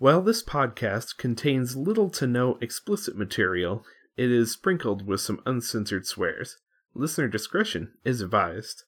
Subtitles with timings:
[0.00, 3.84] While this podcast contains little to no explicit material,
[4.16, 6.58] it is sprinkled with some uncensored swears.
[6.94, 8.84] Listener discretion is advised.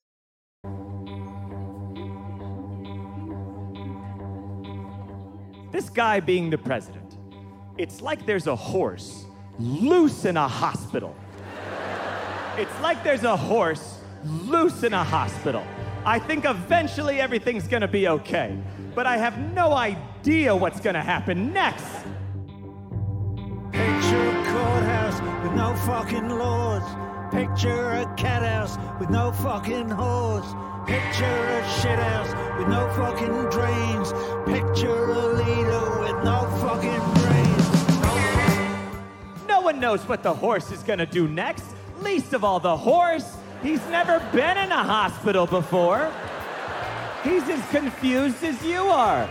[5.73, 7.19] This guy being the president,
[7.77, 9.25] it's like there's a horse
[9.59, 11.17] loose in a hospital.
[12.57, 15.67] It's like there's a horse loose in a hospital.
[16.05, 18.57] I think eventually everything's gonna be okay,
[18.95, 21.85] but I have no idea what's gonna happen next.
[23.73, 26.83] Picture a courthouse with no fucking laws.
[27.33, 30.45] Picture a cat house with no fucking whores.
[30.87, 34.13] Picture a shit house with no fucking drains.
[34.47, 37.67] Picture a leader with no fucking brains.
[39.49, 41.65] No one knows what the horse is gonna do next,
[42.03, 43.39] least of all the horse.
[43.63, 46.13] He's never been in a hospital before.
[47.25, 49.29] He's as confused as you are.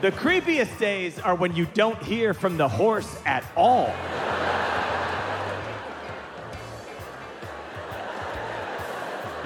[0.00, 3.92] The creepiest days are when you don't hear from the horse at all.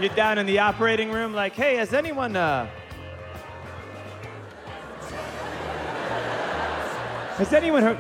[0.03, 2.67] You're down in the operating room, like, hey, has anyone, uh.
[7.37, 7.99] Has anyone heard.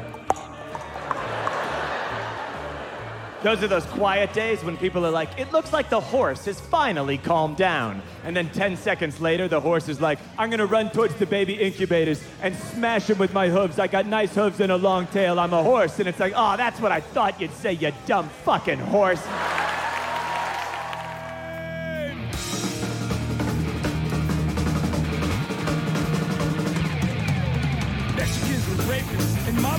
[3.44, 6.61] Those are those quiet days when people are like, it looks like the horse has
[6.61, 8.03] finally calmed down.
[8.25, 11.55] And then 10 seconds later, the horse is like, I'm gonna run towards the baby
[11.55, 13.78] incubators and smash them with my hooves.
[13.78, 15.39] I got nice hooves and a long tail.
[15.39, 16.00] I'm a horse.
[16.00, 19.25] And it's like, oh, that's what I thought you'd say, you dumb fucking horse.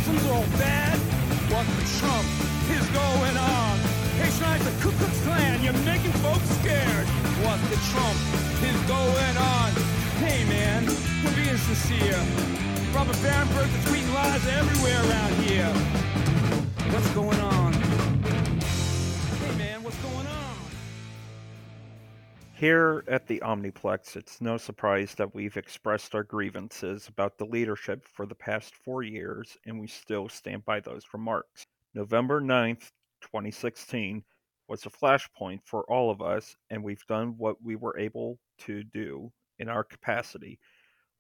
[0.06, 1.00] Muslims are all bad.
[1.48, 2.28] What the Trump
[2.76, 3.80] is going on?
[4.20, 7.08] Patronize the Ku Klux Klan, you're making folks scared.
[7.40, 8.20] What the Trump
[8.68, 9.72] is going on?
[10.20, 10.88] Hey man,
[11.24, 12.20] we're being sincere.
[12.94, 15.72] Robert Barenberg is tweeting lies everywhere around here.
[16.92, 17.83] What's going on?
[22.56, 28.06] Here at the Omniplex, it's no surprise that we've expressed our grievances about the leadership
[28.06, 31.66] for the past four years, and we still stand by those remarks.
[31.96, 32.92] November 9th,
[33.22, 34.24] 2016
[34.68, 38.84] was a flashpoint for all of us, and we've done what we were able to
[38.84, 40.60] do in our capacity,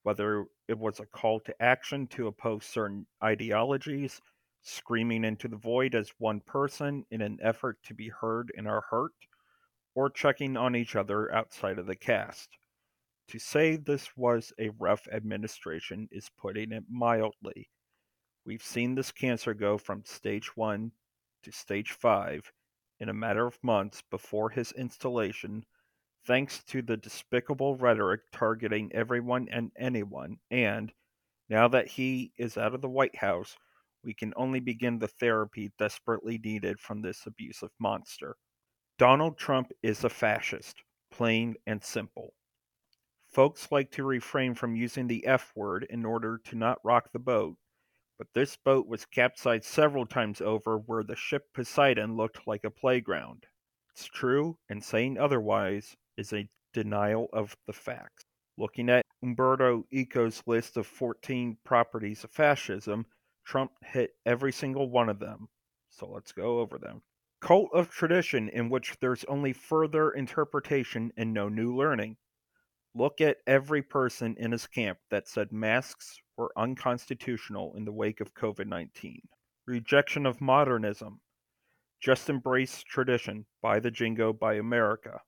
[0.03, 4.21] whether it was a call to action to oppose certain ideologies,
[4.61, 8.81] screaming into the void as one person in an effort to be heard in our
[8.89, 9.13] hurt,
[9.95, 12.49] or checking on each other outside of the cast.
[13.29, 17.69] To say this was a rough administration is putting it mildly.
[18.45, 20.91] We've seen this cancer go from stage 1
[21.43, 22.51] to stage 5
[22.99, 25.65] in a matter of months before his installation,
[26.25, 30.93] thanks to the despicable rhetoric targeting everyone and anyone, and
[31.49, 33.57] now that he is out of the White House,
[34.03, 38.37] we can only begin the therapy desperately needed from this abusive monster.
[38.99, 42.35] Donald Trump is a fascist, plain and simple.
[43.27, 47.17] Folks like to refrain from using the F word in order to not rock the
[47.17, 47.57] boat,
[48.19, 52.69] but this boat was capsized several times over where the ship Poseidon looked like a
[52.69, 53.47] playground.
[53.89, 58.25] It's true, and saying otherwise is a denial of the facts.
[58.59, 63.07] Looking at Umberto Eco's list of 14 properties of fascism,
[63.43, 65.49] Trump hit every single one of them.
[65.89, 67.01] So let's go over them
[67.43, 72.15] cult of tradition in which there's only further interpretation and no new learning.
[72.95, 78.21] Look at every person in his camp that said masks were unconstitutional in the wake
[78.21, 79.19] of COVID 19.
[79.67, 81.19] Rejection of modernism.
[81.99, 83.45] Just embrace tradition.
[83.61, 85.19] By the jingo, by America.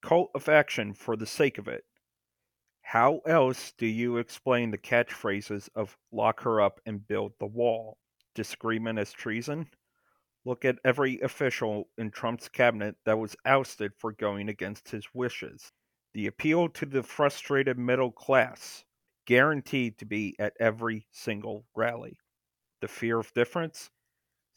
[0.00, 1.82] Cult of action for the sake of it.
[2.82, 7.98] How else do you explain the catchphrases of lock her up and build the wall?
[8.36, 9.68] Disagreement as treason?
[10.44, 15.72] Look at every official in Trump's cabinet that was ousted for going against his wishes.
[16.12, 18.84] The appeal to the frustrated middle class,
[19.26, 22.18] guaranteed to be at every single rally.
[22.80, 23.90] The fear of difference,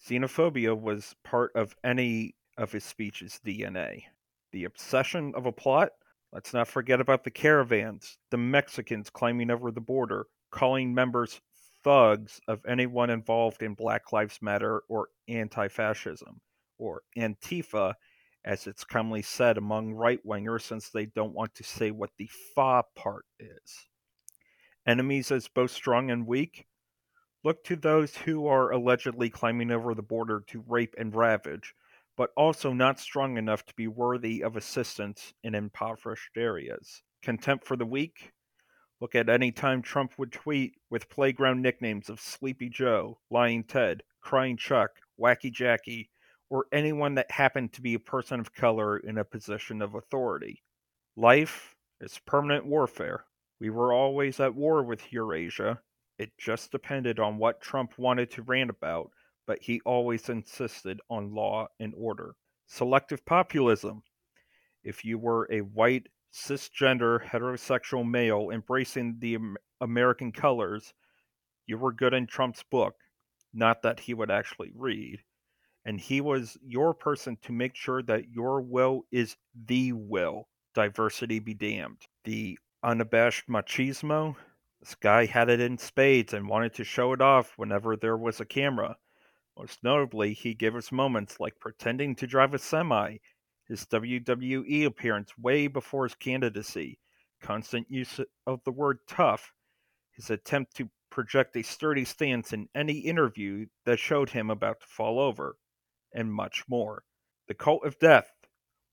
[0.06, 4.04] xenophobia was part of any of his speech's DNA.
[4.52, 5.92] The obsession of a plot,
[6.34, 11.40] let's not forget about the caravans, the Mexicans climbing over the border, calling members
[11.84, 16.42] thugs of anyone involved in Black Lives Matter or anti fascism,
[16.78, 17.94] or Antifa,
[18.46, 22.30] as it's commonly said among right wingers since they don't want to say what the
[22.56, 23.88] fa part is.
[24.86, 26.66] Enemies as both strong and weak?
[27.44, 31.76] Look to those who are allegedly climbing over the border to rape and ravage,
[32.16, 37.04] but also not strong enough to be worthy of assistance in impoverished areas.
[37.22, 38.34] Contempt for the weak?
[39.00, 44.02] Look at any time Trump would tweet with playground nicknames of Sleepy Joe, Lying Ted,
[44.22, 46.10] Crying Chuck, Wacky Jackie,
[46.50, 50.64] or anyone that happened to be a person of color in a position of authority.
[51.16, 53.26] Life is permanent warfare.
[53.60, 55.80] We were always at war with Eurasia.
[56.18, 59.12] It just depended on what Trump wanted to rant about,
[59.46, 62.36] but he always insisted on law and order.
[62.66, 64.02] Selective populism.
[64.84, 69.38] If you were a white, cisgender, heterosexual male embracing the
[69.82, 70.94] American colors,
[71.66, 72.96] you were good in Trump's book.
[73.54, 75.24] Not that he would actually read.
[75.86, 80.48] And he was your person to make sure that your will is the will.
[80.74, 82.02] Diversity be damned.
[82.24, 84.36] The unabashed machismo.
[84.80, 88.40] This guy had it in spades and wanted to show it off whenever there was
[88.40, 88.98] a camera.
[89.58, 93.18] Most notably, he gave us moments like pretending to drive a semi,
[93.68, 97.00] his WWE appearance way before his candidacy,
[97.42, 99.54] constant use of the word tough,
[100.12, 104.88] his attempt to project a sturdy stance in any interview that showed him about to
[104.88, 105.58] fall over,
[106.14, 107.04] and much more.
[107.48, 108.30] The cult of death.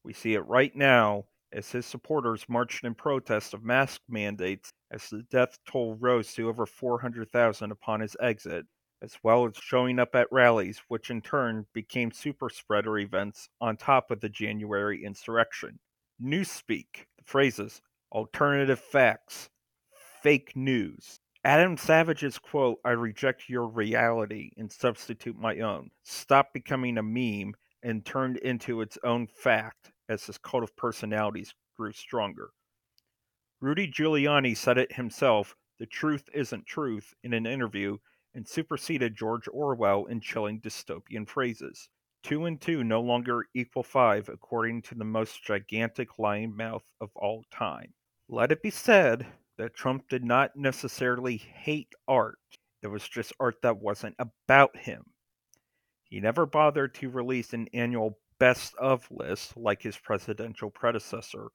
[0.04, 5.08] We see it right now as his supporters marched in protest of mask mandates as
[5.08, 8.66] the death toll rose to over 400,000 upon his exit,
[9.04, 13.76] as well as showing up at rallies, which in turn became super spreader events on
[13.76, 15.78] top of the January insurrection.
[16.22, 19.50] Newspeak, the phrases alternative facts,
[20.22, 21.20] fake news.
[21.44, 27.54] Adam Savage's quote, I reject your reality and substitute my own, stopped becoming a meme
[27.82, 32.50] and turned into its own fact as his cult of personalities grew stronger.
[33.60, 37.98] Rudy Giuliani said it himself the truth isn't truth in an interview
[38.34, 41.88] and superseded George Orwell in chilling dystopian phrases.
[42.22, 47.10] Two and two no longer equal five, according to the most gigantic lying mouth of
[47.14, 47.92] all time.
[48.28, 49.26] Let it be said
[49.58, 52.38] that Trump did not necessarily hate art,
[52.82, 55.04] it was just art that wasn't about him.
[56.04, 61.48] He never bothered to release an annual best of list like his presidential predecessor,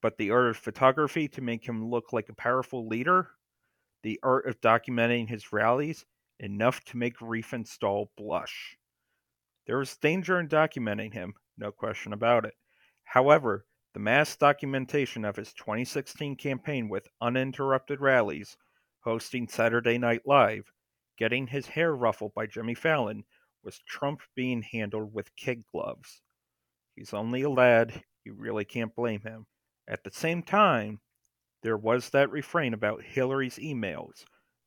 [0.00, 3.30] but the art of photography to make him look like a powerful leader,
[4.02, 6.04] the art of documenting his rallies,
[6.38, 8.76] enough to make Riefenstahl blush.
[9.66, 12.54] There was danger in documenting him, no question about it.
[13.04, 13.64] However,
[13.94, 18.56] the mass documentation of his 2016 campaign with uninterrupted rallies,
[19.00, 20.72] hosting Saturday Night Live,
[21.18, 23.24] getting his hair ruffled by Jimmy Fallon,
[23.62, 26.22] was Trump being handled with kid gloves.
[26.96, 29.46] He's only a lad, you really can't blame him.
[29.86, 31.00] At the same time,
[31.62, 34.24] there was that refrain about Hillary's emails,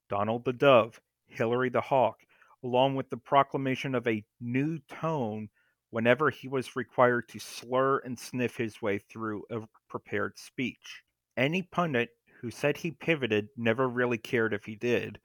[0.10, 2.22] Donald the Dove, Hillary the Hawk,
[2.64, 5.50] along with the proclamation of a new tone
[5.90, 11.04] whenever he was required to slur and sniff his way through a prepared speech.
[11.38, 12.10] Any pundit
[12.42, 15.20] who said he pivoted never really cared if he did.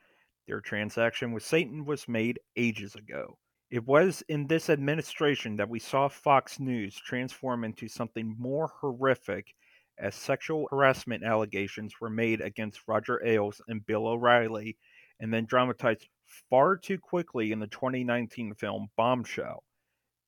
[0.47, 3.39] Their transaction with Satan was made ages ago.
[3.71, 9.55] It was in this administration that we saw Fox News transform into something more horrific
[10.01, 14.77] as sexual harassment allegations were made against Roger Ailes and Bill O'Reilly
[15.21, 16.09] and then dramatized
[16.49, 19.63] far too quickly in the 2019 film Bombshell.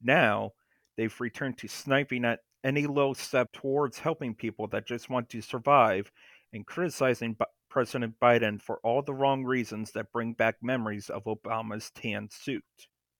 [0.02, 0.52] Now,
[0.96, 5.40] they've returned to sniping at any little step towards helping people that just want to
[5.40, 6.10] survive
[6.52, 11.24] and criticizing B- President Biden for all the wrong reasons that bring back memories of
[11.24, 12.62] Obama's tan suit.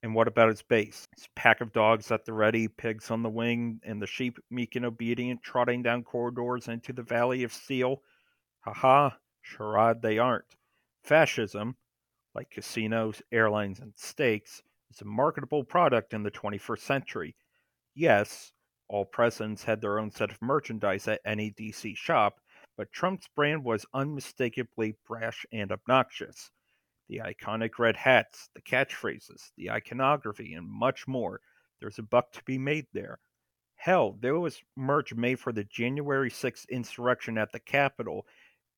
[0.03, 1.07] And what about its base?
[1.15, 4.75] His pack of dogs at the ready, pigs on the wing, and the sheep meek
[4.75, 8.03] and obedient trotting down corridors into the Valley of Steel?
[8.63, 10.57] Ha ha, charade they aren't.
[11.05, 11.77] Fascism,
[12.35, 17.37] like casinos, airlines, and steaks, is a marketable product in the 21st century.
[17.95, 18.53] Yes,
[18.89, 22.41] all presidents had their own set of merchandise at any DC shop,
[22.77, 26.51] but Trump's brand was unmistakably brash and obnoxious.
[27.13, 31.43] The iconic red hats, the catchphrases, the iconography, and much more.
[31.79, 33.21] There's a buck to be made there.
[33.75, 38.27] Hell, there was merch made for the January 6th insurrection at the Capitol,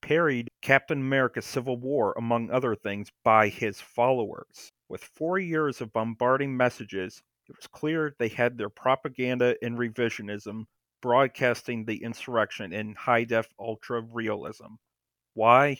[0.01, 4.73] parried Captain America Civil War, among other things, by his followers.
[4.89, 10.65] With four years of bombarding messages, it was clear they had their propaganda and revisionism
[11.01, 14.73] broadcasting the insurrection in high def ultra realism.
[15.35, 15.77] Why?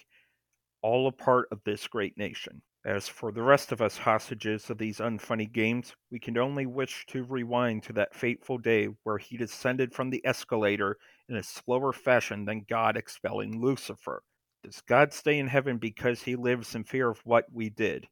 [0.86, 2.62] All a part of this great nation.
[2.86, 7.08] As for the rest of us hostages of these unfunny games, we can only wish
[7.08, 11.92] to rewind to that fateful day where he descended from the escalator in a slower
[11.92, 14.22] fashion than God expelling Lucifer.
[14.64, 18.08] Does God stay in heaven because he lives in fear of what we did?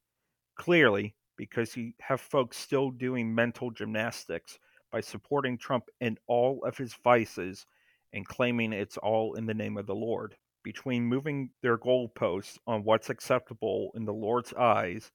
[0.56, 4.58] Clearly, because you have folks still doing mental gymnastics
[4.92, 7.68] by supporting Trump in all of his vices
[8.13, 10.36] and claiming it's all in the name of the Lord.
[10.63, 15.12] Between moving their goalposts on what's acceptable in the Lord's eyes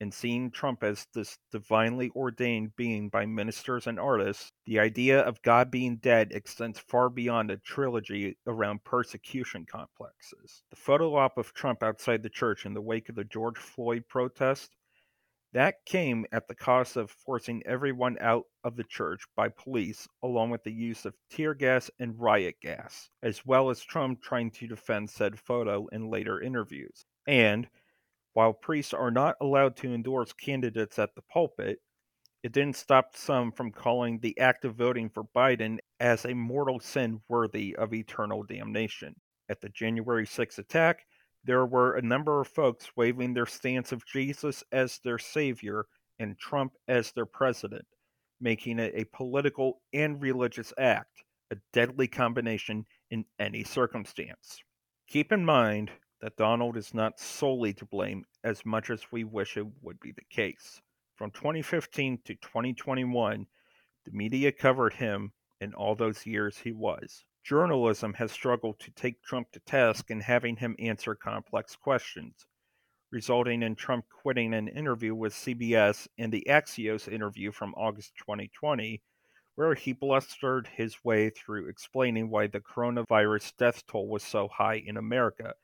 [0.00, 5.42] and seeing Trump as this divinely ordained being by ministers and artists, the idea of
[5.42, 10.64] God being dead extends far beyond a trilogy around persecution complexes.
[10.70, 14.04] The photo op of Trump outside the church in the wake of the George Floyd
[14.08, 14.74] protest
[15.52, 20.50] that came at the cost of forcing everyone out of the church by police, along
[20.50, 24.66] with the use of tear gas and riot gas, as well as Trump trying to
[24.66, 27.04] defend said photo in later interviews.
[27.26, 27.68] And,
[28.32, 31.80] while priests are not allowed to endorse candidates at the pulpit,
[32.42, 36.80] it didn't stop some from calling the act of voting for Biden as a mortal
[36.80, 39.14] sin worthy of eternal damnation.
[39.48, 41.06] At the January 6 attack,
[41.44, 45.86] there were a number of folks waving their stance of Jesus as their savior
[46.18, 47.86] and Trump as their president,
[48.40, 54.62] making it a political and religious act, a deadly combination in any circumstance.
[55.08, 59.56] Keep in mind that Donald is not solely to blame as much as we wish
[59.56, 60.80] it would be the case.
[61.16, 63.46] From 2015 to 2021,
[64.04, 67.24] the media covered him in all those years he was.
[67.44, 72.46] Journalism has struggled to take Trump to task in having him answer complex questions,
[73.10, 79.02] resulting in Trump quitting an interview with CBS and the Axios interview from August 2020,
[79.56, 84.76] where he blustered his way through explaining why the coronavirus death toll was so high
[84.76, 85.54] in America,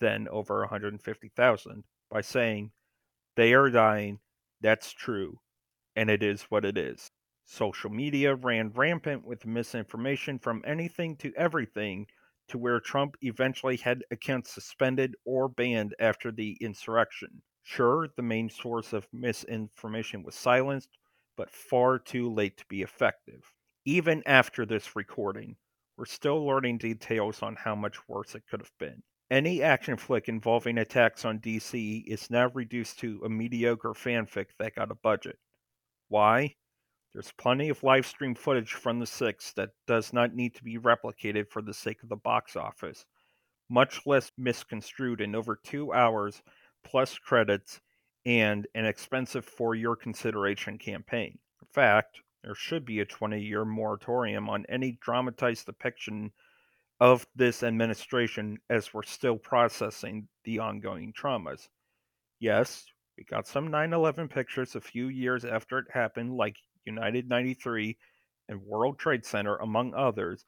[0.00, 2.72] then over 150,000, by saying,
[3.36, 4.20] They are dying,
[4.60, 5.40] that's true,
[5.96, 7.10] and it is what it is.
[7.52, 12.06] Social media ran rampant with misinformation from anything to everything
[12.48, 17.42] to where Trump eventually had accounts suspended or banned after the insurrection.
[17.62, 20.96] Sure, the main source of misinformation was silenced,
[21.36, 23.52] but far too late to be effective.
[23.84, 25.58] Even after this recording,
[25.98, 29.02] we're still learning details on how much worse it could have been.
[29.30, 34.74] Any action flick involving attacks on DC is now reduced to a mediocre fanfic that
[34.74, 35.38] got a budget.
[36.08, 36.56] Why?
[37.12, 40.78] There's plenty of live stream footage from the 6 that does not need to be
[40.78, 43.04] replicated for the sake of the box office,
[43.68, 46.42] much less misconstrued in over two hours,
[46.84, 47.80] plus credits,
[48.24, 51.38] and an expensive for your consideration campaign.
[51.60, 56.32] In fact, there should be a 20 year moratorium on any dramatized depiction
[56.98, 61.68] of this administration as we're still processing the ongoing traumas.
[62.40, 62.86] Yes,
[63.18, 67.96] we got some 9 11 pictures a few years after it happened, like United 93
[68.48, 70.44] and World Trade Center, among others,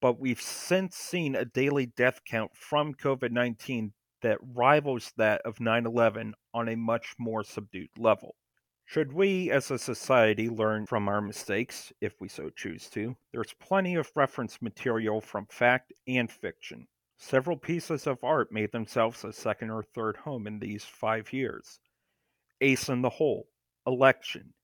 [0.00, 5.60] but we've since seen a daily death count from COVID 19 that rivals that of
[5.60, 8.34] 9 11 on a much more subdued level.
[8.84, 13.52] Should we as a society learn from our mistakes, if we so choose to, there's
[13.52, 16.88] plenty of reference material from fact and fiction.
[17.18, 21.80] Several pieces of art made themselves a second or third home in these five years.
[22.60, 23.48] Ace in the Hole,
[23.86, 24.54] Election,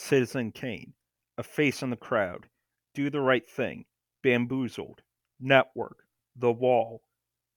[0.00, 0.94] Citizen Kane,
[1.38, 2.48] A Face in the Crowd,
[2.94, 3.84] Do the Right Thing,
[4.22, 5.02] Bamboozled,
[5.40, 6.04] Network,
[6.36, 7.02] The Wall,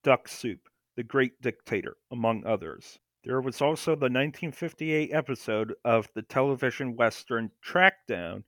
[0.03, 2.97] Duck Soup, The Great Dictator, among others.
[3.23, 8.43] There was also the 1958 episode of the television western Trackdown,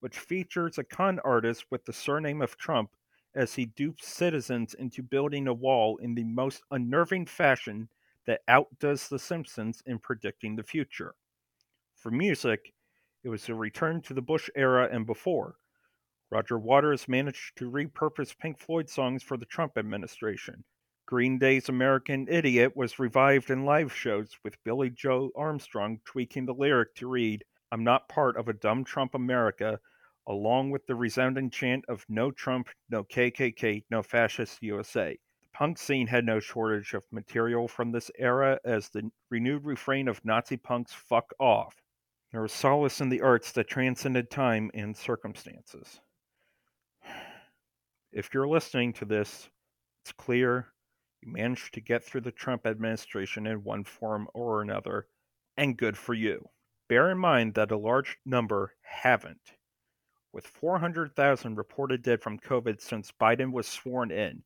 [0.00, 2.96] which features a con artist with the surname of Trump
[3.34, 7.90] as he dupes citizens into building a wall in the most unnerving fashion
[8.24, 11.14] that outdoes The Simpsons in predicting the future.
[11.94, 12.72] For music,
[13.24, 15.56] it was a return to the Bush era and before.
[16.30, 20.62] Roger Waters managed to repurpose Pink Floyd songs for the Trump administration.
[21.06, 26.54] Green Day's American Idiot was revived in live shows with Billie Joe Armstrong tweaking the
[26.54, 29.80] lyric to read, I'm not part of a dumb Trump America,
[30.26, 35.18] along with the resounding chant of No Trump, no KKK, no Fascist USA.
[35.40, 40.08] The punk scene had no shortage of material from this era as the renewed refrain
[40.08, 41.83] of Nazi punks fuck off.
[42.34, 46.00] There was solace in the arts that transcended time and circumstances.
[48.10, 49.48] If you're listening to this,
[50.02, 50.66] it's clear
[51.22, 55.06] you managed to get through the Trump administration in one form or another,
[55.56, 56.48] and good for you.
[56.88, 59.52] Bear in mind that a large number haven't.
[60.32, 64.42] With 400,000 reported dead from COVID since Biden was sworn in,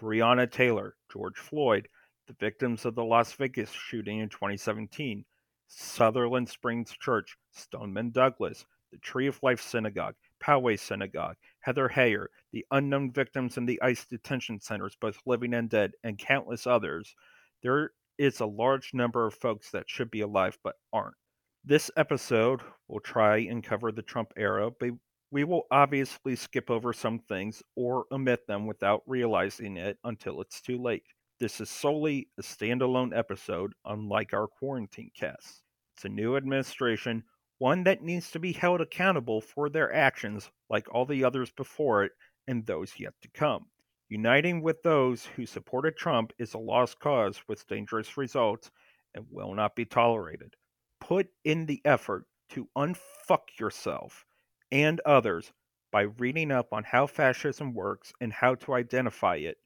[0.00, 1.86] Breonna Taylor, George Floyd,
[2.28, 5.26] the victims of the Las Vegas shooting in 2017,
[5.68, 12.64] Sutherland Springs Church, Stoneman Douglas, the Tree of Life Synagogue, Poway Synagogue, Heather Heyer, the
[12.70, 17.14] unknown victims in the ICE detention centers, both living and dead, and countless others,
[17.62, 21.16] there is a large number of folks that should be alive but aren't.
[21.64, 24.90] This episode will try and cover the Trump era, but
[25.32, 30.60] we will obviously skip over some things or omit them without realizing it until it's
[30.60, 31.02] too late.
[31.38, 35.62] This is solely a standalone episode, unlike our quarantine casts.
[35.94, 37.24] It's a new administration,
[37.58, 42.04] one that needs to be held accountable for their actions, like all the others before
[42.04, 42.12] it
[42.48, 43.66] and those yet to come.
[44.08, 48.70] Uniting with those who supported Trump is a lost cause with dangerous results
[49.14, 50.54] and will not be tolerated.
[51.00, 54.24] Put in the effort to unfuck yourself
[54.72, 55.52] and others
[55.92, 59.58] by reading up on how fascism works and how to identify it.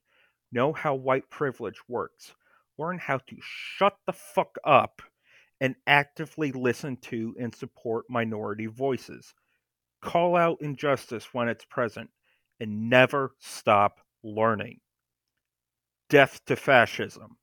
[0.51, 2.33] Know how white privilege works.
[2.77, 5.01] Learn how to shut the fuck up
[5.61, 9.33] and actively listen to and support minority voices.
[10.01, 12.09] Call out injustice when it's present
[12.59, 14.79] and never stop learning.
[16.09, 17.37] Death to fascism.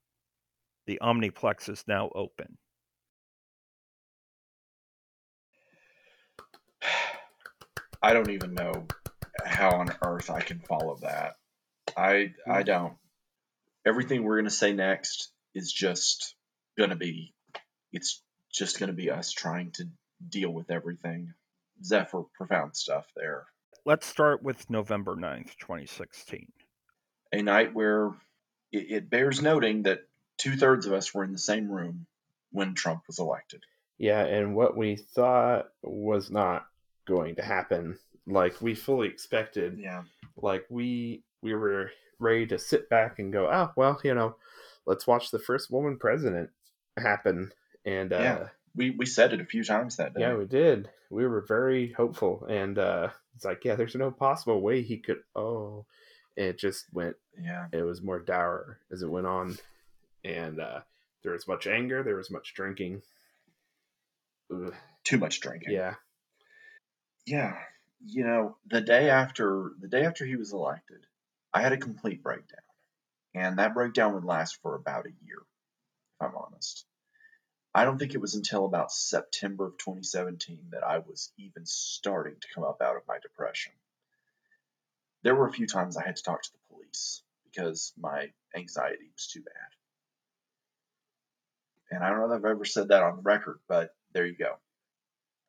[0.85, 2.57] The Omniplex is now open.
[8.01, 8.85] I don't even know
[9.45, 11.35] how on earth I can follow that.
[11.97, 12.93] I I don't.
[13.85, 16.35] Everything we're gonna say next is just
[16.77, 17.33] gonna be
[17.91, 19.85] it's just gonna be us trying to
[20.27, 21.33] deal with everything.
[21.83, 23.45] Zephyr profound stuff there.
[23.85, 26.51] Let's start with November 9th, 2016.
[27.31, 28.07] A night where
[28.71, 30.01] it, it bears noting that
[30.37, 32.05] two thirds of us were in the same room
[32.51, 33.63] when Trump was elected.
[33.97, 36.67] Yeah, and what we thought was not
[37.07, 40.03] going to happen, like we fully expected, Yeah.
[40.35, 44.35] like we we were ready to sit back and go, oh well, you know,
[44.85, 46.49] let's watch the first woman president
[46.97, 47.51] happen,
[47.85, 48.47] and uh, Yeah.
[48.75, 50.21] We we said it a few times that day.
[50.21, 50.89] yeah, we did.
[51.09, 55.21] We were very hopeful, and uh, it's like, yeah, there's no possible way he could.
[55.35, 55.85] Oh,
[56.35, 57.15] it just went.
[57.41, 57.65] yeah.
[57.71, 59.57] It was more dour as it went on,
[60.23, 60.81] and uh,
[61.23, 62.03] there was much anger.
[62.03, 63.01] There was much drinking.
[64.53, 64.73] Ugh,
[65.03, 65.73] Too much drinking.
[65.73, 65.95] yeah,
[67.25, 67.55] yeah
[68.05, 71.05] you know the day after the day after he was elected
[71.53, 72.59] i had a complete breakdown
[73.33, 76.85] and that breakdown would last for about a year if i'm honest
[77.73, 82.35] i don't think it was until about september of 2017 that i was even starting
[82.39, 83.73] to come up out of my depression
[85.23, 89.09] there were a few times i had to talk to the police because my anxiety
[89.15, 89.53] was too bad
[91.91, 94.55] and i don't know if i've ever said that on record but there you go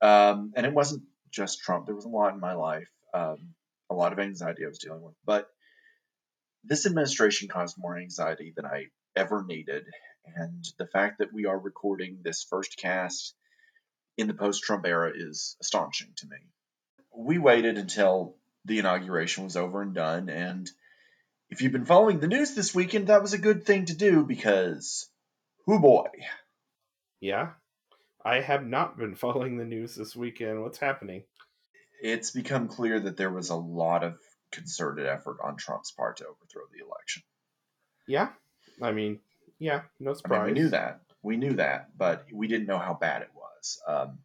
[0.01, 1.87] um, and it wasn't just Trump.
[1.87, 3.55] There was a lot in my life, um,
[3.91, 5.15] a lot of anxiety I was dealing with.
[5.25, 5.49] But
[6.65, 9.85] this administration caused more anxiety than I ever needed.
[10.35, 13.35] And the fact that we are recording this first cast
[14.17, 16.37] in the post Trump era is astonishing to me.
[17.17, 20.29] We waited until the inauguration was over and done.
[20.29, 20.71] And
[21.49, 24.25] if you've been following the news this weekend, that was a good thing to do
[24.25, 25.09] because,
[25.67, 26.09] who boy,
[27.21, 27.53] yeah.
[28.25, 30.63] I have not been following the news this weekend.
[30.63, 31.25] What's happening?
[32.01, 34.19] it's become clear that there was a lot of
[34.53, 37.23] concerted effort on Trump's part to overthrow the election.
[38.07, 38.31] Yeah,
[38.83, 39.21] I mean,
[39.59, 40.41] yeah, no surprise.
[40.41, 41.01] I mean, we knew that.
[41.23, 43.83] We knew that, but we didn't know how bad it was.
[43.87, 44.19] Um,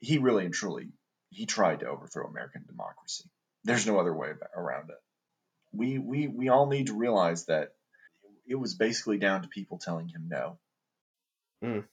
[0.00, 0.88] he really and truly,
[1.30, 3.24] he tried to overthrow American democracy.
[3.62, 4.96] There's no other way around it.
[5.72, 7.72] We, we, we all need to realize that
[8.46, 10.58] it was basically down to people telling him no.
[11.62, 11.84] Mm.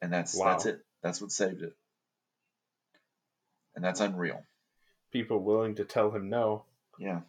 [0.00, 0.52] And that's, Wow.
[0.52, 0.80] that's it.
[1.02, 1.74] That's what saved it.
[3.74, 4.42] And that's unreal.
[5.12, 6.64] People willing to tell him no.
[6.98, 7.20] Yeah.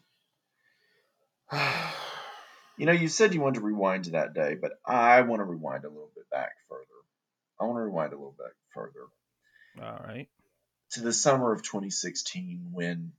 [2.78, 5.44] You know, you said you wanted to rewind to that day, but I want to
[5.44, 6.86] rewind a little bit back further.
[7.60, 9.02] I want to rewind a little bit further
[9.82, 10.30] All right.
[10.92, 13.12] to the summer of 2016 when,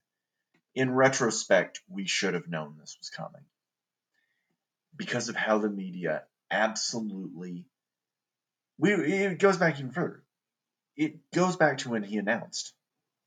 [0.74, 3.42] in retrospect, we should have known this was coming.
[4.96, 7.66] Because of how the media absolutely.
[8.78, 10.22] We, it goes back even further.
[10.96, 12.72] It goes back to when he announced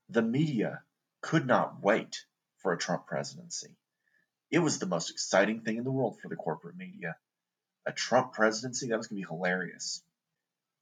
[0.08, 0.82] the media
[1.20, 2.24] could not wait
[2.64, 3.76] for a Trump presidency.
[4.50, 7.14] It was the most exciting thing in the world for the corporate media.
[7.86, 10.02] A Trump presidency, that was going to be hilarious.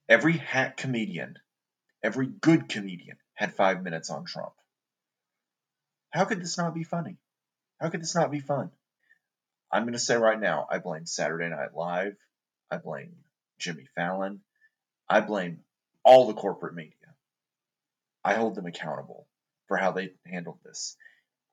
[0.08, 1.38] Every hack comedian,
[2.02, 4.52] every good comedian had five minutes on Trump.
[6.10, 7.16] How could this not be funny?
[7.80, 8.70] How could this not be fun?
[9.72, 12.14] I'm going to say right now, I blame Saturday Night Live.
[12.70, 13.16] I blame
[13.58, 14.40] Jimmy Fallon.
[15.08, 15.60] I blame
[16.04, 16.92] all the corporate media.
[18.24, 19.26] I hold them accountable
[19.66, 20.96] for how they handled this.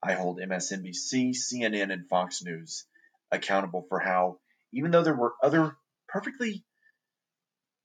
[0.01, 2.85] I hold MSNBC, CNN, and Fox News
[3.31, 4.39] accountable for how,
[4.71, 5.75] even though there were other
[6.07, 6.63] perfectly,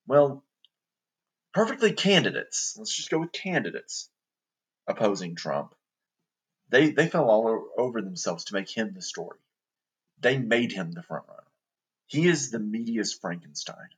[0.07, 0.45] well,
[1.53, 2.77] perfectly candidates.
[2.79, 4.11] Let's just go with candidates
[4.87, 5.75] opposing Trump.
[6.69, 9.39] They they fell all over themselves to make him the story.
[10.21, 11.45] They made him the front runner.
[12.07, 13.89] He is the media's Frankenstein,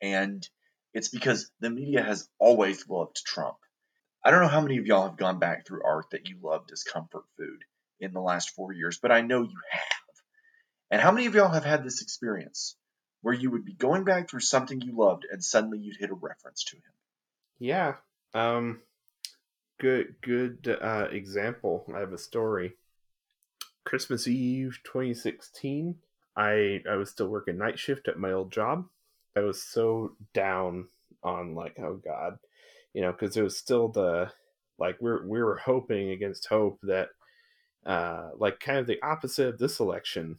[0.00, 0.48] and
[0.92, 3.58] it's because the media has always loved Trump.
[4.24, 6.72] I don't know how many of y'all have gone back through art that you loved
[6.72, 7.64] as comfort food
[8.00, 9.82] in the last four years, but I know you have.
[10.90, 12.76] And how many of y'all have had this experience
[13.22, 16.14] where you would be going back through something you loved and suddenly you'd hit a
[16.14, 16.82] reference to him?
[17.58, 17.94] Yeah.
[18.34, 18.80] Um
[19.78, 21.86] good good uh example.
[21.94, 22.72] I have a story.
[23.84, 25.96] Christmas Eve 2016,
[26.36, 28.86] I I was still working night shift at my old job.
[29.36, 30.88] I was so down
[31.22, 32.38] on like oh god,
[32.94, 34.32] you know, cuz it was still the
[34.78, 37.10] like we're we were hoping against hope that
[37.86, 40.38] uh like kind of the opposite of this election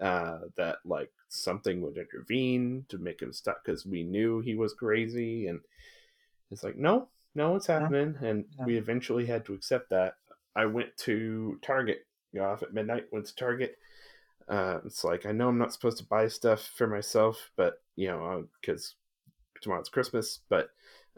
[0.00, 4.74] uh that like something would intervene to make him stop cuz we knew he was
[4.74, 5.60] crazy and
[6.50, 8.16] it's like, no, no, it's happening.
[8.20, 8.66] And No.
[8.66, 10.14] we eventually had to accept that.
[10.54, 13.76] I went to Target, got off at midnight, went to Target.
[14.48, 18.08] Uh, it's like, I know I'm not supposed to buy stuff for myself, but, you
[18.08, 18.96] know, because
[19.62, 20.70] tomorrow's Christmas, but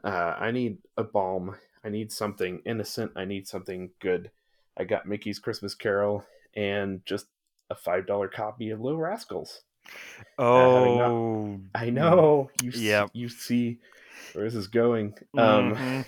[0.04, 1.56] uh, I need a balm.
[1.84, 3.12] I need something innocent.
[3.16, 4.30] I need something good.
[4.76, 7.26] I got Mickey's Christmas Carol and just
[7.70, 9.62] a $5 copy of Little Rascals.
[10.38, 12.50] having not- Oh, I know.
[12.62, 13.10] You, s- Yep.
[13.12, 13.78] you see
[14.32, 15.14] where this is going.
[15.36, 16.04] Um, mhm.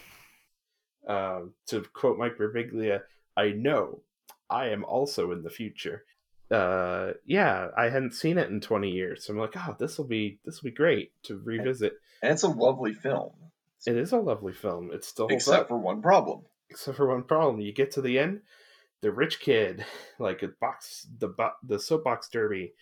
[1.07, 3.03] um, to quote Mike Birbiglia,
[3.37, 4.01] I know
[4.49, 6.05] I am also in the future.
[6.51, 9.25] Uh, yeah, I hadn't seen it in 20 years.
[9.25, 11.95] So I'm like, oh, this will be this will be great to revisit.
[12.23, 13.33] And it's a lovely film,
[13.87, 14.91] It is a lovely film.
[14.93, 16.43] It still holds except up, for one problem.
[16.71, 17.61] except for one problem.
[17.61, 18.41] You get to the end,
[19.03, 19.85] the rich kid,
[20.19, 22.75] like a box, the bo- the soapbox derby.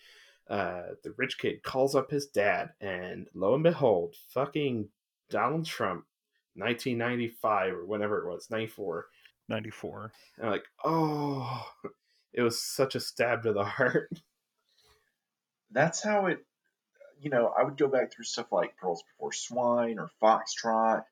[0.47, 4.87] Uh, the rich kid calls up his dad, and lo and behold, fucking
[5.31, 6.05] Donald Trump,
[6.53, 9.07] 1995 or whenever it was, 94
[9.47, 10.11] 94.
[10.37, 11.65] And I'm like, oh,
[12.33, 14.09] it was such a stab to the heart.
[15.71, 16.39] That's how it,
[17.21, 21.03] you know, I would go back through stuff like Pearls Before Swine or Foxtrot,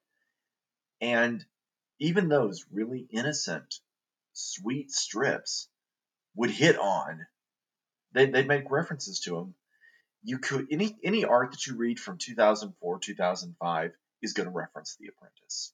[1.02, 1.44] and
[2.00, 3.80] even those really innocent,
[4.34, 5.68] sweet strips
[6.36, 7.26] would hit on.
[8.14, 9.56] They, they'd make references to them.
[10.24, 14.96] You could any any art that you read from 2004 2005 is going to reference
[14.96, 15.74] The Apprentice.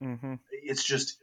[0.00, 1.18] hmm it's just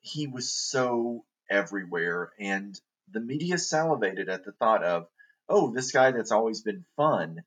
[0.00, 5.06] he was so everywhere and the media salivated at the thought of
[5.48, 7.42] oh this guy that's always been fun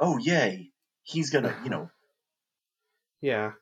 [0.00, 0.70] oh yay
[1.02, 1.90] he's gonna you know
[3.20, 3.52] Yeah.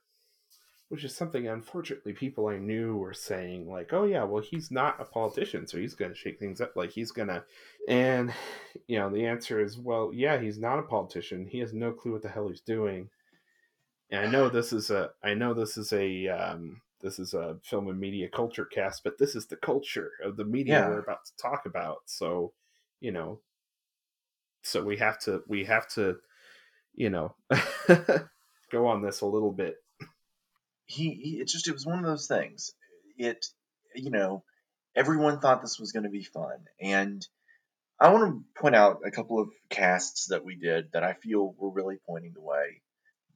[0.88, 5.00] Which is something, unfortunately, people I knew were saying, like, oh, yeah, well, he's not
[5.00, 6.76] a politician, so he's going to shake things up.
[6.76, 7.42] Like, he's going to.
[7.88, 8.33] And,
[8.87, 11.46] you know, the answer is, well, yeah, he's not a politician.
[11.46, 13.09] He has no clue what the hell he's doing.
[14.11, 15.11] And I know this is a.
[15.24, 16.29] I know this is a.
[16.29, 20.37] Um, this is a film and media culture cast, but this is the culture of
[20.37, 20.88] the media Yeah.
[20.88, 21.98] we're about to talk about.
[22.07, 22.52] So,
[23.00, 23.40] you know,
[24.66, 26.16] so we have to we have to,
[26.94, 27.35] you know,
[28.72, 29.76] go on this a little bit.
[30.87, 32.72] he, he it just it was one of those things.
[33.16, 33.46] It
[33.94, 34.42] you know
[34.94, 36.59] everyone thought this was going to be fun.
[36.81, 37.26] And
[37.98, 41.55] i want to point out a couple of casts that we did that i feel
[41.57, 42.83] were really pointing the way.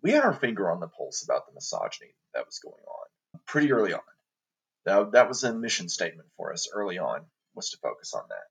[0.03, 3.73] We had our finger on the pulse about the misogyny that was going on pretty
[3.73, 4.01] early on.
[4.85, 7.23] That, that was a mission statement for us early on
[7.55, 8.50] was to focus on that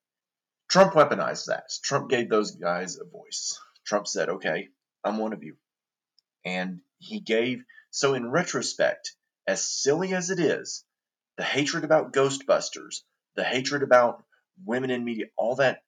[0.69, 4.69] trump weaponized that trump gave those guys a voice trump said okay
[5.03, 5.55] i'm one of you
[6.45, 9.15] and he gave so, in retrospect,
[9.47, 10.86] as silly as it is,
[11.38, 13.01] the hatred about Ghostbusters,
[13.36, 14.23] the hatred about
[14.63, 15.84] women in media, all that,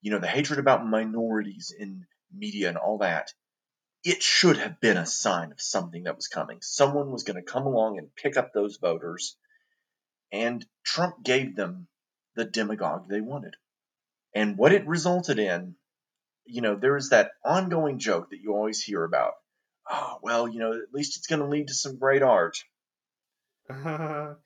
[0.00, 3.32] you know, the hatred about minorities in media and all that,
[4.02, 6.60] it should have been a sign of something that was coming.
[6.60, 9.36] Someone was going to come along and pick up those voters,
[10.32, 11.86] and Trump gave them
[12.34, 13.54] the demagogue they wanted.
[14.34, 15.76] And what it resulted in,
[16.46, 19.34] you know, there is that ongoing joke that you always hear about
[19.90, 22.58] oh, well, you know, at least it's going to lead to some great art.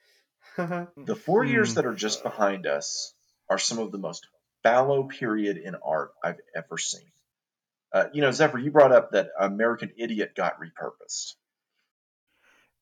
[1.05, 1.75] The four years Hmm.
[1.75, 3.15] that are just behind us
[3.49, 4.27] are some of the most
[4.63, 7.11] fallow period in art I've ever seen.
[7.93, 11.35] Uh, you know, Zephyr, you brought up that American Idiot got repurposed.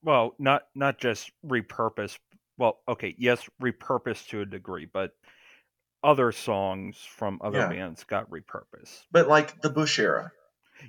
[0.03, 2.19] Well, not not just repurposed.
[2.59, 5.13] Well, okay, yes, repurposed to a degree, but
[6.07, 7.69] other songs from other Yeah.
[7.69, 9.03] bands got repurposed.
[9.11, 10.33] But like the Bush era,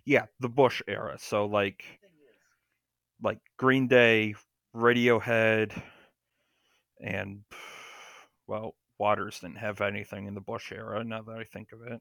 [0.05, 1.17] Yeah, the Bush era.
[1.19, 1.83] So like
[3.21, 4.35] like Green Day,
[4.75, 5.73] Radiohead,
[7.01, 7.43] and
[8.45, 11.03] well, Waters didn't have anything in the Bush era.
[11.03, 11.99] Now that I think of it,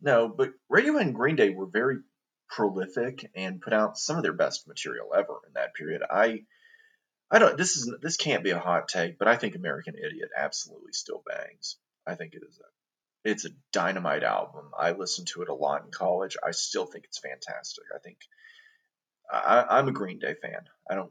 [0.00, 1.98] No, but Radiohead and Green Day were very
[2.48, 6.02] prolific and put out some of their best material ever in that period.
[6.08, 6.44] I
[7.30, 10.30] I don't this is this can't be a hot take, but I think American Idiot
[10.36, 11.76] absolutely still bangs.
[12.08, 14.70] I think it is a it's a dynamite album.
[14.78, 16.36] I listened to it a lot in college.
[16.44, 17.84] I still think it's fantastic.
[17.94, 18.18] I think
[19.30, 20.60] I, I'm a Green Day fan.
[20.90, 21.10] I don't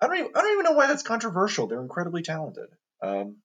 [0.00, 1.66] I don't even I don't even know why that's controversial.
[1.66, 2.68] They're incredibly talented.
[3.02, 3.36] Um,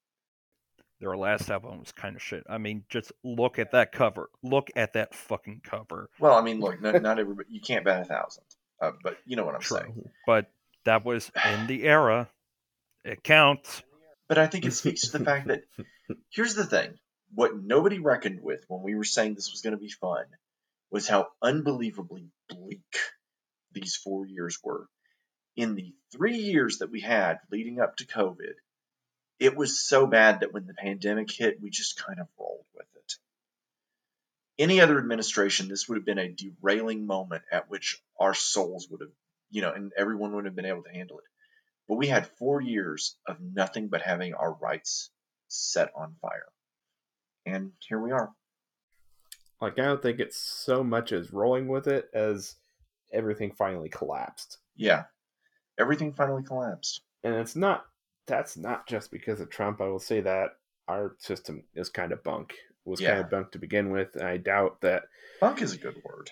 [1.00, 2.44] Their last album was kind of shit.
[2.50, 4.30] I mean, just look at that cover.
[4.44, 6.10] Look at that fucking cover.
[6.20, 8.44] well, I mean, look, not, not everybody you can't bat a thousand,
[8.82, 10.10] uh, but you know what I'm saying.
[10.26, 10.52] But
[10.86, 12.30] that was in the era.
[13.06, 13.82] It counts.
[14.30, 15.64] But I think it speaks to the fact that
[16.30, 16.98] here's the thing:
[17.34, 20.26] what nobody reckoned with when we were saying this was going to be fun
[20.92, 22.98] was how unbelievably bleak
[23.74, 24.88] these four years were.
[25.56, 28.54] In the three years that we had leading up to COVID,
[29.40, 32.88] it was so bad that when the pandemic hit, we just kind of rolled with
[32.96, 33.14] it.
[34.58, 39.02] Any other administration, this would have been a derailing moment at which our souls would
[39.02, 39.12] have,
[39.50, 41.26] you know, and everyone would have been able to handle it.
[41.90, 45.10] But we had four years of nothing but having our rights
[45.48, 46.48] set on fire.
[47.46, 48.32] And here we are.
[49.60, 52.56] Like I don't think it's so much as rolling with it as
[53.12, 54.60] everything finally collapsed.
[54.76, 55.06] Yeah.
[55.80, 57.02] Everything finally collapsed.
[57.24, 57.86] And it's not
[58.28, 59.82] that's not just because of Trump.
[59.82, 60.52] I will say that
[60.88, 62.54] our system is kind of bunk.
[62.86, 65.04] Was kind of bunk to begin with, and I doubt that
[65.40, 66.32] Bunk is a good word.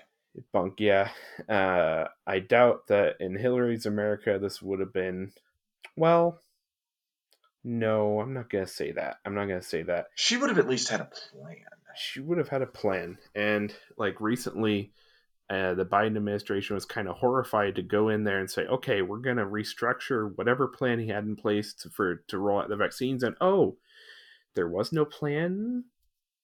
[0.52, 0.80] bunk.
[0.80, 1.10] Yeah,
[1.48, 5.34] uh, I doubt that in Hillary's America this would have been.
[5.98, 6.40] Well,
[7.64, 9.18] no, I'm not gonna say that.
[9.26, 10.08] I'm not gonna say that.
[10.16, 11.58] She would have at least had a plan.
[11.96, 13.18] she would have had a plan.
[13.36, 14.94] And like recently,
[15.50, 19.02] uh, the Biden administration was kind of horrified to go in there and say, "Okay,
[19.02, 22.70] we're going to restructure whatever plan he had in place to, for to roll out
[22.70, 23.78] the vaccines." And oh,
[24.54, 25.86] there was no plan.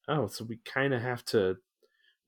[0.07, 1.57] Oh, so we kind of have to,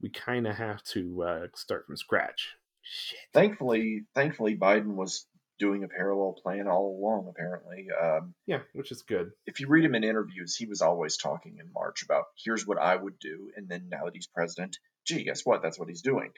[0.02, 2.56] we kind of have to uh, start from scratch.
[2.82, 3.20] Shit.
[3.34, 5.26] Thankfully, thankfully, Biden was
[5.60, 7.28] doing a parallel plan all along.
[7.30, 9.32] Apparently, um, Yeah, which is good.
[9.46, 12.78] if you read him in interviews, he was always talking in March about here's what
[12.80, 15.62] I would do, and then now that he's president, gee, guess what?
[15.62, 16.32] That's what he's doing.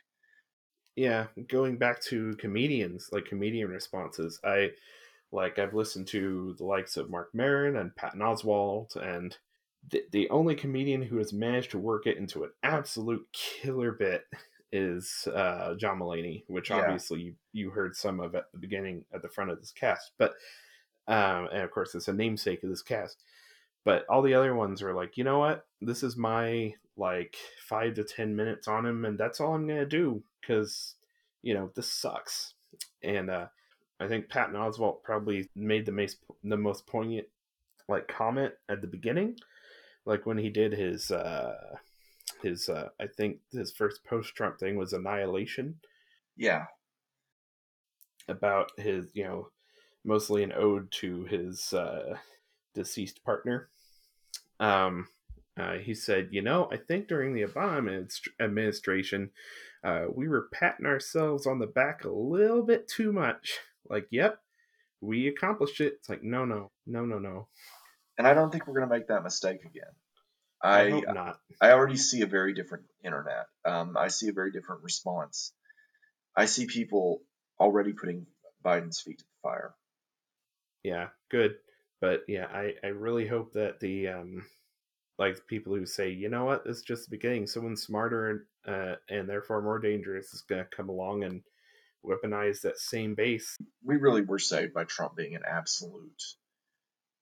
[0.95, 4.69] yeah going back to comedians like comedian responses i
[5.31, 9.37] like i've listened to the likes of Marc Maron and patton oswalt and
[9.91, 14.23] the, the only comedian who has managed to work it into an absolute killer bit
[14.77, 16.77] is uh, john mulaney which Yeah.
[16.77, 20.11] obviously you, you heard some of at the beginning at the front of this cast
[20.17, 20.35] but
[21.07, 23.23] um, and of course it's a namesake of this cast
[23.83, 27.35] but all the other ones are like you know what this is my like
[27.67, 30.95] five to ten minutes on him and that's all i'm gonna do because
[31.41, 32.53] you know this sucks
[33.03, 33.47] and uh
[33.99, 37.27] i think patton oswalt probably made the most the most poignant
[37.87, 39.35] like comment at the beginning
[40.05, 41.75] like when he did his uh
[42.41, 45.79] his uh i think his first post trump thing was annihilation
[46.37, 46.67] Yeah,
[48.27, 49.49] about his, you know,
[50.03, 52.17] mostly an ode to his uh,
[52.73, 53.69] deceased partner.
[54.59, 55.07] Um,
[55.57, 58.07] uh, he said, you know, I think during the Obama
[58.39, 59.31] administration,
[59.83, 63.59] uh, we were patting ourselves on the back a little bit too much.
[63.89, 64.41] Like, yep,
[65.01, 65.93] we accomplished it.
[65.99, 67.47] It's like, no, no, no, no, no.
[68.17, 69.93] and I don't think we're gonna make that mistake again.
[70.67, 71.39] I, I hope not.
[71.61, 73.47] I already see a very different internet.
[73.63, 75.53] Um, I see a very different response.
[76.35, 77.21] I see people
[77.59, 78.27] already putting
[78.63, 79.73] Biden's feet to the fire.
[80.83, 81.55] Yeah, good.
[82.01, 84.45] But yeah, I, I really hope that the um
[85.17, 87.47] like people who say, you know what, this is just the beginning.
[87.47, 91.41] Someone smarter and uh, and therefore more dangerous is going to come along and
[92.05, 93.55] weaponize that same base.
[93.83, 96.21] We really were saved by Trump being an absolute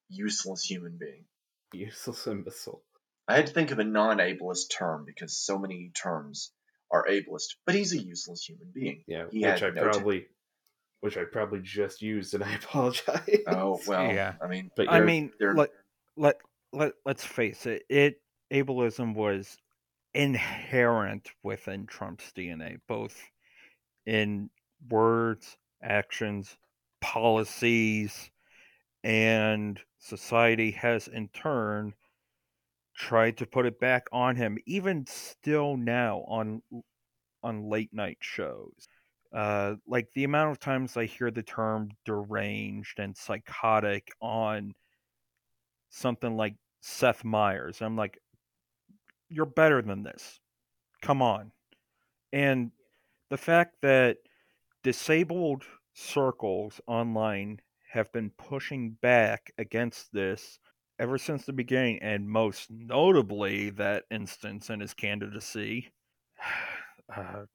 [0.09, 1.25] useless human being.
[1.73, 2.83] Useless imbecile.
[3.27, 6.51] I had to think of a non-ableist term because so many terms
[6.91, 9.03] are ableist, but he's a useless human being.
[9.07, 10.25] Yeah, He which I no t- probably
[11.01, 13.41] which I probably just used, and I apologize.
[13.47, 14.33] Oh well, Yeah.
[14.41, 15.69] I mean, but I mean, let,
[16.15, 16.37] let,
[16.71, 19.57] let, let's face it, it ableism was
[20.13, 23.19] inherent within Trump's DNA, both
[24.05, 24.49] in
[24.89, 26.57] words, actions,
[27.01, 28.31] policies,
[29.03, 31.93] and society has in turn
[32.95, 36.61] tried to put it back on him, even still now on
[37.43, 38.87] on late night shows.
[39.33, 44.73] Uh, like the amount of times I hear the term deranged and psychotic on
[45.89, 48.19] something like Seth Meyers, I'm like,
[49.29, 50.39] you're better than this.
[51.01, 51.51] Come on.
[52.31, 52.71] And
[53.29, 54.17] the fact that
[54.83, 57.59] disabled circles online
[57.91, 60.59] have been pushing back against this
[60.99, 65.91] ever since the beginning, and most notably that instance in his candidacy.
[67.15, 67.45] Uh,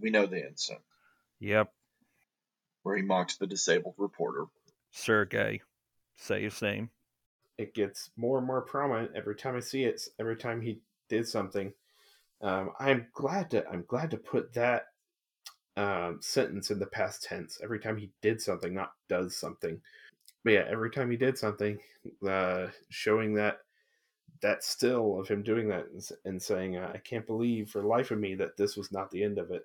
[0.00, 0.82] We know the incident
[1.38, 1.70] yep,
[2.82, 4.46] where he mocked the disabled reporter.
[4.90, 5.60] Serge.
[6.16, 6.88] Say his name.
[7.58, 10.00] it gets more and more prominent every time I see it.
[10.18, 10.80] Every time he
[11.10, 11.74] did something,
[12.40, 14.84] um, I'm glad to I'm glad to put that
[15.76, 17.60] um, sentence in the past tense.
[17.62, 19.78] Every time he did something, not does something.
[20.44, 21.78] But yeah, every time he did something,
[22.26, 23.58] uh, showing that
[24.42, 28.10] that still of him doing that and, and saying, uh, "I can't believe for life
[28.10, 29.62] of me that this was not the end of it."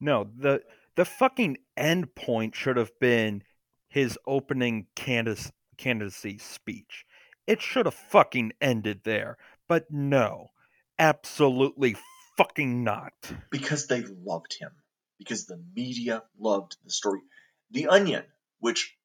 [0.00, 0.62] No, the
[0.96, 3.42] the fucking end point should have been
[3.88, 7.04] his opening candidacy, candidacy speech.
[7.46, 9.36] It should have fucking ended there.
[9.68, 10.50] But no,
[10.98, 11.96] absolutely
[12.36, 13.32] fucking not.
[13.50, 14.70] because they loved him,
[15.18, 17.20] because the media loved the story.
[17.70, 18.24] The Onion,
[18.60, 18.96] which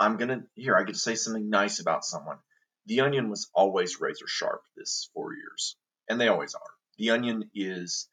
[0.00, 2.38] I'm gonna here, I get to say something nice about someone.
[2.86, 5.76] The Onion was always razor sharp this four years,
[6.08, 6.70] and they always are.
[6.98, 8.08] The Onion is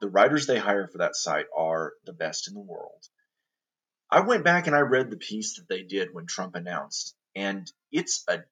[0.00, 3.04] the writers they hire for that site are the best in the world.
[4.10, 7.70] I went back and I read the piece that they did when Trump announced, and
[7.90, 8.44] it's a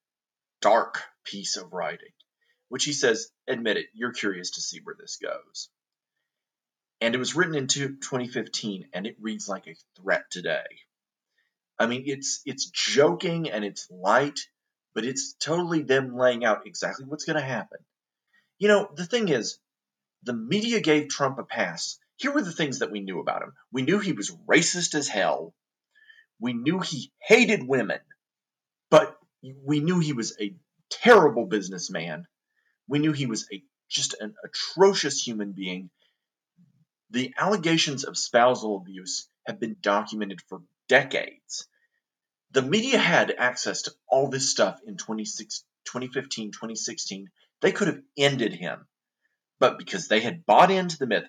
[0.61, 2.13] dark piece of writing,
[2.69, 5.71] which he says, admit it, you're curious to see where this goes
[7.01, 10.65] and it was written in 2015 and it reads like a threat today
[11.81, 14.41] i mean it's it's joking and it's light
[14.95, 17.79] but it's totally them laying out exactly what's going to happen.
[18.59, 19.59] You know the thing is
[20.25, 21.99] the media gave trump a pass.
[22.17, 23.55] Here were the things that we knew about him.
[23.73, 25.55] We knew he was racist as hell.
[26.41, 28.01] We knew he hated women
[28.91, 29.17] but
[29.65, 30.55] we knew he was a
[30.91, 32.27] terrible businessman.
[32.89, 35.91] We knew he was a just an atrocious human being.
[37.11, 41.69] The allegations of spousal abuse have been documented for decades.
[42.51, 47.31] The media had access to all this stuff in 26 2015, 2016.
[47.63, 48.87] They could have ended him.
[49.61, 51.25] But because they had bought into the myth,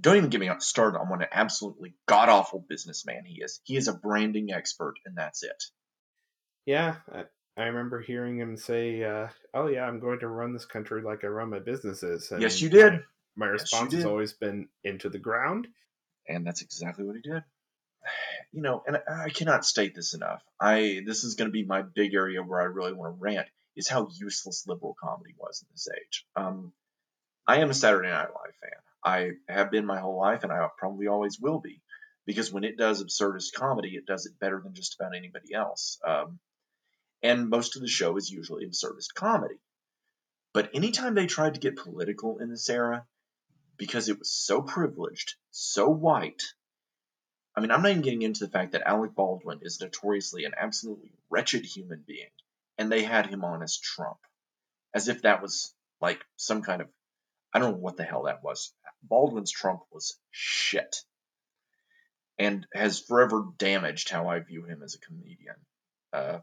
[0.00, 3.60] don't even get me started on what an absolutely god awful businessman he is.
[3.62, 5.62] He is a branding expert, and that's it.
[6.66, 7.24] Yeah, I,
[7.56, 11.22] I remember hearing him say, uh, "Oh yeah, I'm going to run this country like
[11.22, 12.94] I run my businesses." And yes, you did.
[13.36, 15.68] My, my Yes, response you has always been into the ground.
[16.28, 17.44] and that's exactly what he did.
[18.52, 20.42] You know, and I cannot state this enough.
[20.60, 23.48] I this is going to be my big area where I really want to rant
[23.76, 26.26] is how useless liberal comedy was in this age.
[26.36, 26.72] Um,
[27.46, 28.80] I am a Saturday Night Live fan.
[29.04, 31.82] I have been my whole life, and I probably always will be,
[32.24, 35.98] because when it does absurdist comedy, it does it better than just about anybody else.
[36.06, 36.38] Um,
[37.22, 39.58] and most of the show is usually absurdist comedy.
[40.52, 43.06] But anytime they tried to get political in this era,
[43.76, 46.42] because it was so privileged, so white.
[47.56, 50.54] I mean, I'm not even getting into the fact that Alec Baldwin is notoriously an
[50.56, 52.30] absolutely wretched human being,
[52.78, 54.18] and they had him on as Trump,
[54.92, 56.88] as if that was like some kind of
[57.52, 58.72] I don't know what the hell that was.
[59.02, 61.04] Baldwin's Trump was shit,
[62.38, 65.56] and has forever damaged how I view him as a comedian.
[66.12, 66.38] Uh,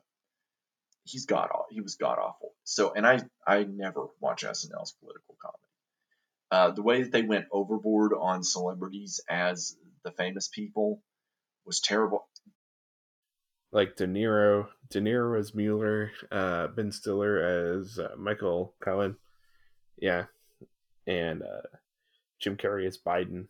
[1.03, 2.53] he's god he was god awful.
[2.63, 5.57] So, and I I never watch SNL's political comedy.
[6.51, 11.01] Uh, the way that they went overboard on celebrities as the famous people
[11.65, 12.27] was terrible.
[13.71, 19.15] Like De Niro, De Niro as Mueller, uh, Ben Stiller as uh, Michael Cohen,
[19.97, 20.25] yeah,
[21.07, 21.67] and uh,
[22.39, 23.47] Jim Carrey as Biden.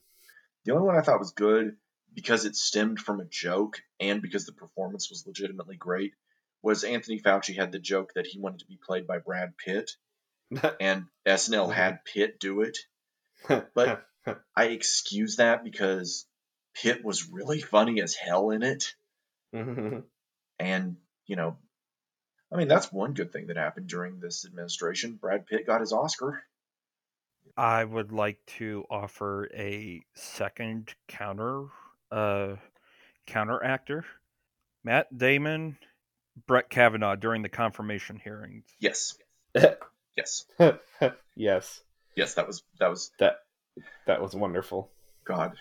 [0.66, 1.76] The only one I thought was good
[2.14, 6.14] because it stemmed from a joke and because the performance was legitimately great
[6.62, 9.92] was Anthony Fauci had the joke that he wanted to be played by Brad Pitt,
[10.80, 12.78] and SNL had Pitt do it.
[13.74, 14.06] But-
[14.56, 16.28] I excuse that because
[16.74, 18.96] Pitt was really funny as hell in it.
[20.60, 21.58] And, you know,
[22.52, 25.18] I mean, that's one good thing that happened during this administration.
[25.20, 26.44] Brad Pitt got his Oscar.
[27.58, 31.66] I would like to offer a second counter
[32.12, 32.56] uh
[33.26, 34.06] counter actor.
[34.84, 35.78] Matt Damon,
[36.48, 38.66] Brett Kavanaugh during the confirmation hearings.
[38.80, 39.18] Yes.
[40.18, 40.44] Yes.
[41.36, 41.82] yes,
[42.16, 43.38] Yes, that was, that was, that
[44.06, 44.92] that was wonderful.
[45.24, 45.54] God.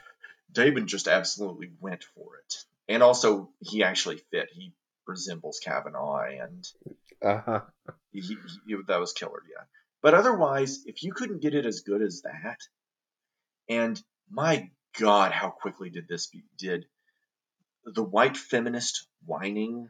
[0.53, 2.55] Damon just absolutely went for it.
[2.89, 4.49] And also, he actually fit.
[4.53, 4.73] He
[5.07, 6.67] resembles Kavanaugh, and
[7.23, 7.61] Uh-huh.
[8.13, 8.37] he, he,
[8.67, 9.65] he- that was killer, yeah.
[10.03, 12.59] But otherwise, if you couldn't get it as good as that,
[13.69, 16.87] and my God, how quickly did this be, did
[17.85, 19.89] the white feminist whining,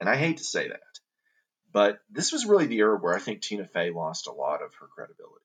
[0.00, 0.80] and I hate to say that,
[1.72, 4.74] but this was really the era where I think Tina Fey lost a lot of
[4.80, 5.44] her credibility.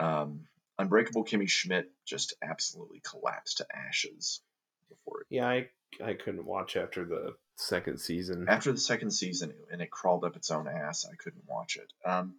[0.00, 0.46] Um,
[0.78, 4.40] Unbreakable Kimmy Schmidt just absolutely collapsed to ashes.
[4.88, 5.26] before it.
[5.30, 5.68] Yeah, I
[6.04, 8.46] I couldn't watch after the second season.
[8.48, 11.90] After the second season, and it crawled up its own ass, I couldn't watch it.
[12.08, 12.36] Um,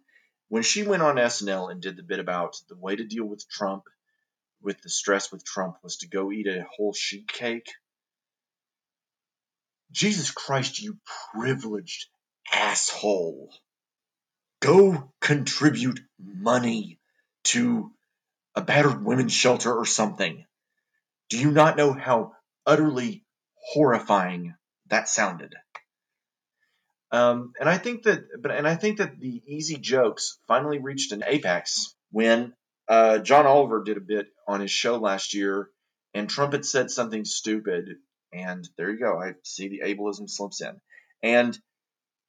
[0.48, 3.48] when she went on SNL and did the bit about the way to deal with
[3.48, 3.84] Trump,
[4.62, 7.70] with the stress with Trump, was to go eat a whole sheet cake.
[9.90, 10.98] Jesus Christ, you
[11.32, 12.06] privileged
[12.52, 13.52] asshole.
[14.60, 16.98] Go contribute money
[17.44, 17.92] to
[18.58, 20.44] a battered women's shelter or something.
[21.28, 22.32] Do you not know how
[22.66, 23.24] utterly
[23.72, 24.56] horrifying
[24.88, 25.54] that sounded?
[27.12, 31.12] Um, and I think that, but and I think that the easy jokes finally reached
[31.12, 32.52] an apex when
[32.88, 35.70] uh, John Oliver did a bit on his show last year,
[36.12, 37.84] and Trump had said something stupid,
[38.32, 39.22] and there you go.
[39.22, 40.80] I see the ableism slips in,
[41.22, 41.56] and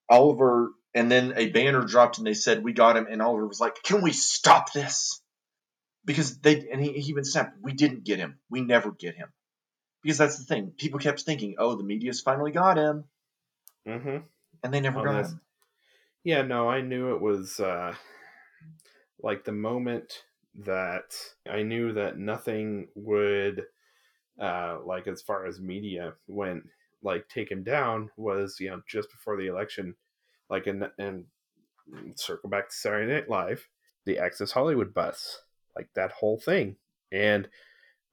[0.08, 3.60] Oliver, and then a banner dropped, and they said we got him, and Oliver was
[3.60, 5.19] like, "Can we stop this?"
[6.06, 8.40] Because they, and he, he even snapped, "We didn't get him.
[8.50, 9.30] We never get him."
[10.02, 10.72] Because that's the thing.
[10.78, 13.06] People kept thinking, "Oh, the media's finally got him,"
[13.88, 14.18] Mm-hmm.
[14.64, 15.42] and they never Oh, got him.
[16.24, 17.96] Yeah, no, I knew it was uh,
[19.22, 20.24] like the moment
[20.56, 21.16] that
[21.50, 23.66] I knew that nothing would,
[24.42, 26.64] uh, like as far as media went,
[27.02, 29.96] like take him down was you know just before the election,
[30.50, 31.26] like and and
[32.16, 33.68] circle back to Saturday Night Live,
[34.06, 35.42] the Access Hollywood bus,
[35.76, 36.76] like that whole thing,
[37.12, 37.48] and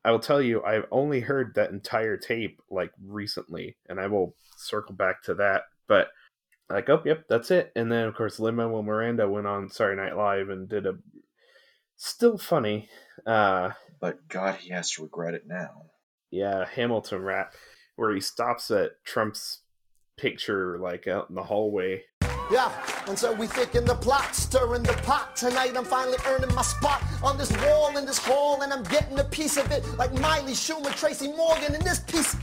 [0.04, 4.36] I will tell you, I've only heard that entire tape like recently, and I will
[4.56, 6.08] circle back to that, but
[6.70, 7.72] like, oh, yep, that's it.
[7.76, 10.94] And then, of course, Lin Manuel Miranda went on Saturday Night Live and did a
[11.96, 12.88] still funny,
[13.26, 15.86] uh, But God, he has to regret it now.
[16.30, 17.54] yeah, Hamilton rap
[17.96, 19.62] where he stops at Trump's
[20.16, 22.04] picture, like out in the hallway.
[22.48, 22.70] Yeah,
[23.08, 25.34] and so we thicken the plot, stirring the pot.
[25.34, 29.18] Tonight I'm finally earning my spot on this wall in this hall, and I'm getting
[29.18, 32.36] a piece of it like Miley Schumer, Tracy Morgan, in this piece.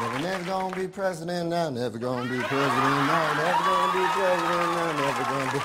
[0.00, 4.72] Never, never gonna be president now, never gonna be president now, never gonna be president
[4.72, 5.58] now, never gonna be.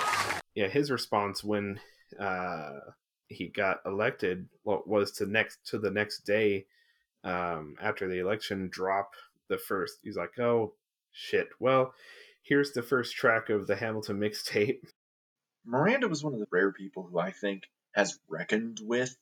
[0.55, 1.79] Yeah, his response when
[2.19, 2.71] uh,
[3.27, 6.65] he got elected what was to next to the next day
[7.23, 9.13] um, after the election drop
[9.49, 9.99] the first.
[10.03, 10.73] He's like, "Oh
[11.11, 11.49] shit!
[11.59, 11.93] Well,
[12.43, 14.79] here's the first track of the Hamilton mixtape."
[15.65, 17.63] Miranda was one of the rare people who I think
[17.93, 19.15] has reckoned with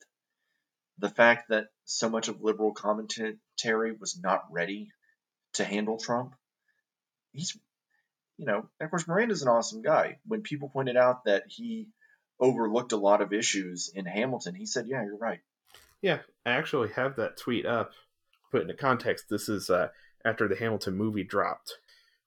[0.98, 4.92] the fact that so much of liberal commentary was not ready
[5.54, 6.36] to handle Trump.
[7.32, 7.58] He's,
[8.38, 10.18] you know, of course, Miranda's an awesome guy.
[10.26, 11.88] When people pointed out that he
[12.44, 15.40] overlooked a lot of issues in Hamilton, he said, Yeah, you're right.
[16.02, 17.92] Yeah, I actually have that tweet up.
[18.52, 19.88] Put into context, this is uh,
[20.24, 21.78] after the Hamilton movie dropped.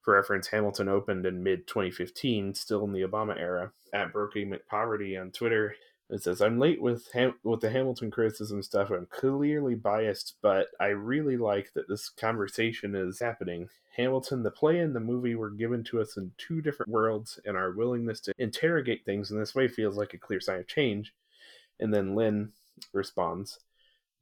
[0.03, 3.73] For reference, Hamilton opened in mid 2015, still in the Obama era.
[3.93, 5.77] At Brokey McPoverty on Twitter,
[6.11, 8.91] it says, "I'm late with Ham- with the Hamilton criticism stuff.
[8.91, 13.69] I'm clearly biased, but I really like that this conversation is happening.
[13.97, 17.57] Hamilton, the play, and the movie were given to us in two different worlds, and
[17.57, 21.15] our willingness to interrogate things in this way feels like a clear sign of change."
[21.81, 22.53] And then Lin
[22.93, 23.61] responds,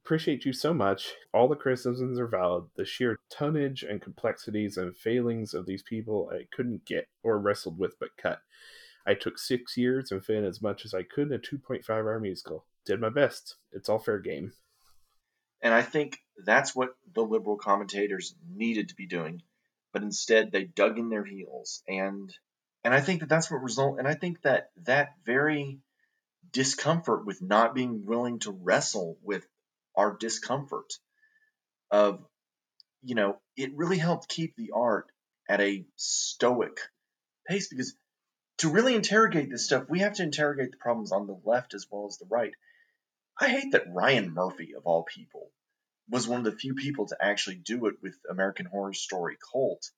[0.05, 1.15] Appreciate you so much.
[1.33, 2.65] All the criticisms are valid.
[2.75, 7.79] The sheer tonnage and complexities and failings of these people I couldn't get or wrestled
[7.79, 8.39] with but cut.
[9.05, 11.89] I took six years and fit in as much as I could in a 2.5
[11.89, 12.65] hour musical.
[12.85, 13.55] Did my best.
[13.71, 14.53] It's all fair game.
[15.61, 19.41] And I think that's what the liberal commentators needed to be doing,
[19.93, 22.33] but instead they dug in their heels and
[22.83, 25.79] and I think that that's what result and I think that that very
[26.51, 29.45] discomfort with not being willing to wrestle with
[29.95, 30.93] our discomfort
[31.89, 32.23] of
[33.01, 35.07] you know it really helped keep the art
[35.49, 36.77] at a stoic
[37.47, 37.95] pace because
[38.57, 41.87] to really interrogate this stuff we have to interrogate the problems on the left as
[41.89, 42.53] well as the right.
[43.39, 45.51] I hate that ryan murphy of all people
[46.09, 49.89] was one of the few people to actually do it with american horror story cult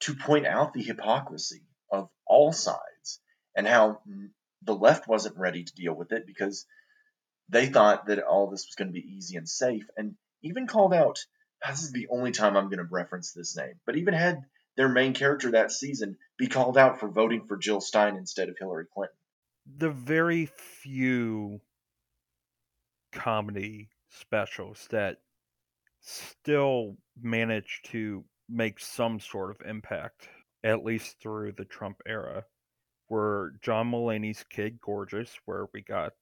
[0.00, 3.20] to point out the hypocrisy of all sides
[3.56, 4.00] and how
[4.62, 6.66] the left wasn't ready to deal with it because
[7.48, 10.94] they thought that all this was going to be easy and safe and even called
[10.94, 11.18] out
[11.68, 14.42] this is the only time i'm going to reference this name but even had
[14.78, 18.56] their main character that season be called out for voting for jill stein instead of
[18.58, 19.16] hillary clinton.
[19.76, 21.60] The very few
[23.12, 25.18] comedy specials that
[26.00, 30.28] still manage to make some sort of impact,
[30.64, 32.44] at least through the Trump era,
[33.10, 36.12] were John Mulaney's Kid Gorgeous, where we got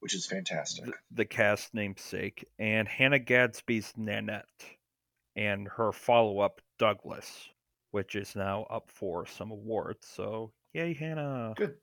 [0.00, 0.84] which is fantastic.
[0.84, 4.44] the, the cast namesake, and Hannah Gadsby's Nanette,
[5.36, 7.48] and her follow up Douglas,
[7.92, 10.06] which is now up for some awards.
[10.08, 11.54] So Yay, Hannah.
[11.56, 11.76] Good.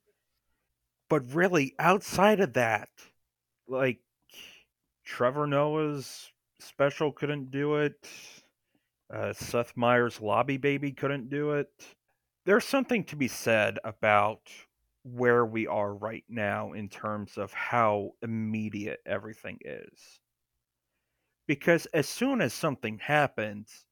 [1.09, 2.89] But really, outside of that,
[3.67, 4.01] like
[5.03, 6.29] Trevor Noah's
[6.59, 8.07] special couldn't do it.
[9.11, 11.71] Uh, Seth Meyers' Lobby Baby couldn't do it.
[12.45, 14.41] There's something to be said about
[15.01, 20.19] where we are right now in terms of how immediate everything is.
[21.47, 23.85] Because as soon as something happens,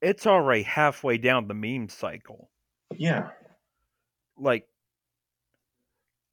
[0.00, 2.50] it's already halfway down the meme cycle
[2.96, 3.30] Yeah.
[4.38, 4.66] like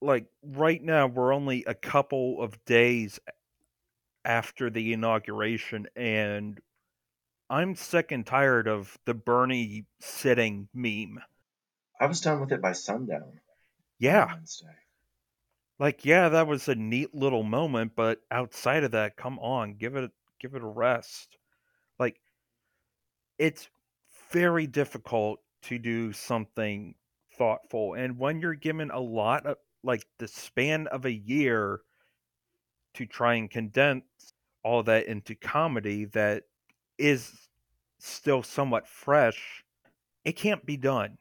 [0.01, 3.19] like right now we're only a couple of days
[4.23, 6.59] after the inauguration and
[7.49, 11.19] I'm sick and tired of the Bernie sitting meme.
[11.99, 13.39] I was done with it by sundown.
[13.99, 14.67] Yeah, Wednesday.
[15.79, 19.95] Like yeah, that was a neat little moment, but outside of that, come on, give
[19.95, 21.37] it give it a rest.
[21.99, 22.19] Like
[23.37, 23.69] it's
[24.31, 26.95] very difficult to do something
[27.37, 31.81] thoughtful and when you're given a lot of like the span of a year
[32.95, 34.03] to try and condense
[34.63, 36.43] all that into comedy that
[36.97, 37.31] is
[37.99, 39.63] still somewhat fresh
[40.25, 41.17] it can't be done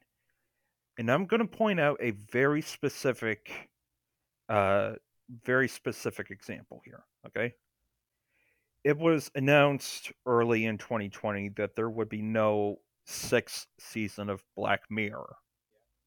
[0.98, 3.68] and i'm going to point out a very specific
[4.48, 4.92] uh
[5.44, 7.52] very specific example here okay
[8.84, 12.76] it was announced early in 2020 that there would be no
[13.06, 15.36] sixth season of black mirror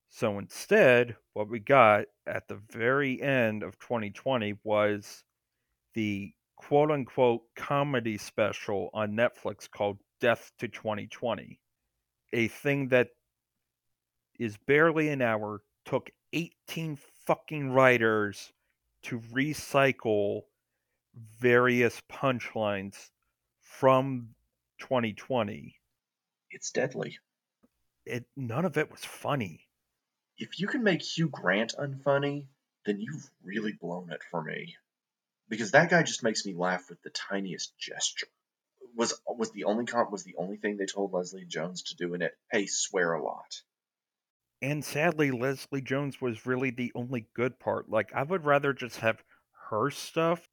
[0.09, 5.23] so instead, what we got at the very end of 2020 was
[5.93, 11.59] the quote unquote comedy special on Netflix called Death to 2020.
[12.33, 13.09] A thing that
[14.39, 16.97] is barely an hour, took 18
[17.29, 18.51] fucking writers
[19.03, 20.41] to recycle
[21.39, 23.11] various punchlines
[23.61, 24.29] from
[24.79, 25.75] 2020.
[26.49, 27.19] It's deadly.
[28.03, 29.67] It none of it was funny.
[30.39, 32.47] If you can make Hugh Grant unfunny,
[32.87, 34.75] then you've really blown it for me.
[35.49, 38.25] Because that guy just makes me laugh with the tiniest gesture.
[38.95, 42.15] Was was the only comp was the only thing they told Leslie Jones to do
[42.15, 42.35] in it?
[42.51, 43.61] Hey, swear a lot.
[44.61, 47.89] And sadly, Leslie Jones was really the only good part.
[47.89, 49.23] Like, I would rather just have
[49.69, 50.47] her stuff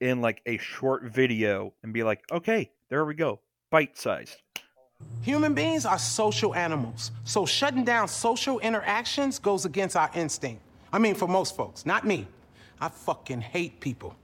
[0.00, 3.40] in like a short video and be like, okay, there we go,
[3.70, 4.36] bite sized.
[5.22, 10.62] Human beings are social animals, so shutting down social interactions goes against our instinct.
[10.92, 12.26] I mean, for most folks, not me.
[12.80, 14.16] I fucking hate people.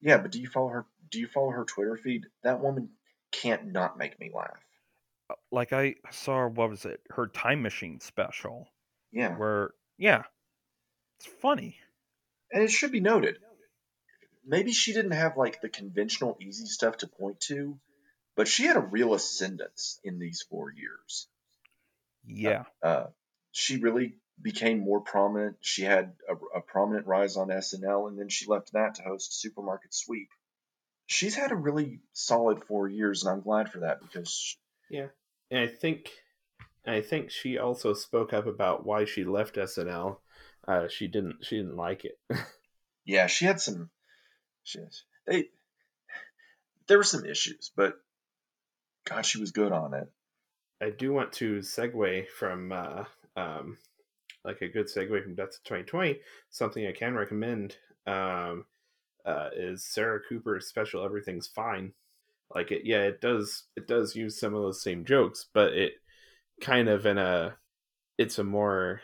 [0.00, 0.86] Yeah, but do you follow her?
[1.10, 2.26] Do you follow her Twitter feed?
[2.42, 2.90] That woman
[3.32, 4.65] can't not make me laugh.
[5.50, 8.68] Like, I saw, what was it, her Time Machine special,
[9.12, 10.22] Yeah, where, yeah,
[11.18, 11.78] it's funny.
[12.52, 13.38] and it should be noted.
[14.44, 17.78] Maybe she didn't have like the conventional easy stuff to point to,
[18.36, 21.26] but she had a real ascendance in these four years.
[22.24, 22.64] Yeah.
[22.82, 23.06] Uh,
[23.50, 25.56] she really became more prominent.
[25.60, 29.40] She had a, a prominent rise on SNL, and then she left that to host
[29.40, 30.28] Supermarket Sweep.
[31.06, 34.56] She's had a really solid four years, and I'm glad for that because
[34.90, 35.08] Yeah,
[35.50, 36.10] and I think
[36.86, 40.18] I think she also spoke up about why she left SNL.
[40.66, 42.18] Uh, she didn't she didn't like it.
[43.04, 43.90] yeah, she had some.
[44.62, 44.80] She,
[45.26, 45.48] they
[46.86, 47.94] there were some issues, but
[49.08, 50.08] God, she was good on it.
[50.80, 53.04] I do want to segue from uh,
[53.36, 53.78] um,
[54.44, 56.20] like a good segue from Death to 2020.
[56.50, 57.76] Something I can recommend
[58.06, 58.66] um,
[59.24, 61.92] uh, is Sarah Cooper's special "Everything's Fine."
[62.54, 65.94] Like it, yeah, it does it does use some of those same jokes, but it
[66.60, 67.56] kind of in a
[68.18, 69.00] it's a more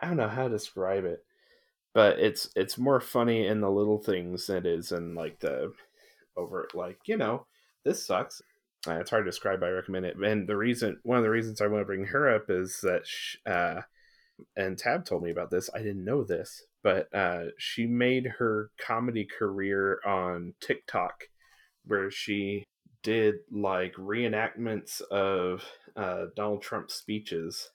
[0.00, 1.24] I don't know how to describe it,
[1.94, 5.72] but it's it's more funny in the little things than it is in like the
[6.36, 7.46] over like you know
[7.84, 8.42] this sucks
[8.86, 9.62] uh, it's hard to describe.
[9.62, 10.16] I recommend it.
[10.16, 13.06] And the reason, one of the reasons I want to bring her up is that,
[13.06, 13.82] sh uh,
[14.56, 15.70] and Tab told me about this.
[15.74, 21.24] I didn't know this, but uh, she made her comedy career on TikTok,
[21.86, 22.64] where she
[23.02, 25.64] did like reenactments of
[25.96, 27.70] uh, Donald Trump's speeches,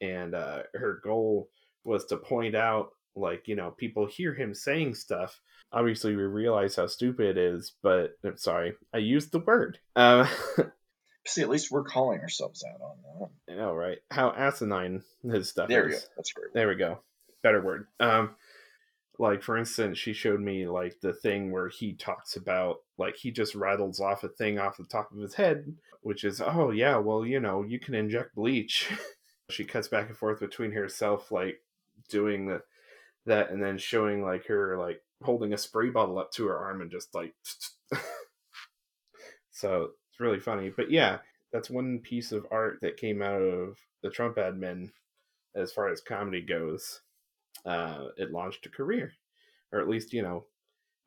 [0.00, 1.48] and uh, her goal
[1.84, 5.40] was to point out, like you know, people hear him saying stuff
[5.74, 10.28] obviously we realize how stupid it is but I'm sorry i used the word uh,
[11.26, 12.96] See, at least we're calling ourselves out on
[13.48, 13.54] that.
[13.54, 15.98] i know right how asinine his stuff There we go.
[16.16, 16.52] That's great.
[16.52, 16.98] there we go
[17.42, 18.34] better word um
[19.22, 23.30] like for instance she showed me like the thing where he talks about like he
[23.30, 25.64] just rattles off a thing off the top of his head
[26.02, 28.90] which is oh yeah well you know you can inject bleach
[29.50, 31.60] she cuts back and forth between herself like
[32.08, 32.60] doing the
[33.24, 36.80] that and then showing like her like holding a spray bottle up to her arm
[36.80, 37.32] and just like
[39.52, 41.18] so it's really funny but yeah
[41.52, 44.90] that's one piece of art that came out of the Trump admin
[45.54, 47.02] as far as comedy goes.
[47.64, 49.12] Uh, it launched a career,
[49.72, 50.44] or at least you know,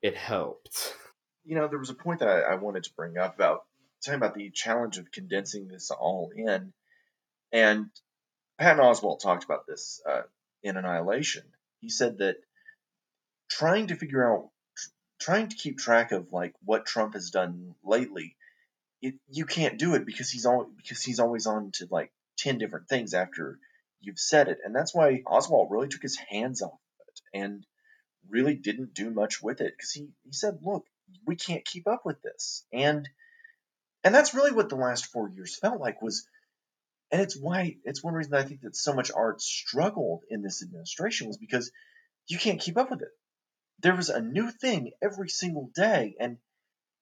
[0.01, 0.93] it helped.
[1.45, 3.66] you know, there was a point that I, I wanted to bring up about
[4.03, 6.74] talking about the challenge of condensing this all in,
[7.51, 7.89] and
[8.58, 10.22] Patton Oswalt talked about this uh,
[10.64, 11.43] in Annihilation.
[11.82, 12.38] He said that
[13.49, 14.49] trying to figure out,
[15.20, 18.36] trying to keep track of like what Trump has done lately,
[19.01, 22.58] it, you can't do it because he's always because he's always on to like ten
[22.58, 23.60] different things after
[24.06, 27.66] you've said it, and that's why Oswalt really took his hands off of it and
[28.30, 30.86] really didn't do much with it because he, he said, look,
[31.26, 32.66] we can't keep up with this.
[32.74, 33.08] And
[34.03, 36.28] and that's really what the last four years felt like was
[37.12, 40.64] and it's why it's one reason I think that so much art struggled in this
[40.64, 41.72] administration was because
[42.28, 43.12] you can't keep up with it.
[43.80, 46.38] There was a new thing every single day, and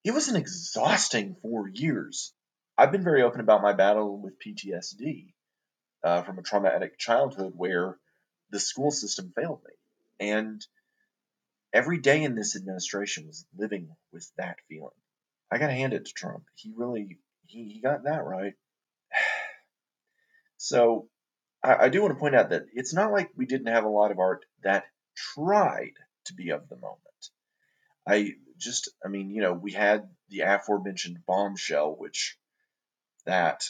[0.04, 2.34] it was an exhausting four years.
[2.78, 5.32] I've been very open about my battle with PTSD
[6.04, 7.97] uh, from a traumatic childhood where
[8.51, 10.28] the school system failed me.
[10.28, 10.66] And
[11.74, 14.91] every day in this administration was living with that feeling.
[15.51, 16.43] I got to hand it to Trump.
[16.56, 18.54] He really he, he got that right.
[20.58, 21.10] So
[21.62, 23.89] I, I do want to point out that it's not like we didn't have a
[23.89, 25.91] lot of art that tried
[26.26, 26.99] to be of the moment.
[28.08, 32.38] I just, I mean, you know, we had the aforementioned bombshell, which
[33.26, 33.66] that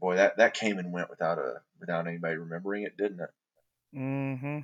[0.00, 3.30] boy that that came and went without a without anybody remembering it, didn't it?
[3.94, 4.58] Mm-hmm.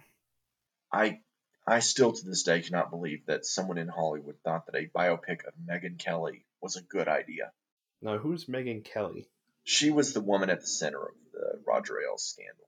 [0.92, 1.20] I
[1.66, 5.46] I still to this day cannot believe that someone in Hollywood thought that a biopic
[5.46, 7.52] of Megyn Kelly was a good idea.
[8.00, 9.28] Now, who's Megyn Kelly?
[9.64, 12.66] She was the woman at the center of the Roger Ailes scandal,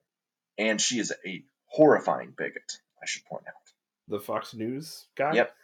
[0.57, 2.79] and she is a horrifying bigot.
[3.03, 3.55] I should point out.
[4.07, 5.35] The Fox News guy?
[5.35, 5.55] Yep.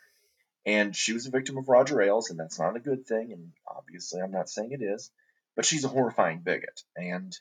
[0.66, 3.32] And she was a victim of Roger Ailes, and that's not a good thing.
[3.32, 5.10] And obviously, I'm not saying it is,
[5.60, 6.80] but she's a horrifying bigot.
[6.96, 7.36] And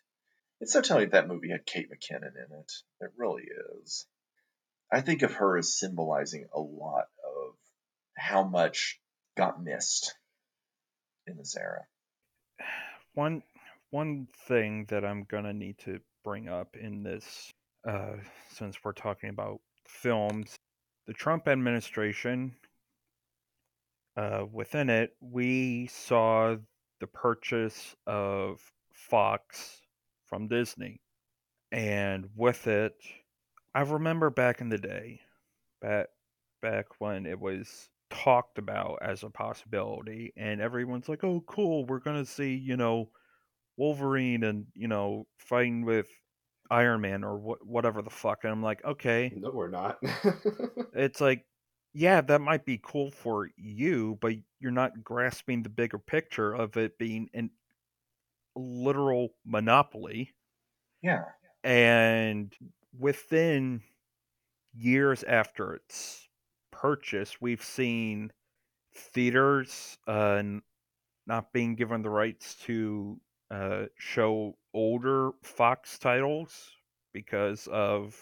[0.59, 2.71] it's so telling that that movie had Kate McKinnon in it.
[2.99, 3.45] It really
[3.81, 4.07] is.
[4.91, 7.55] I think of her as symbolizing a lot of
[8.17, 8.99] how much
[9.37, 10.15] got missed
[11.27, 11.85] in this era.
[13.13, 13.41] One
[13.89, 17.49] one thing that I'm gonna need to bring up in this,
[17.87, 18.17] uh,
[18.51, 20.57] since we're talking about films,
[21.07, 22.57] the Trump administration,
[24.17, 26.57] uh, within it, we saw
[26.99, 28.61] the purchase of
[28.93, 29.81] Fox
[30.25, 31.01] from Disney,
[31.71, 32.95] and with it,
[33.75, 35.21] I remember back in the day,
[35.81, 36.07] back
[36.61, 41.99] back when it was talked about as a possibility, and everyone's like, "Oh, cool, we're
[41.99, 43.11] gonna see, you know."
[43.77, 46.07] Wolverine and you know fighting with
[46.69, 48.43] Iron Man or wh- whatever the fuck.
[48.43, 49.97] And I'm like, okay, No, we're not.
[50.93, 51.45] it's like,
[51.93, 56.77] yeah, that might be cool for you, but you're not grasping the bigger picture of
[56.77, 57.49] it being an
[58.55, 60.33] literal monopoly.
[61.01, 61.23] Yeah.
[61.63, 62.53] And
[62.97, 63.81] within
[64.75, 66.27] years after its
[66.71, 68.31] purchase, we've seen
[68.93, 70.43] theaters uh,
[71.25, 73.19] not being given the rights to
[73.51, 76.71] uh, show older Fox titles
[77.13, 78.15] because of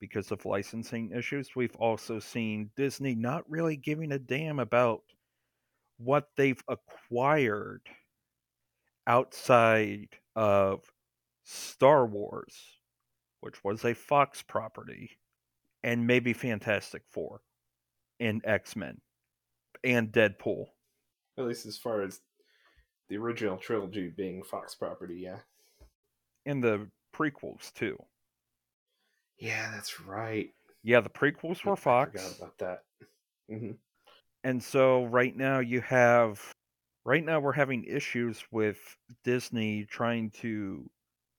[0.00, 1.56] because of licensing issues.
[1.56, 5.02] We've also seen Disney not really giving a damn about
[5.98, 7.82] what they've acquired
[9.06, 10.80] outside of
[11.44, 12.54] Star Wars,
[13.40, 15.18] which was a Fox property,
[15.82, 17.40] and maybe Fantastic Four
[18.20, 19.00] and X Men
[19.84, 20.66] and Deadpool.
[21.38, 22.20] At least as far as
[23.08, 25.38] the original trilogy being Fox property, yeah.
[26.46, 27.96] And the prequels too.
[29.38, 30.50] Yeah, that's right.
[30.82, 32.20] Yeah, the prequels were I Fox.
[32.20, 32.82] forgot about that.
[33.48, 33.72] hmm
[34.44, 36.52] And so right now you have
[37.04, 40.90] right now we're having issues with Disney trying to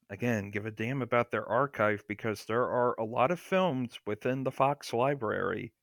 [0.09, 4.43] again give a damn about their archive because there are a lot of films within
[4.43, 5.73] the Fox library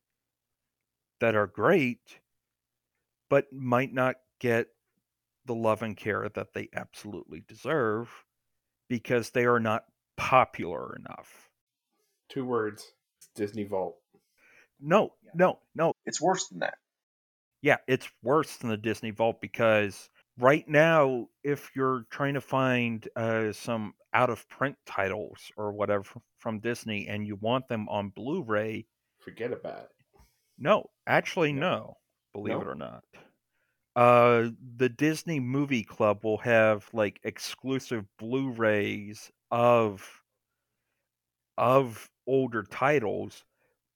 [1.21, 2.21] that are great
[3.29, 4.69] but might not get
[5.47, 8.25] the love and care that they absolutely deserve
[8.89, 9.85] because they are not
[10.17, 11.46] popular enough.
[12.29, 12.93] Two words
[13.35, 13.97] Disney Vault.
[14.81, 15.93] No, no, no.
[16.05, 16.75] It's worse than that.
[17.63, 20.09] Yeah, it's worse than the Disney Vault because
[20.39, 26.05] right now, if you're trying to find uh, some out of print titles or whatever
[26.39, 28.87] from Disney and you want them on Blu ray,
[29.21, 30.21] Forget about it.
[30.59, 31.61] no, actually, No.
[31.61, 31.97] no,
[32.33, 32.61] believe No?
[32.61, 33.03] it or not.
[33.97, 40.07] Uh, the Disney Movie Club will have like exclusive Blu rays of
[41.59, 43.45] of older titles,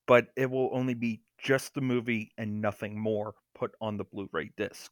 [0.07, 4.29] but it will only be just the movie and nothing more put on the Blu
[4.33, 4.91] ray disc.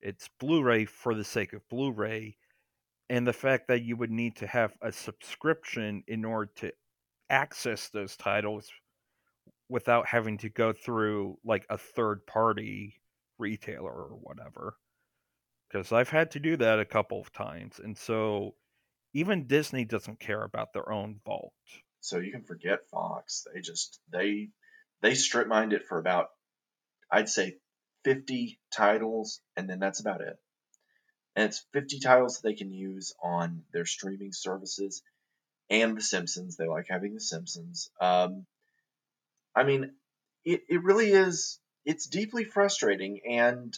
[0.00, 2.36] It's Blu-ray for the sake of Blu-ray,
[3.10, 6.72] and the fact that you would need to have a subscription in order to
[7.30, 8.70] access those titles
[9.68, 12.94] without having to go through like a third party
[13.38, 14.76] retailer or whatever.
[15.68, 17.80] Because I've had to do that a couple of times.
[17.82, 18.54] And so
[19.12, 21.52] even Disney doesn't care about their own vault.
[22.00, 23.46] So you can forget Fox.
[23.52, 24.50] They just they
[25.00, 26.28] they strip mined it for about
[27.10, 27.56] I'd say
[28.04, 30.36] 50 titles and then that's about it.
[31.36, 35.02] And it's 50 titles they can use on their streaming services
[35.70, 36.56] and The Simpsons.
[36.56, 37.90] They like having The Simpsons.
[38.00, 38.46] Um,
[39.54, 39.92] I mean,
[40.44, 43.20] it, it really is, it's deeply frustrating.
[43.28, 43.76] And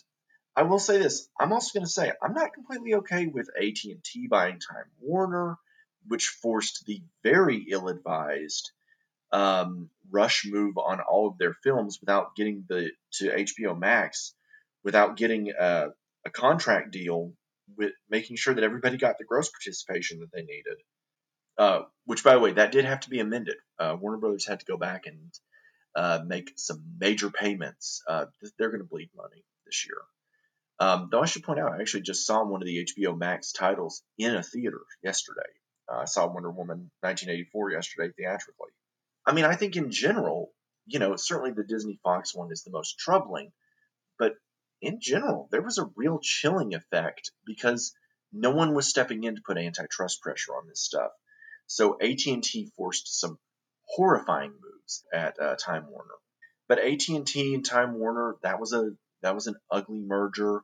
[0.61, 4.27] I will say this, I'm also going to say, I'm not completely okay with AT&T
[4.29, 5.57] buying Time Warner,
[6.07, 8.71] which forced the very ill-advised
[9.33, 14.35] um, rush move on all of their films without getting the to HBO Max,
[14.85, 15.95] without getting a,
[16.27, 17.33] a contract deal
[17.79, 20.77] with making sure that everybody got the gross participation that they needed.
[21.57, 23.57] Uh, which, by the way, that did have to be amended.
[23.79, 25.33] Uh, Warner Brothers had to go back and
[25.97, 28.03] uh, make some major payments.
[28.07, 28.27] Uh,
[28.59, 29.97] they're going to bleed money this year.
[30.81, 33.53] Um, though I should point out, I actually just saw one of the HBO Max
[33.53, 35.43] titles in a theater yesterday.
[35.87, 38.71] Uh, I saw Wonder Woman 1984 yesterday theatrically.
[39.27, 40.53] I mean, I think in general,
[40.87, 43.53] you know, certainly the Disney Fox one is the most troubling,
[44.19, 44.33] but
[44.81, 47.95] in general, there was a real chilling effect because
[48.33, 51.11] no one was stepping in to put antitrust pressure on this stuff.
[51.67, 53.39] So AT&T forced some
[53.85, 56.15] horrifying moves at uh, Time Warner.
[56.69, 60.63] But AT&T and Time Warner, that was a that was an ugly merger.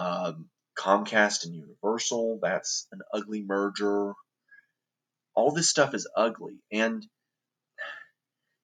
[0.00, 0.48] Um,
[0.78, 4.14] Comcast and Universal, that's an ugly merger.
[5.34, 7.06] All this stuff is ugly, and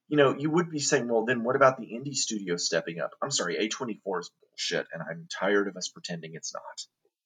[0.08, 3.10] you know, you would be saying, well, then what about the indie studio stepping up?
[3.20, 6.62] I'm sorry, A24 is bullshit, and I'm tired of us pretending it's not.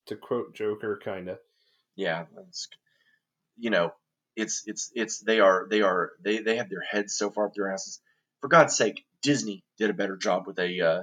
[0.06, 1.38] To quote Joker, kind of.
[1.94, 2.68] Yeah, that's,
[3.58, 3.92] you know,
[4.34, 7.54] it's it's it's they are they are they they have their heads so far up
[7.54, 8.00] their asses.
[8.40, 11.02] For God's sake, Disney did a better job with a uh,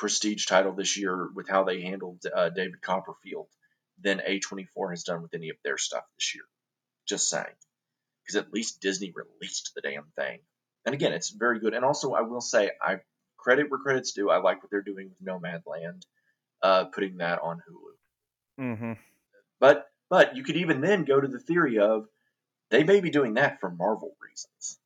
[0.00, 3.48] prestige title this year with how they handled uh, David Copperfield
[4.02, 6.44] than A24 has done with any of their stuff this year.
[7.06, 7.46] Just saying,
[8.24, 10.40] because at least Disney released the damn thing
[10.84, 11.74] and again, it's very good.
[11.74, 13.00] And also, I will say, I
[13.36, 14.30] credit where credit's due.
[14.30, 16.02] I like what they're doing with Nomadland,
[16.62, 18.64] uh, putting that on Hulu.
[18.64, 18.92] Mm-hmm.
[19.58, 22.06] But but you could even then go to the theory of
[22.70, 24.78] they may be doing that for Marvel reasons.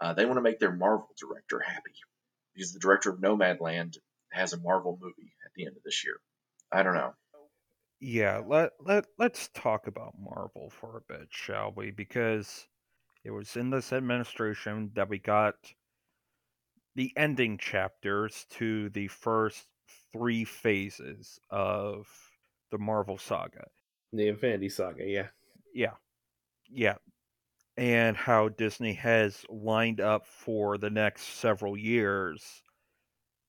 [0.00, 1.92] Uh, they want to make their Marvel director happy
[2.54, 3.98] because the director of Nomadland
[4.32, 6.16] has a Marvel movie at the end of this year.
[6.72, 7.14] I don't know.
[8.00, 11.92] Yeah, let let let's talk about Marvel for a bit, shall we?
[11.92, 12.66] Because
[13.24, 15.54] it was in this administration that we got
[16.94, 19.66] the ending chapters to the first
[20.12, 22.06] three phases of
[22.70, 23.66] the Marvel saga.
[24.12, 25.28] The Infinity Saga, yeah.
[25.72, 25.94] Yeah.
[26.68, 26.96] Yeah.
[27.76, 32.62] And how Disney has lined up for the next several years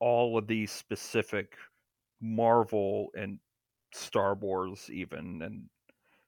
[0.04, 1.56] all of these specific
[2.20, 3.39] Marvel and
[3.93, 5.70] Star Wars, even, and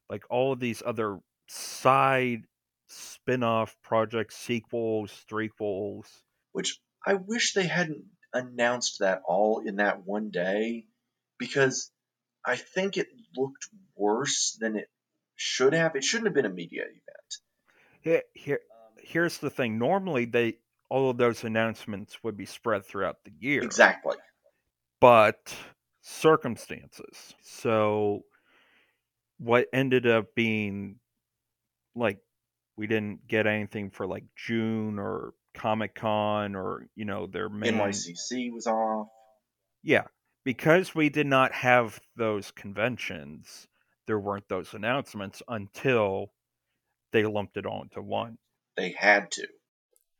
[0.09, 1.19] like all of these other
[1.49, 2.43] side
[2.87, 6.05] spin-off projects, sequels, threequels.
[6.53, 10.85] Which I wish they hadn't announced that all in that one day
[11.37, 11.91] because
[12.45, 13.67] I think it looked
[13.97, 14.87] worse than it
[15.35, 15.97] should have.
[15.97, 17.31] It shouldn't have been a media event.
[17.99, 19.77] Here, here, um, here's the thing.
[19.77, 20.59] Normally, they
[20.89, 23.63] all of those announcements would be spread throughout the year.
[23.63, 24.17] Exactly.
[25.01, 25.55] But
[26.01, 27.33] circumstances.
[27.41, 28.21] So,
[29.37, 30.99] what ended up being
[31.95, 32.19] like
[32.77, 37.73] we didn't get anything for like June or Comic Con or you know their main
[37.73, 39.07] NYCC was off.
[39.83, 40.03] Yeah,
[40.43, 43.67] because we did not have those conventions,
[44.07, 46.31] there weren't those announcements until
[47.11, 48.37] they lumped it all into one.
[48.75, 49.47] They had to.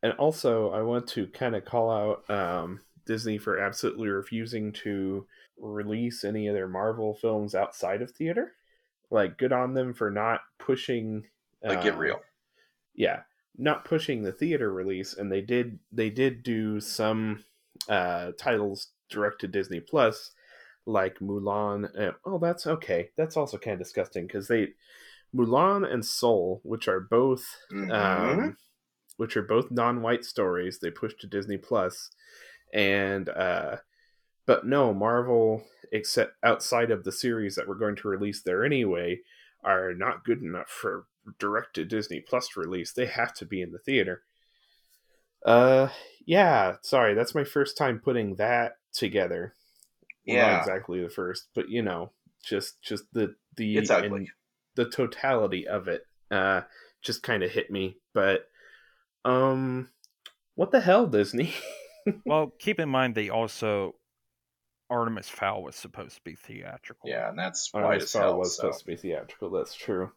[0.06, 5.26] And also, I want to kind of call out um, Disney for absolutely refusing to
[5.58, 8.54] release any of their Marvel films outside of theater.
[9.10, 11.24] Like, good on them for not pushing.
[11.64, 12.20] Like, get um, real.
[12.94, 13.22] yeah
[13.58, 17.44] not pushing the theater release and they did they did do some
[17.90, 20.32] uh titles direct to disney plus
[20.86, 24.68] like mulan and, oh that's okay that's also kind of disgusting because they
[25.34, 27.92] mulan and soul which are both Mhm.
[27.92, 28.58] um
[29.18, 32.10] which are both non-white stories they pushed to disney plus
[32.74, 33.78] and uh
[34.46, 39.20] but no marvel except outside of the series that we're going to release there anyway
[39.64, 41.06] are not good enough for
[41.40, 42.94] direct to Disney Plus release.
[42.94, 44.22] They have to be in the theater.
[45.46, 45.90] Uh,
[46.26, 46.76] yeah.
[46.82, 49.54] Sorry, that's my first time putting that together.
[50.28, 50.52] Well, Yeah.
[50.52, 52.12] not exactly the first, but you know,
[52.44, 53.76] just just the the
[54.76, 56.62] the totality of it uh
[57.02, 57.98] just kind of hit me.
[58.14, 58.48] But
[59.26, 59.90] um,
[60.56, 61.54] what the hell, Disney?
[62.24, 63.96] Well, keep in mind they also
[64.92, 67.10] Artemis Fowl was supposed to be theatrical.
[67.10, 68.38] Yeah, and that's Or white as as hell.
[68.38, 69.50] was so- supposed to be theatrical.
[69.50, 70.12] That's true.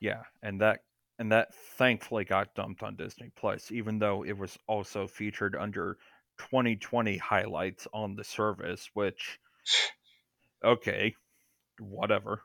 [0.00, 0.80] Yeah, and that
[1.18, 5.96] and that thankfully got dumped on Disney Plus, even though it was also featured under
[6.38, 9.40] 2020 highlights on the service, which
[10.62, 11.14] okay,
[11.78, 12.42] whatever.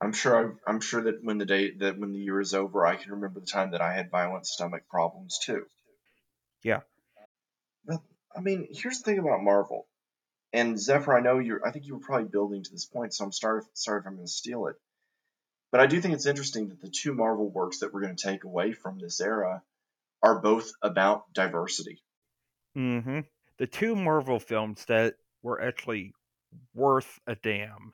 [0.00, 0.56] I'm sure.
[0.66, 3.12] I, I'm sure that when the day that when the year is over, I can
[3.12, 5.66] remember the time that I had violent stomach problems too.
[6.62, 6.80] Yeah.
[7.84, 8.00] But
[8.34, 9.86] I mean, here's the thing about Marvel,
[10.52, 11.16] and Zephyr.
[11.16, 11.66] I know you're.
[11.66, 13.62] I think you were probably building to this point, so I'm sorry.
[13.74, 14.76] Sorry if I'm going to steal it.
[15.70, 18.22] But I do think it's interesting that the two Marvel works that we're going to
[18.22, 19.62] take away from this era
[20.22, 22.02] are both about diversity.
[22.76, 23.20] Mm-hmm.
[23.58, 26.12] The two Marvel films that were actually
[26.74, 27.92] worth a damn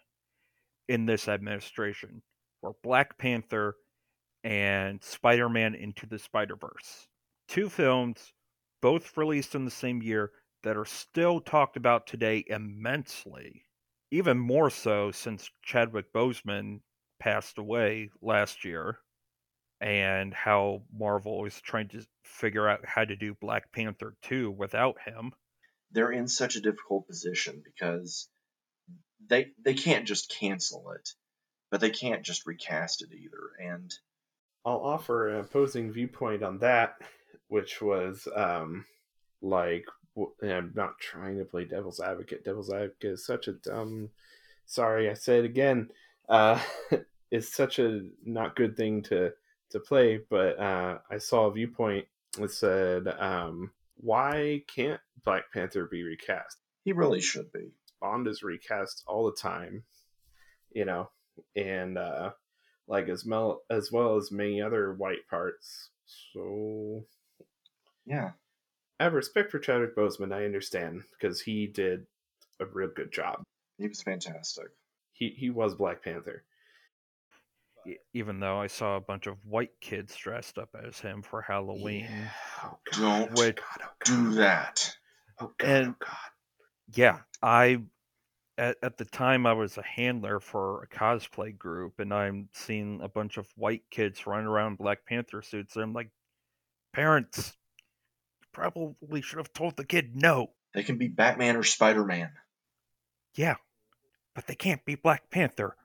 [0.89, 2.23] in this administration
[2.63, 3.77] were Black Panther
[4.45, 7.09] and Spider Man Into the Spider Verse.
[7.49, 8.33] Two films,
[8.81, 10.33] both released in the same year,
[10.63, 13.65] that are still talked about today immensely.
[14.11, 16.81] Even more so since Chadwick Boseman
[17.19, 18.99] passed away last year,
[19.81, 24.97] and how Marvel is trying to figure out how to do Black Panther 2 without
[25.05, 25.33] him.
[25.91, 28.29] They're in such a difficult position because
[29.25, 31.11] they they can't just cancel it,
[31.71, 33.73] but they can't just recast it either.
[33.73, 33.93] And
[34.65, 36.97] I'll offer an opposing viewpoint on that,
[37.49, 38.85] which was um,
[39.43, 39.87] like
[40.43, 42.45] I'm not trying to play devil's advocate.
[42.45, 44.11] Devil's advocate is such a dumb.
[44.67, 45.91] Sorry, I say it again.
[46.29, 46.61] Uh,
[47.31, 49.33] it's such a not good thing to
[49.71, 50.21] to play.
[50.29, 52.07] But uh, I saw a viewpoint
[52.39, 56.59] that said, um, "Why can't Black Panther be recast?
[56.87, 57.73] he really should be.
[58.07, 59.83] Bond is recast all the time,
[60.71, 61.11] you know,
[61.57, 62.31] and uh,
[62.87, 65.91] like as well as well as many other white parts.
[66.33, 67.05] So
[68.07, 68.31] Yeah.
[69.01, 70.33] I have respect for Chadwick Boseman.
[70.33, 72.07] I understand because he did
[72.61, 73.43] a real good job.
[73.77, 74.69] He was fantastic.
[75.13, 76.45] He he was Black Panther.
[78.15, 82.07] Even though I saw a bunch of white kids dressed up as him for Halloween.
[82.09, 82.29] Yeah.
[82.65, 84.97] Oh, Don't oh, God, oh, God, Do oh, that.
[85.41, 86.31] Oh God, And- oh God.
[86.95, 87.83] Yeah, I
[88.59, 93.01] at, at the time I was a handler for a cosplay group and I'm seeing
[93.03, 96.11] a bunch of white kids running around in Black Panther suits and I'm like
[96.93, 97.57] parents
[98.53, 100.53] probably should have told the kid no.
[100.73, 102.31] They can be Batman or Spider Man.
[103.35, 103.57] Yeah.
[104.35, 105.77] But they can't be Black Panther.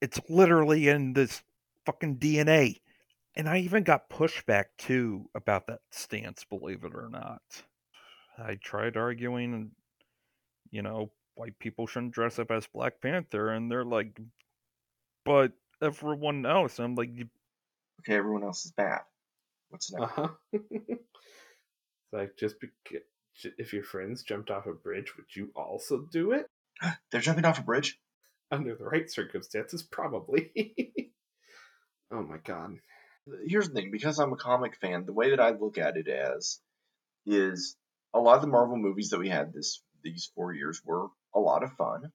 [0.00, 1.42] It's literally in this
[1.84, 2.80] fucking DNA.
[3.34, 7.42] And I even got pushback too about that stance, believe it or not.
[8.38, 9.70] I tried arguing and
[10.70, 14.18] you know, white people shouldn't dress up as Black Panther and they're like
[15.24, 17.10] but everyone else I'm like
[18.00, 19.00] Okay, everyone else is bad.
[19.70, 20.12] What's next?
[20.12, 20.28] huh.
[22.12, 23.02] like just because
[23.58, 26.46] if your friends jumped off a bridge, would you also do it?
[27.10, 27.98] They're jumping off a bridge.
[28.50, 30.50] Under the right circumstances, probably.
[32.10, 32.78] oh my god.
[33.46, 36.08] Here's the thing: because I'm a comic fan, the way that I look at it
[36.08, 36.60] as
[37.26, 37.76] is
[38.14, 41.40] a lot of the Marvel movies that we had this these four years were a
[41.40, 42.12] lot of fun.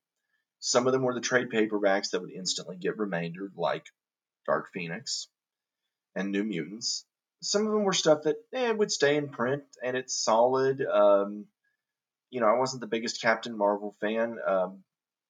[0.59, 3.85] Some of them were the trade paperbacks that would instantly get remaindered, like
[4.45, 5.27] Dark Phoenix
[6.15, 7.05] and New Mutants.
[7.41, 10.81] Some of them were stuff that eh, would stay in print and it's solid.
[10.81, 11.47] Um,
[12.29, 14.83] you know, I wasn't the biggest Captain Marvel fan, um,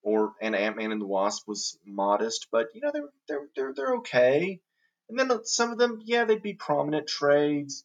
[0.04, 3.74] or and Ant Man and the Wasp was modest, but you know they're they're they're
[3.74, 4.62] they're okay.
[5.10, 7.84] And then some of them, yeah, they'd be prominent trades,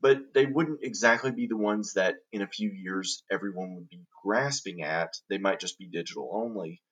[0.00, 4.04] but they wouldn't exactly be the ones that in a few years everyone would be
[4.22, 5.14] grasping at.
[5.28, 6.82] They might just be digital only.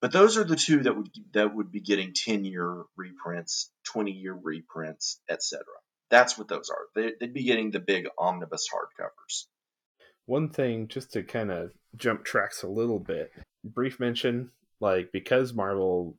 [0.00, 4.12] But those are the two that would that would be getting 10 year reprints, 20
[4.12, 5.64] year reprints, etc.
[6.10, 6.84] That's what those are.
[6.94, 9.46] They, they'd be getting the big omnibus hardcovers.
[10.26, 13.32] One thing, just to kind of jump tracks a little bit,
[13.64, 16.18] brief mention, like because Marvel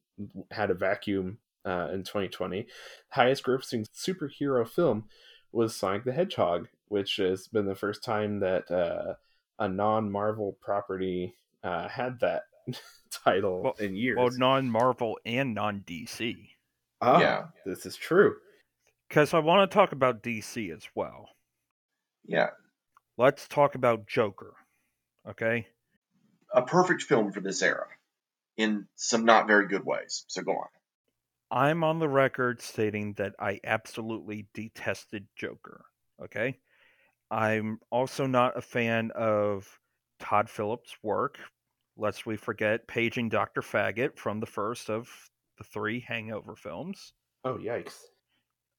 [0.51, 2.67] had a vacuum uh, in 2020,
[3.09, 5.05] highest grossing superhero film
[5.51, 9.13] was Sonic the Hedgehog, which has been the first time that uh,
[9.59, 11.33] a non-Marvel property
[11.63, 12.43] uh, had that
[13.23, 14.17] title Well- in years.
[14.17, 16.35] well non Marvel and non DC.
[17.01, 17.45] Ah, yeah.
[17.65, 18.35] this is true.
[19.07, 21.29] Because I want to talk about DC as well.
[22.25, 22.49] Yeah,
[23.17, 24.53] Let's talk about Joker.
[25.27, 25.67] Okay?
[26.53, 27.87] a perfect film for this era
[28.55, 30.23] in some not very good ways.
[30.27, 30.67] So go on.
[31.49, 35.85] I'm on the record stating that I absolutely detested Joker.
[36.21, 36.59] Okay?
[37.29, 39.79] I'm also not a fan of
[40.19, 41.39] Todd Phillips' work
[41.97, 43.61] lest we forget paging Dr.
[43.61, 45.09] Faggot from the first of
[45.57, 47.13] the three Hangover films.
[47.43, 47.95] Oh yikes!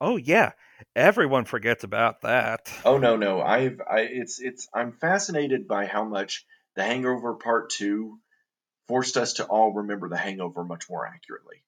[0.01, 0.53] Oh yeah,
[0.95, 2.73] everyone forgets about that.
[2.85, 3.41] Oh no, no.
[3.41, 6.47] I've I it's it's I'm fascinated by how much
[6.77, 8.19] The Hangover Part 2
[8.87, 11.65] forced us to all remember The Hangover much more accurately.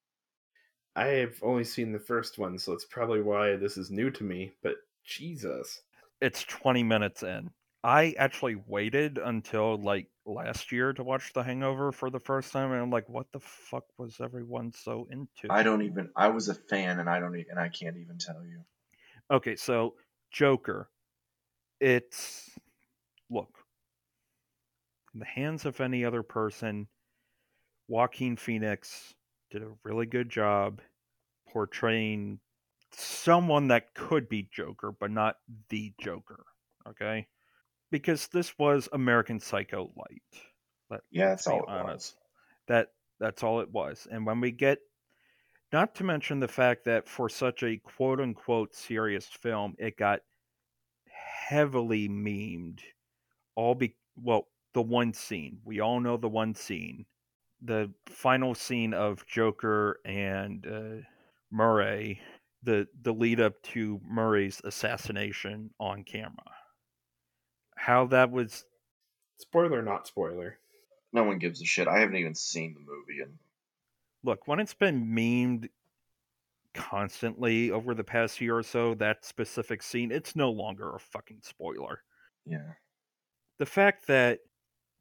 [0.95, 4.23] I have only seen the first one, so it's probably why this is new to
[4.23, 4.51] me.
[4.61, 5.81] But Jesus,
[6.19, 7.49] It's 20 minutes in.
[7.83, 12.71] I actually waited until like last year to watch The Hangover for the first time,
[12.71, 15.47] and I'm like, what the fuck was everyone so into?
[15.49, 18.17] I don't even I was a fan and I don't e- and I can't even
[18.17, 18.63] tell you.
[19.31, 19.95] Okay, so
[20.29, 20.89] Joker.
[21.79, 22.51] It's
[23.31, 23.49] look.
[25.13, 26.87] In the hands of any other person,
[27.87, 29.15] Joaquin Phoenix
[29.51, 30.81] did a really good job
[31.51, 32.39] portraying
[32.91, 35.37] someone that could be Joker, but not
[35.69, 36.45] the Joker.
[36.87, 37.27] Okay?
[37.91, 40.43] Because this was American Psycho light.
[40.89, 41.87] Let, Yeah, that's all it honest.
[41.87, 42.15] was.
[42.67, 42.87] That
[43.19, 44.07] that's all it was.
[44.09, 44.79] And when we get
[45.71, 50.21] not to mention the fact that for such a quote unquote serious film, it got
[51.07, 52.79] heavily memed.
[53.55, 55.59] All be well, the one scene.
[55.65, 57.05] We all know the one scene.
[57.61, 61.05] The final scene of Joker and uh,
[61.51, 62.21] Murray,
[62.63, 66.55] the the lead up to Murray's assassination on camera.
[67.75, 68.65] How that was
[69.39, 70.57] spoiler not spoiler.
[71.13, 71.87] No one gives a shit.
[71.87, 73.37] I haven't even seen the movie and
[74.23, 75.69] look when it's been memed
[76.73, 81.39] constantly over the past year or so that specific scene it's no longer a fucking
[81.41, 82.01] spoiler
[82.45, 82.73] yeah.
[83.59, 84.39] the fact that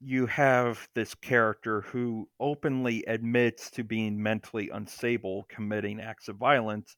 [0.01, 6.96] you have this character who openly admits to being mentally unstable committing acts of violence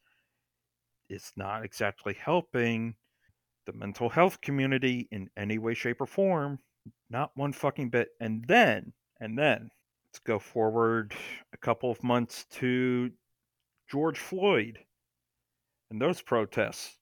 [1.08, 2.94] It's not exactly helping
[3.66, 6.58] the mental health community in any way shape or form
[7.10, 9.70] not one fucking bit and then and then
[10.06, 11.14] let's go forward
[11.52, 13.10] a couple of months to
[13.90, 14.78] George Floyd
[15.90, 16.96] and those protests.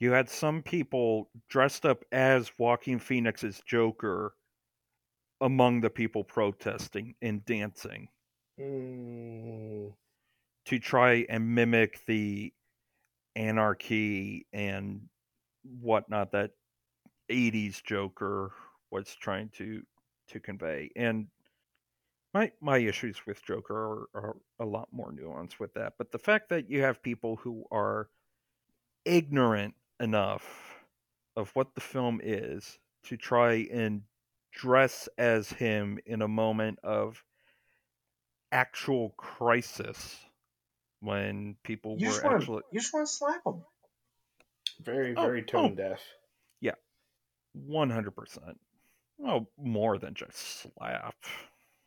[0.00, 4.34] You had some people dressed up as Joaquin Phoenix's Joker
[5.44, 8.08] among the people protesting and dancing
[8.60, 9.92] Mm,
[10.66, 12.52] to try and mimic the
[13.36, 15.08] anarchy and
[15.80, 16.52] whatnot that
[17.28, 18.52] 80s Joker
[18.90, 19.82] was trying to
[20.28, 20.90] to convey.
[20.96, 21.28] And
[22.32, 25.94] my my issues with Joker are, are a lot more nuanced with that.
[25.98, 28.08] But the fact that you have people who are
[29.04, 30.84] ignorant enough
[31.36, 34.02] of what the film is to try and
[34.54, 37.22] dress as him in a moment of
[38.52, 40.18] actual crisis
[41.00, 43.62] when people You were just want actually you just want to slap them.
[44.80, 45.44] very Oh, very oh.
[45.44, 45.74] tone oh.
[45.74, 46.00] deaf.
[47.68, 48.56] 100%
[49.18, 50.36] well more than just
[50.76, 51.14] slap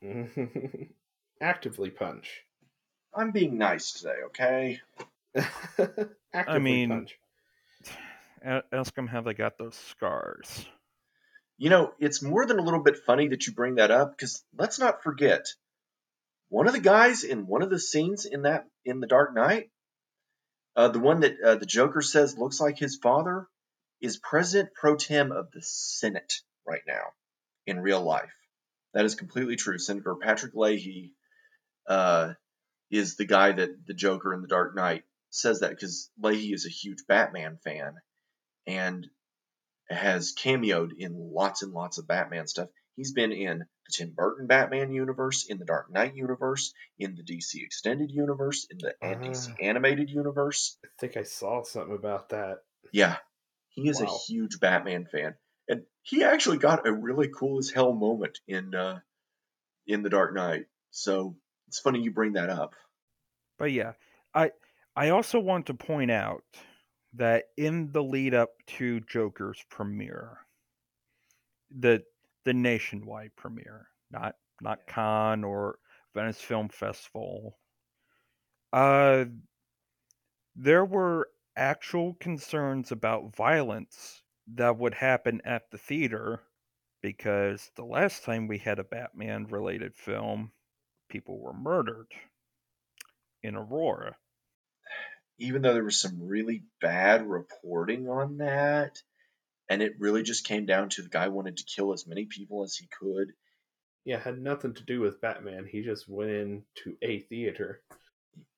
[1.41, 2.43] Actively punch.
[3.13, 4.79] I'm being nice today, okay?
[6.33, 7.19] Actively mean- punch.
[8.71, 10.67] Ask them how they got those scars
[11.57, 14.43] You know, it's more than a little bit funny that you bring that up because
[14.55, 15.47] let's not forget
[16.49, 19.69] one of the guys in one of the scenes in that in the Dark Knight,
[20.75, 23.47] uh, the one that uh, the Joker says looks like his father,
[24.01, 26.33] is President Pro Tem of the Senate
[26.65, 27.13] right now
[27.65, 28.33] in real life.
[28.93, 29.79] That is completely true.
[29.79, 31.13] Senator Patrick Leahy
[31.87, 32.33] uh,
[32.89, 36.65] is the guy that the Joker in the Dark Knight says that because Leahy is
[36.65, 37.95] a huge Batman fan
[38.65, 39.07] and
[39.89, 42.69] has cameoed in lots and lots of Batman stuff.
[42.95, 47.23] He's been in the Tim Burton Batman universe, in the Dark Knight universe, in the
[47.23, 49.13] DC Extended universe, in the Ah.
[49.13, 50.77] DC Animated universe.
[50.83, 52.63] I think I saw something about that.
[52.91, 53.17] Yeah,
[53.69, 55.35] he is a huge Batman fan,
[55.67, 58.99] and he actually got a really cool as hell moment in uh,
[59.85, 60.65] in the Dark Knight.
[60.89, 62.73] So it's funny you bring that up.
[63.59, 63.93] But yeah,
[64.33, 64.51] I
[64.95, 66.43] I also want to point out
[67.17, 70.37] that in the lead up to Joker's premiere,
[71.69, 72.03] the
[72.45, 75.79] the nationwide premiere, not not Cannes or
[76.13, 77.57] Venice Film Festival,
[78.73, 79.25] uh,
[80.55, 86.41] there were actual concerns about violence that would happen at the theater
[87.01, 90.51] because the last time we had a Batman related film,
[91.09, 92.11] people were murdered
[93.43, 94.15] in Aurora.
[95.37, 99.01] Even though there was some really bad reporting on that,
[99.69, 102.63] and it really just came down to the guy wanted to kill as many people
[102.63, 103.33] as he could.
[104.05, 105.67] Yeah, had nothing to do with Batman.
[105.69, 107.81] He just went into a theater.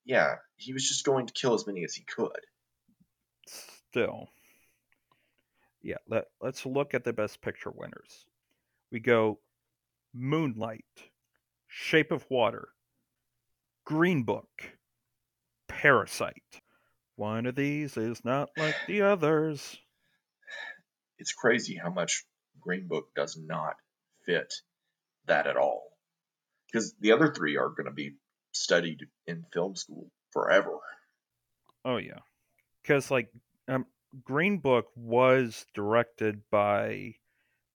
[0.04, 2.40] Yeah, he was just going to kill as many as he could.
[3.46, 4.28] Still,
[5.82, 5.96] yeah.
[6.08, 8.26] Let Let's look at the best picture winners.
[8.92, 9.40] We go
[10.14, 10.84] Moonlight,
[11.66, 12.68] Shape of Water,
[13.84, 14.48] Green Book,
[15.68, 16.60] Parasite.
[17.20, 19.76] One of these is not like the others.
[21.18, 22.24] It's crazy how much
[22.62, 23.74] Green Book does not
[24.24, 24.50] fit
[25.26, 25.82] that at all.
[26.72, 28.14] Because the other three are going to be
[28.52, 30.78] studied in film school forever.
[31.84, 32.20] Oh yeah,
[32.82, 33.28] because like
[33.68, 33.84] um,
[34.24, 37.16] Green Book was directed by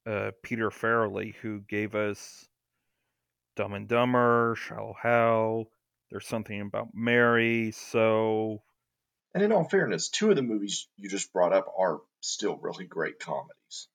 [0.07, 2.47] uh, Peter Farrelly, who gave us
[3.55, 5.65] Dumb and Dumber, Shallow Hal.
[6.09, 7.69] There's something about Mary.
[7.69, 8.63] So
[9.35, 12.85] And in all fairness, two of the movies you just brought up are still really
[12.85, 13.89] great comedies.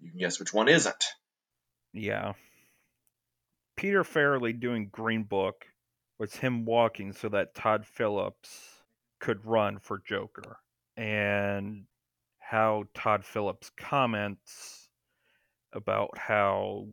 [0.00, 1.04] You can guess which one isn't.
[1.92, 2.32] yeah,
[3.76, 5.64] Peter Farrelly doing Green Book
[6.18, 8.50] was him walking so that Todd Phillips
[9.20, 10.58] could run for Joker,
[10.96, 11.84] and
[12.40, 14.88] how Todd Phillips comments
[15.72, 16.88] about how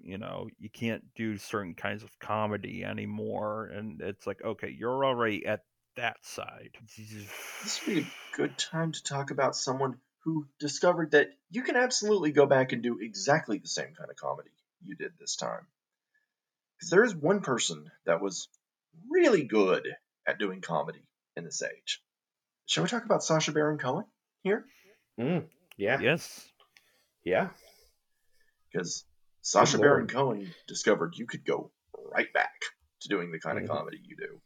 [0.00, 5.04] you know you can't do certain kinds of comedy anymore and it's like okay you're
[5.04, 5.62] already at
[5.98, 6.70] that side
[7.62, 11.76] This would be a good time to talk about someone who discovered that you can
[11.76, 14.50] absolutely go back and do exactly the same kind of comedy
[14.82, 15.66] you did this time.
[16.76, 18.48] Because there is one person that was
[19.10, 19.88] really good
[20.26, 21.02] at doing comedy
[21.36, 22.00] in this age.
[22.66, 24.04] Shall we talk about Sacha Baron Cohen
[24.42, 24.64] here?
[25.18, 25.46] Mm,
[25.76, 25.98] yeah.
[26.00, 26.48] yes
[27.24, 27.48] Yeah.
[28.70, 29.04] Because
[29.42, 30.06] Sacha Baron.
[30.06, 31.72] Cohen discovered you could go
[32.12, 32.60] right back
[33.00, 33.62] to doing the kind Mhm.
[33.64, 34.40] of comedy you do.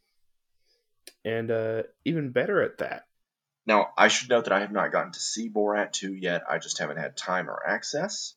[1.25, 3.07] And uh, even better at that.
[3.67, 6.43] Now, I should note that I have not gotten to see Borat 2 yet.
[6.51, 8.35] I just haven't had time or access.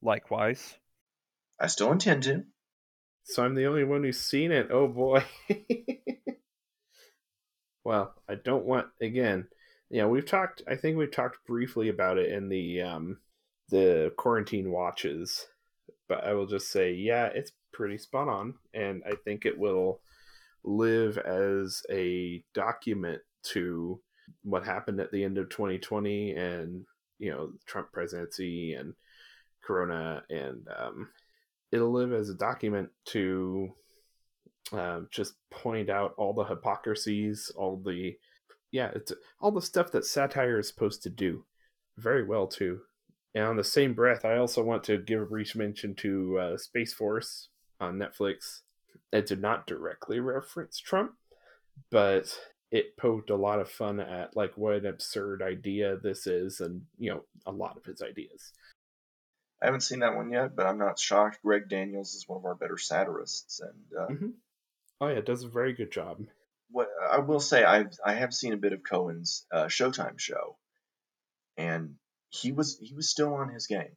[0.00, 0.76] likewise
[1.58, 2.44] I still intend to.
[3.24, 4.68] So I'm the only one who's seen it.
[4.70, 5.24] Oh boy.
[7.84, 9.46] well, I don't want again.
[9.90, 10.62] Yeah, we've talked.
[10.66, 13.18] I think we've talked briefly about it in the um,
[13.68, 15.46] the quarantine watches,
[16.08, 20.00] but I will just say, yeah, it's pretty spot on, and I think it will
[20.64, 24.00] live as a document to
[24.42, 26.84] what happened at the end of 2020 and
[27.18, 28.94] you know Trump presidency and
[29.62, 31.08] Corona, and um,
[31.70, 33.72] it'll live as a document to
[34.72, 38.16] um, just point out all the hypocrisies, all the
[38.72, 41.44] yeah, it's all the stuff that satire is supposed to do
[41.98, 42.80] very well too.
[43.34, 46.56] And on the same breath, I also want to give a brief mention to uh,
[46.56, 47.48] Space Force
[47.80, 48.60] on Netflix.
[49.12, 51.12] It did not directly reference Trump,
[51.90, 52.38] but
[52.70, 56.82] it poked a lot of fun at like what an absurd idea this is, and
[56.98, 58.52] you know a lot of his ideas.
[59.62, 61.40] I haven't seen that one yet, but I'm not shocked.
[61.42, 64.32] Greg Daniels is one of our better satirists, and uh, Mhm.
[65.00, 66.26] Oh yeah, it does a very good job.
[66.70, 70.56] what I will say, I I have seen a bit of Cohen's uh, Showtime show,
[71.56, 71.96] and
[72.28, 73.96] he was he was still on his game.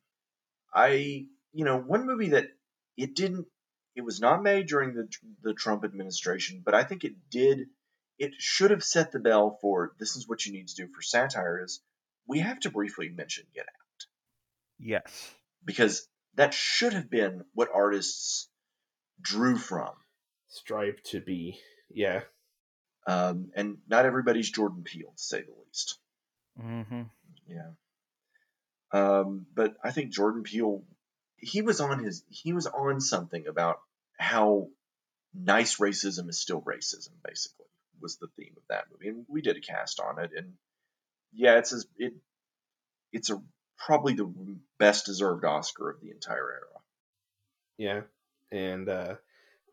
[0.73, 2.47] I you know one movie that
[2.97, 3.47] it didn't
[3.95, 5.07] it was not made during the
[5.41, 7.67] the Trump administration, but I think it did.
[8.19, 11.01] It should have set the bell for this is what you need to do for
[11.01, 11.61] satire.
[11.63, 11.81] Is
[12.27, 14.05] we have to briefly mention Get Out
[14.79, 15.33] yes
[15.65, 18.49] because that should have been what artists
[19.21, 19.91] drew from.
[20.49, 22.21] Strive to be, yeah,
[23.07, 25.97] Um, and not everybody's Jordan Peele, to say the least.
[26.61, 27.03] mm-hmm.
[27.47, 27.71] Yeah.
[28.91, 30.83] Um, but I think Jordan Peele,
[31.43, 33.79] he was on his, he was on something about
[34.17, 34.69] how
[35.33, 37.09] nice racism is still racism.
[37.23, 37.65] Basically,
[38.01, 40.31] was the theme of that movie, and we did a cast on it.
[40.35, 40.53] And
[41.33, 42.13] yeah, it's as it,
[43.11, 43.41] it's a
[43.77, 44.31] probably the
[44.77, 46.81] best deserved Oscar of the entire era.
[47.77, 48.01] yeah,
[48.51, 49.15] and uh,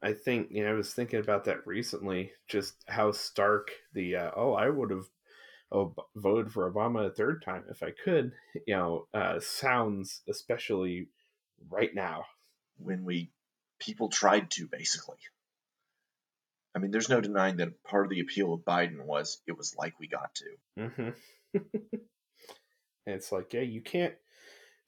[0.03, 4.31] I think you know I was thinking about that recently, just how stark the uh,
[4.35, 5.07] oh I would have
[5.73, 8.33] oh, voted for Obama a third time if I could,
[8.67, 11.09] you know, uh, sounds especially
[11.69, 12.25] right now.
[12.79, 13.31] when we
[13.79, 15.19] people tried to basically.
[16.75, 19.75] I mean, there's no denying that part of the appeal of Biden was it was
[19.77, 20.45] like we got to.
[20.79, 21.09] Mm-hmm.
[21.55, 24.15] and it's like, yeah, you can't,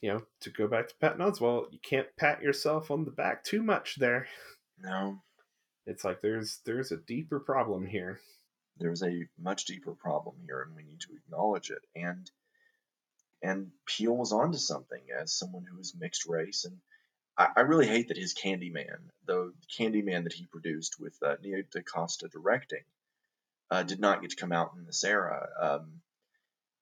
[0.00, 3.42] you know, to go back to Patton Oswalt, you can't pat yourself on the back
[3.44, 4.28] too much there.
[4.78, 5.18] No,
[5.86, 8.20] It's like there's there's a deeper problem here.
[8.78, 11.82] there's a much deeper problem here, and we need to acknowledge it.
[11.94, 12.30] And
[13.42, 16.78] and Peele was onto something as someone who is mixed race, and
[17.36, 21.62] I, I really hate that his Candyman, the Candyman that he produced with uh, Nia
[21.62, 22.84] DaCosta directing,
[23.70, 25.48] uh, did not get to come out in this era.
[25.60, 26.02] Um,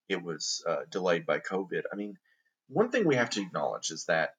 [0.09, 1.83] it was uh, delayed by COVID.
[1.93, 2.19] I mean,
[2.69, 4.35] one thing we have to acknowledge is that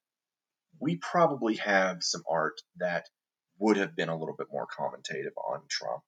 [0.78, 3.08] we probably have some art that
[3.58, 6.02] would have been a little bit more commentative on Trump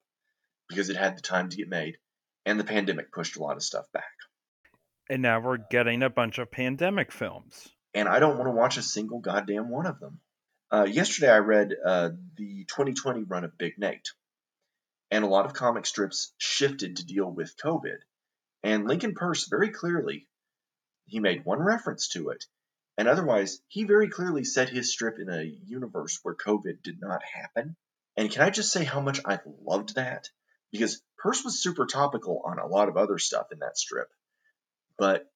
[0.68, 1.96] because it had the time to get made,
[2.44, 4.04] and the pandemic pushed a lot of stuff back.
[5.10, 8.76] And now we're getting a bunch of pandemic films And I don't want to watch
[8.76, 10.20] a single goddamn one of them.
[10.70, 14.08] Uh, yesterday, I read uh, the 2020 run of Big Nate,
[15.10, 17.98] and a lot of comic strips shifted to deal with COVID.
[18.64, 20.26] And Lincoln Peirce very clearly,
[21.06, 22.44] he made one reference to it,
[22.96, 27.22] and otherwise, he very clearly set his strip in a universe where COVID did not
[27.22, 27.76] happen.
[28.16, 30.30] And can I just say how much I loved that?
[30.72, 34.08] Because Peirce was super topical on a lot of other stuff in that strip,
[34.98, 35.30] but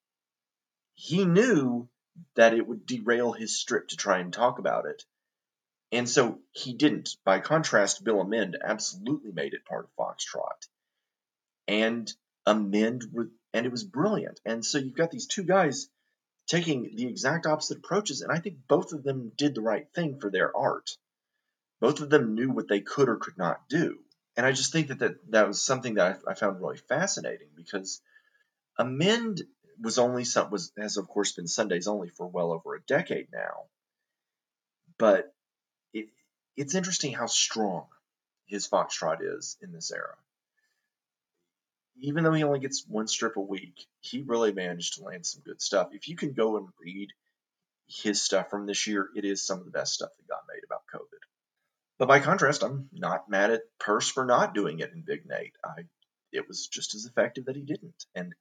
[0.93, 1.87] he knew
[2.35, 5.03] that it would derail his strip to try and talk about it.
[5.91, 7.15] And so he didn't.
[7.23, 10.67] By contrast, Bill Amend absolutely made it part of Foxtrot.
[11.67, 12.11] And
[12.45, 13.03] Amend,
[13.53, 14.39] and it was brilliant.
[14.45, 15.89] And so you've got these two guys
[16.47, 20.19] taking the exact opposite approaches, and I think both of them did the right thing
[20.19, 20.97] for their art.
[21.79, 23.99] Both of them knew what they could or could not do.
[24.35, 27.49] And I just think that that, that was something that I, I found really fascinating
[27.55, 28.01] because
[28.79, 29.43] Amend
[29.81, 33.27] was only some was has of course been Sundays only for well over a decade
[33.31, 33.65] now.
[34.97, 35.33] But
[35.93, 36.07] it,
[36.55, 37.87] it's interesting how strong
[38.45, 40.15] his Foxtrot is in this era.
[42.01, 45.43] Even though he only gets one strip a week, he really managed to land some
[45.45, 45.89] good stuff.
[45.91, 47.09] If you can go and read
[47.87, 50.63] his stuff from this year, it is some of the best stuff that got made
[50.65, 51.19] about COVID.
[51.97, 55.55] But by contrast, I'm not mad at Peirce for not doing it in Big Nate.
[55.63, 55.83] I,
[56.31, 58.05] it was just as effective that he didn't.
[58.15, 58.33] And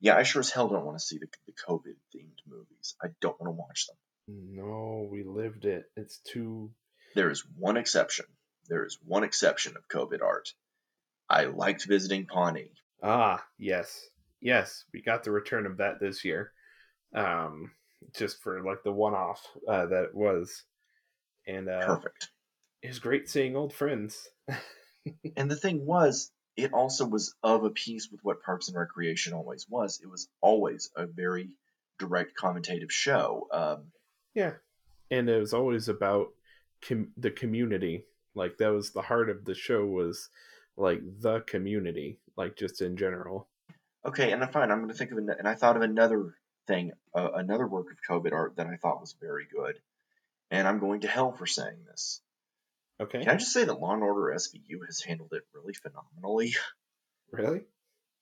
[0.00, 2.94] yeah, I sure as hell don't want to see the, the COVID themed movies.
[3.02, 3.96] I don't want to watch them.
[4.28, 5.84] No, we lived it.
[5.96, 6.70] It's too.
[7.14, 8.26] There is one exception.
[8.68, 10.52] There is one exception of COVID art.
[11.28, 12.72] I liked visiting Pawnee.
[13.02, 14.00] Ah, yes.
[14.40, 16.52] Yes, we got the return of that this year.
[17.14, 17.70] Um,
[18.14, 20.64] just for like the one off uh, that it was.
[21.46, 22.28] And uh, Perfect.
[22.82, 24.28] it was great seeing old friends.
[25.36, 29.34] And the thing was, it also was of a piece with what Parks and Recreation
[29.34, 30.00] always was.
[30.02, 31.50] It was always a very
[31.98, 33.48] direct commentative show.
[33.52, 33.92] Um,
[34.34, 34.52] Yeah.
[35.10, 36.28] And it was always about
[36.86, 38.04] com- the community.
[38.34, 40.28] Like that was the heart of the show was
[40.76, 43.48] like the community, like just in general.
[44.04, 44.70] okay, and I'm fine.
[44.70, 46.34] I'm going to think of an, and I thought of another
[46.66, 49.78] thing, uh, another work of COVID art that I thought was very good.
[50.50, 52.20] And I'm going to hell for saying this.
[53.00, 53.20] Okay.
[53.20, 56.54] Can I just say that Law and Order SVU has handled it really phenomenally?
[57.32, 57.64] Really?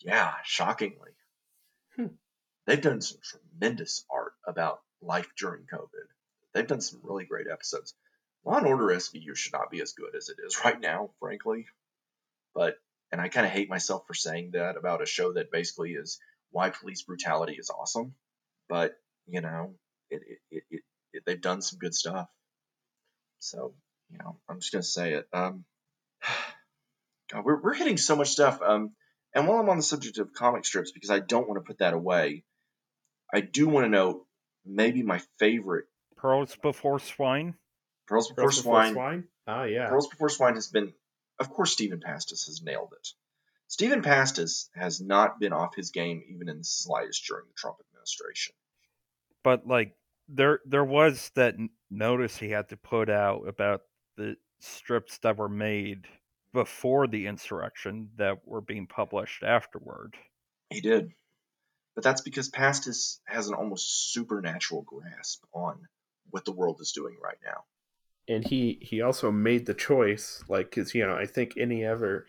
[0.01, 1.10] Yeah, shockingly.
[1.96, 2.06] Hmm.
[2.66, 6.09] They've done some tremendous art about life during COVID.
[6.52, 7.94] They've done some really great episodes.
[8.44, 11.66] Law and Order SVU should not be as good as it is right now, frankly.
[12.55, 12.76] But
[13.12, 16.18] and I kind of hate myself for saying that about a show that basically is
[16.51, 18.14] why police brutality is awesome.
[18.68, 18.96] But
[19.26, 19.74] you know,
[20.10, 20.82] it, it, it, it,
[21.12, 22.28] it they've done some good stuff.
[23.38, 23.74] So
[24.15, 25.28] you know, I'm just gonna say it.
[25.32, 25.65] Um,
[27.32, 28.61] God, we're we're hitting so much stuff.
[28.62, 28.93] Um,
[29.35, 31.78] and while I'm on the subject of comic strips, because I don't want to put
[31.78, 32.45] that away,
[33.32, 34.24] I do want to note
[34.65, 35.86] maybe my favorite
[36.16, 37.55] Pearls Before Swine.
[38.07, 38.93] Pearls Before Girls Before Swine.
[38.93, 39.24] Swine?
[39.47, 39.89] Ah, yeah.
[39.89, 40.93] Pearls Before Swine has been,
[41.41, 43.09] of course, Stephen Pastis has nailed it.
[43.66, 47.78] Stephen Pastis has not been off his game even in the slightest during the Trump
[47.89, 48.55] administration.
[49.43, 49.97] But like
[50.28, 51.57] there there was that
[51.91, 53.82] notice he had to put out about
[54.16, 56.07] the strips that were made
[56.53, 60.15] before the insurrection that were being published afterward.
[60.70, 61.12] He did.
[61.95, 65.89] But that's because Pastis has an almost supernatural grasp on
[66.31, 67.65] what the world is doing right now.
[68.28, 72.27] and he he also made the choice like because you know i think any other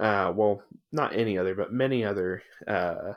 [0.00, 3.14] uh well not any other but many other uh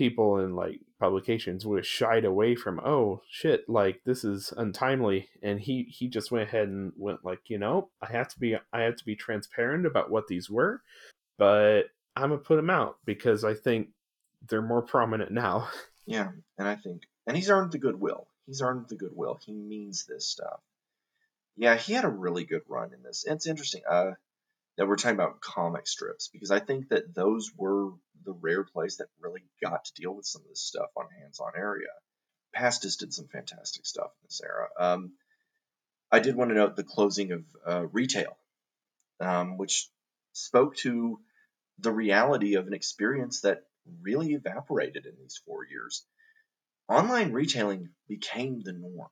[0.00, 5.28] people in like publications would have shied away from oh shit like this is untimely
[5.42, 8.56] and he he just went ahead and went like you know i have to be
[8.72, 10.80] i have to be transparent about what these were
[11.36, 11.82] but
[12.16, 13.88] i'm gonna put them out because i think
[14.48, 15.68] they're more prominent now
[16.06, 18.26] Yeah, and I think, and he's earned the goodwill.
[18.46, 19.38] He's earned the goodwill.
[19.44, 20.60] He means this stuff.
[21.56, 23.24] Yeah, he had a really good run in this.
[23.28, 24.12] It's interesting uh,
[24.80, 27.90] that we're talking about comic strips because I think that those were
[28.24, 31.52] the rare plays that really got to deal with some of this stuff on hands-on
[31.54, 31.90] area.
[32.56, 34.68] Pastis did some fantastic stuff in this era.
[34.78, 35.12] Um,
[36.10, 38.38] I did want to note the closing of uh, retail,
[39.20, 39.90] um, which
[40.32, 41.20] spoke to
[41.78, 43.64] the reality of an experience that
[44.00, 46.06] really evaporated in these four years.
[46.88, 49.10] Online retailing became the norm.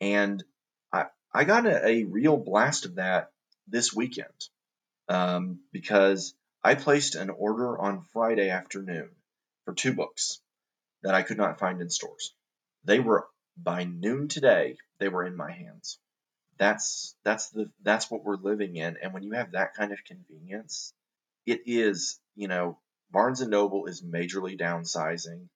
[0.00, 0.44] And
[0.92, 3.32] I, I got a, a real blast of that
[3.66, 4.28] this weekend
[5.10, 9.10] um, because I placed an order on Friday afternoon
[9.64, 10.40] for two books
[11.02, 12.32] that I could not find in stores.
[12.84, 13.26] They were
[13.56, 15.98] by noon today, they were in my hands.
[16.58, 18.96] That's that's the that's what we're living in.
[19.02, 20.92] And when you have that kind of convenience,
[21.44, 22.78] it is, you know,
[23.10, 25.48] Barnes and Noble is majorly downsizing.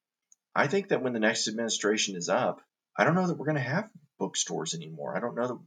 [0.55, 2.61] I think that when the next administration is up,
[2.97, 5.17] I don't know that we're going to have bookstores anymore.
[5.17, 5.59] I don't know that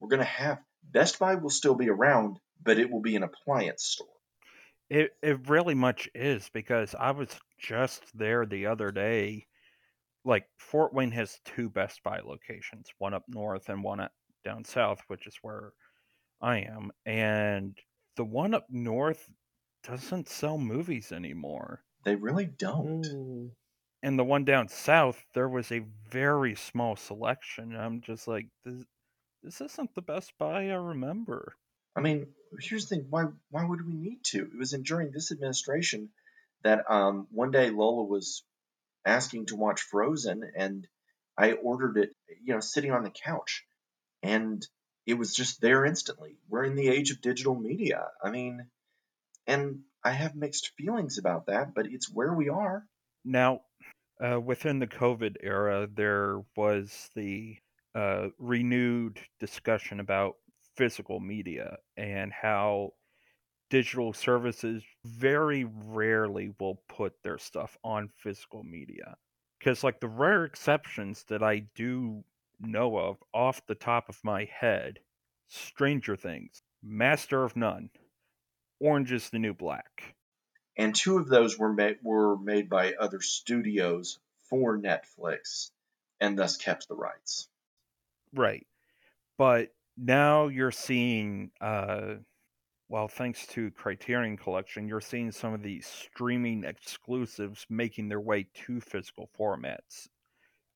[0.00, 3.22] we're going to have Best Buy will still be around, but it will be an
[3.22, 4.06] appliance store.
[4.88, 7.28] It it really much is because I was
[7.58, 9.46] just there the other day.
[10.24, 14.12] Like Fort Wayne has two Best Buy locations, one up north and one up
[14.44, 15.72] down south, which is where
[16.40, 16.90] I am.
[17.04, 17.76] And
[18.16, 19.28] the one up north
[19.84, 21.82] doesn't sell movies anymore.
[22.04, 23.02] They really don't.
[23.02, 23.50] Mm.
[24.02, 27.74] And the one down south, there was a very small selection.
[27.74, 28.84] I'm just like, this,
[29.42, 31.56] this isn't the Best Buy I remember.
[31.96, 32.26] I mean,
[32.60, 34.42] here's the thing: why why would we need to?
[34.42, 36.10] It was in during this administration
[36.62, 38.44] that um, one day Lola was
[39.04, 40.86] asking to watch Frozen, and
[41.38, 42.10] I ordered it,
[42.44, 43.64] you know, sitting on the couch,
[44.22, 44.66] and
[45.06, 46.36] it was just there instantly.
[46.48, 48.04] We're in the age of digital media.
[48.22, 48.66] I mean,
[49.46, 52.84] and I have mixed feelings about that, but it's where we are.
[53.24, 53.60] Now,
[54.20, 57.56] uh, within the COVID era, there was the
[57.94, 60.36] uh, renewed discussion about
[60.76, 62.92] physical media and how
[63.70, 69.16] digital services very rarely will put their stuff on physical media.
[69.58, 72.24] Because, like, the rare exceptions that I do
[72.60, 75.00] know of off the top of my head
[75.48, 77.90] Stranger Things, Master of None,
[78.80, 80.14] Orange is the New Black.
[80.76, 84.18] And two of those were made were made by other studios
[84.50, 85.70] for Netflix,
[86.20, 87.48] and thus kept the rights.
[88.34, 88.66] Right.
[89.38, 92.14] But now you're seeing, uh,
[92.88, 98.46] well, thanks to Criterion Collection, you're seeing some of these streaming exclusives making their way
[98.66, 100.08] to physical formats.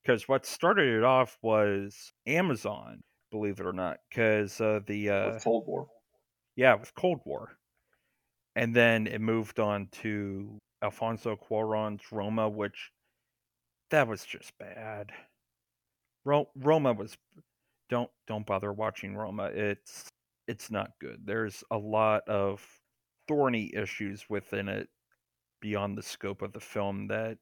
[0.03, 5.39] Because what started it off was Amazon, believe it or not, because uh, the uh,
[5.41, 5.87] Cold War.
[6.57, 7.53] yeah, with Cold War,
[8.57, 12.91] and then it moved on to Alfonso Cuarón's Roma, which
[13.91, 15.13] that was just bad.
[16.25, 17.17] Ro- Roma was
[17.91, 19.51] don't don't bother watching Roma.
[19.53, 20.09] It's
[20.49, 21.21] it's not good.
[21.25, 22.67] There's a lot of
[23.29, 24.89] thorny issues within it
[25.61, 27.39] beyond the scope of the film that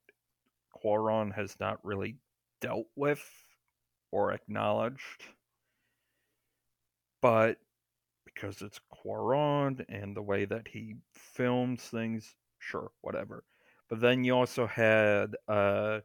[0.85, 2.17] Cuarón has not really
[2.61, 3.25] dealt with
[4.11, 5.25] or acknowledged.
[7.23, 7.59] But
[8.25, 13.45] because it's Cuarón and the way that he films things, sure, whatever.
[13.89, 16.01] But then you also had uh,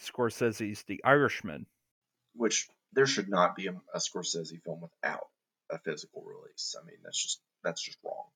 [0.00, 1.66] Scorsese's The Irishman.
[2.34, 5.28] which there should not be a, a Scorsese film without
[5.70, 6.74] a physical release.
[6.80, 8.26] I mean, that's just that's just wrong.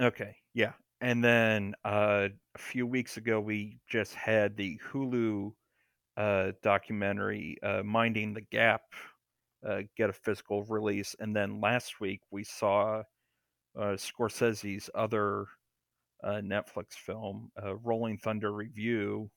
[0.00, 0.72] Okay, yeah.
[1.00, 5.52] And then uh, a few weeks ago, we just had the Hulu
[6.16, 8.82] uh, documentary, uh, Minding the Gap,
[9.68, 11.16] uh, get a physical release.
[11.18, 13.02] And then last week, we saw
[13.78, 15.46] uh, Scorsese's other
[16.22, 17.50] uh, Netflix film,
[17.82, 19.28] Rolling Thunder Revue,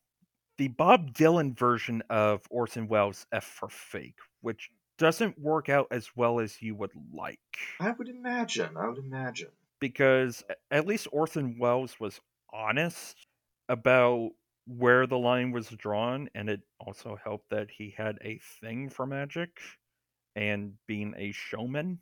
[0.58, 6.16] the Bob Dylan version of Orson Welles' F for Fake, which doesn't work out as
[6.16, 7.40] well as you would like.
[7.80, 8.76] I would imagine.
[8.76, 9.54] I would imagine.
[9.80, 12.20] because at least Orson Welles was
[12.54, 13.28] honest
[13.70, 14.32] about
[14.68, 19.06] where the line was drawn, and it also helped that he had a thing for
[19.06, 19.60] magic
[20.36, 22.00] and being a showman.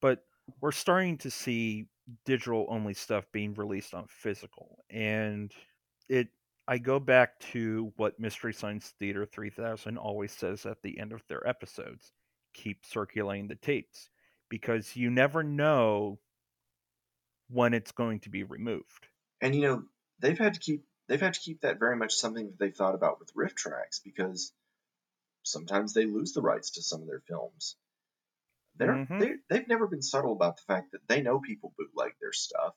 [0.00, 0.24] But
[0.60, 1.88] we're starting to see
[2.24, 5.52] digital only stuff being released on physical, and
[6.08, 6.28] it.
[6.68, 11.26] I go back to what Mystery Science Theater 3000 always says at the end of
[11.26, 12.12] their episodes
[12.54, 14.08] keep circulating the tapes
[14.48, 16.20] because you never know
[17.48, 19.08] when it's going to be removed.
[19.40, 19.84] And you know,
[20.20, 22.94] they've had to keep they've had to keep that very much something that they've thought
[22.94, 24.52] about with RiffTrax because
[25.44, 27.76] sometimes they lose the rights to some of their films.
[28.76, 29.20] They're, Mhm.
[29.20, 32.74] they they've never been subtle about the fact that they know people bootleg their stuff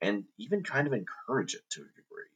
[0.00, 2.35] and even kind of encourage it to a degree.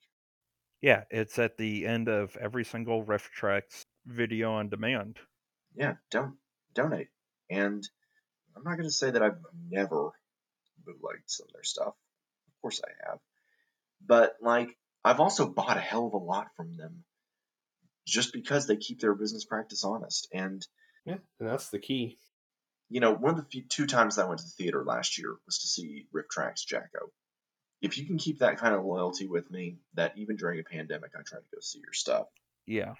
[0.81, 5.19] Yeah, it's at the end of every single RiffTrax video on demand.
[5.75, 6.37] Yeah, don't
[6.75, 7.09] donate.
[7.51, 7.87] And
[8.57, 9.39] I'm not going to say that I've
[9.69, 10.11] never
[10.85, 11.89] bootlegged some of their stuff.
[11.89, 13.19] Of course I have.
[14.07, 14.71] But like
[15.05, 17.05] I've also bought a hell of a lot from them
[18.07, 20.29] just because they keep their business practice honest.
[20.33, 20.67] And
[21.05, 22.19] Yeah, and that's the key.
[22.89, 25.37] you know, one of the few, two times I went to the theater last year
[25.47, 27.13] was to see RiffTrax Jacko.
[27.81, 31.13] If you can keep that kind of loyalty with me, that even during a pandemic
[31.15, 32.27] I try to go see your stuff.
[32.67, 32.95] Yeah.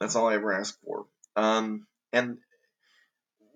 [0.00, 1.06] That's all I ever ask for.
[1.36, 2.38] Um, and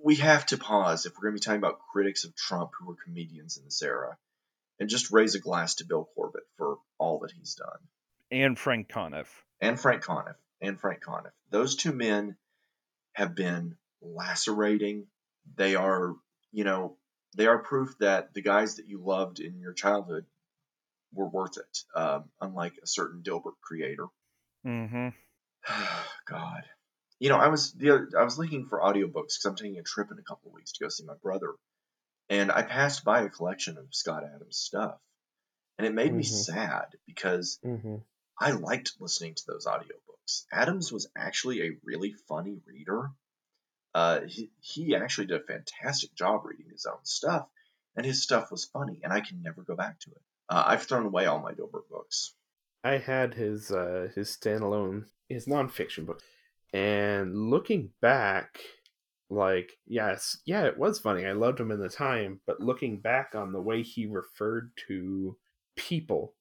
[0.02, 2.86] we have to pause if we're going to be talking about critics of Trump who
[2.86, 4.16] were comedians in this era,
[4.78, 7.78] and just raise a glass to Bill Corbett for all that he's done,
[8.30, 9.28] And Frank Conniff.
[9.60, 11.32] and Frank Conniff, and Frank Conniff.
[11.50, 12.36] Those two men
[13.14, 15.06] have been lacerating.
[15.56, 16.14] They are,
[16.52, 16.96] you know,
[17.34, 20.26] they are proof that the guys that you loved in your childhood
[21.16, 21.78] were worth it.
[21.94, 24.06] Um, unlike a certain Dilbert creator.
[24.66, 25.08] Mm-hmm.
[26.26, 26.62] God.
[27.18, 29.82] you know, I was the other, I was looking for audiobooks because I'm taking a
[29.82, 31.54] trip in a couple of weeks to go see my brother,
[32.28, 34.98] and I passed by a collection of Scott Adams stuff,
[35.78, 36.44] and it made me Mhm.
[36.44, 37.96] sad because Mm-hmm.
[38.38, 40.44] I liked listening to those audiobooks.
[40.52, 43.10] Adams was actually a really funny reader.
[43.94, 47.48] Uh, he, he actually did a fantastic job reading his own stuff,
[47.96, 50.22] and his stuff was funny, and I can never go back to it.
[50.48, 52.34] Uh, I've thrown away all my Dilbert books.
[52.84, 56.22] I had his uh his standalone his nonfiction book,
[56.72, 58.60] and looking back,
[59.28, 61.26] like yes, yeah, it was funny.
[61.26, 65.36] I loved him in the time, but looking back on the way he referred to
[65.76, 66.34] people,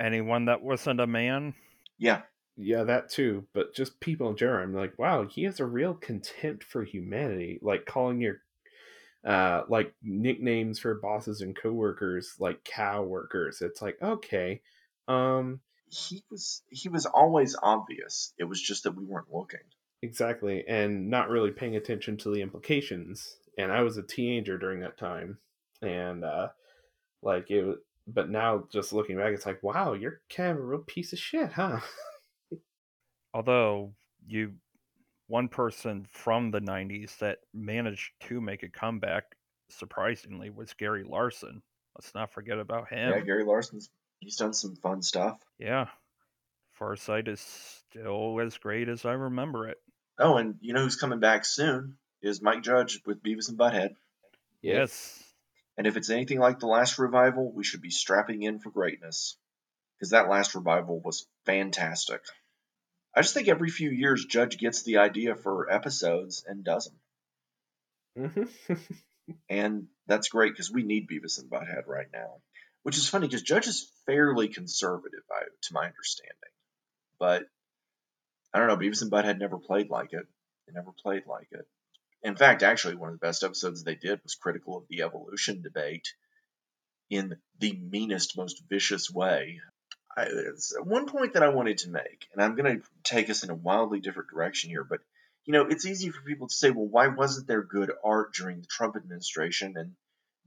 [0.00, 1.54] Anyone that wasn't a man,
[1.98, 2.22] Yeah,
[2.56, 5.94] yeah, that too, but just people in general, I'm like, wow, he has a real
[5.94, 8.42] contempt for humanity, like calling your
[9.26, 13.60] uh like nicknames for bosses and coworkers like cow workers.
[13.60, 14.60] It's like, okay,
[15.08, 18.32] um he was he was always obvious.
[18.38, 19.60] It was just that we weren't looking.
[20.02, 23.36] Exactly, and not really paying attention to the implications.
[23.56, 25.38] And I was a teenager during that time,
[25.82, 26.48] and uh,
[27.22, 27.64] like it.
[27.64, 27.74] wa-
[28.06, 31.18] But now, just looking back, it's like, wow, you're kind of a real piece of
[31.18, 31.80] shit, huh?
[33.34, 33.92] although
[34.26, 34.52] you
[35.28, 39.36] one person from the 90s that managed to make a comeback
[39.70, 41.62] surprisingly was Gary Larson.
[41.96, 43.10] Let's not forget about him.
[43.10, 45.38] Yeah, Gary Larson's he's done some fun stuff.
[45.58, 45.86] Yeah.
[46.72, 49.78] Far Side is still as great as I remember it.
[50.18, 53.94] Oh, and you know who's coming back soon is Mike Judge with Beavis and Butthead.
[54.62, 55.22] Yes.
[55.76, 59.36] And if it's anything like the last revival, we should be strapping in for greatness.
[59.96, 62.20] Because that last revival was fantastic.
[63.18, 66.88] I just think every few years Judge gets the idea for episodes and does
[68.16, 68.30] them.
[68.68, 68.74] hmm
[69.50, 72.36] And that's great because we need Beavis and Butthead right now.
[72.84, 76.52] Which is funny because Judge is fairly conservative, I, to my understanding.
[77.18, 77.42] But
[78.54, 80.26] I don't know, Beavis and Butthead never played like it.
[80.68, 81.66] They never played like it.
[82.22, 85.60] In fact, actually, one of the best episodes they did was critical of the evolution
[85.60, 86.14] debate
[87.10, 89.60] in the meanest, most vicious way.
[90.18, 93.50] I, one point that I wanted to make, and I'm going to take us in
[93.50, 95.00] a wildly different direction here, but
[95.44, 98.60] you know, it's easy for people to say, well, why wasn't there good art during
[98.60, 99.78] the Trump administration?
[99.78, 99.92] And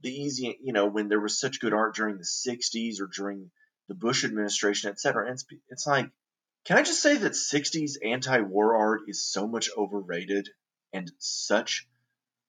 [0.00, 3.50] the easy, you know, when there was such good art during the 60s or during
[3.88, 5.24] the Bush administration, et cetera.
[5.24, 6.08] And it's, it's like,
[6.64, 10.48] can I just say that 60s anti war art is so much overrated
[10.92, 11.88] and such,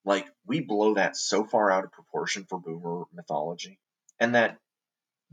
[0.05, 3.79] like, we blow that so far out of proportion for boomer mythology?
[4.19, 4.59] And that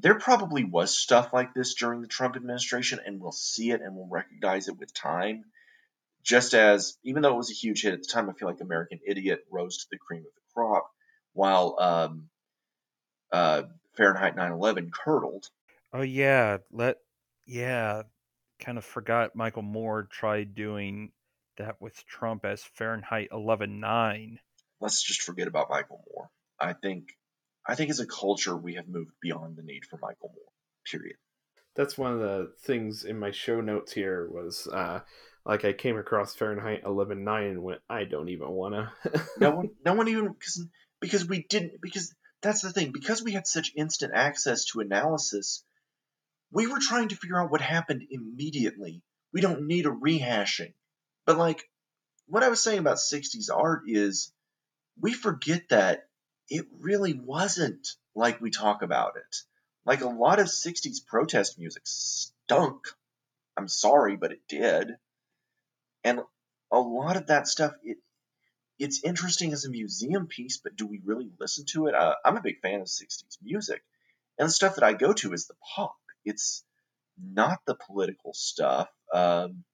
[0.01, 3.95] there probably was stuff like this during the Trump administration, and we'll see it and
[3.95, 5.45] we'll recognize it with time.
[6.23, 8.61] Just as, even though it was a huge hit at the time, I feel like
[8.61, 10.91] American Idiot rose to the cream of the crop,
[11.33, 12.29] while um,
[13.33, 13.63] uh,
[13.97, 15.47] Fahrenheit 9/11 curdled.
[15.93, 16.99] Oh yeah, let
[17.47, 18.03] yeah,
[18.59, 21.13] kind of forgot Michael Moore tried doing
[21.57, 24.39] that with Trump as Fahrenheit 11.9.
[24.81, 26.31] Let's just forget about Michael Moore.
[26.59, 27.17] I think,
[27.66, 30.53] I think as a culture, we have moved beyond the need for Michael Moore.
[30.91, 31.16] Period.
[31.77, 35.01] That's one of the things in my show notes here was uh,
[35.45, 38.93] like I came across Fahrenheit 11.9 and went, I don't even wanna.
[39.39, 40.66] no one, no one even because
[41.01, 45.65] because we didn't because that's the thing because we had such instant access to analysis.
[46.53, 49.03] We were trying to figure out what happened immediately.
[49.32, 50.73] We don't need a rehashing.
[51.27, 51.69] But like
[52.27, 54.32] what I was saying about 60s art is
[55.01, 56.10] we forget that
[56.51, 59.37] it really wasn't like we talk about it.
[59.87, 62.89] Like a lot of 60s protest music stunk.
[63.57, 64.97] I'm sorry, but it did.
[66.05, 66.21] And
[66.71, 67.99] a lot of that stuff, it
[68.79, 71.95] it's interesting as a museum piece, but do we really listen to it?
[71.95, 73.83] Uh, I'm a big fan of 60s music.
[74.39, 75.99] And the stuff that I go to is the pop.
[76.25, 76.65] It's
[77.23, 78.89] not the political stuff.
[79.13, 79.65] Um,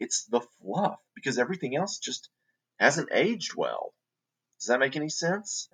[0.00, 2.30] it's the fluff because everything else just
[2.78, 3.92] hasn't aged well.
[4.60, 5.68] Does that make any sense?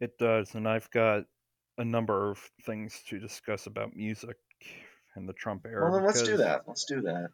[0.00, 1.24] It does, and I've got
[1.78, 4.36] a number of things to discuss about music
[5.16, 5.84] in the Trump era.
[5.84, 6.62] Well, then let's do that.
[6.66, 7.30] Let's do that.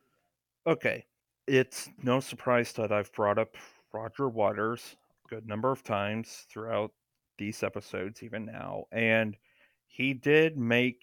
[0.67, 1.05] Okay.
[1.47, 3.57] It's no surprise that I've brought up
[3.93, 6.93] Roger Waters a good number of times throughout
[7.39, 8.87] these episodes, even now.
[8.91, 9.37] And
[9.87, 11.03] he did make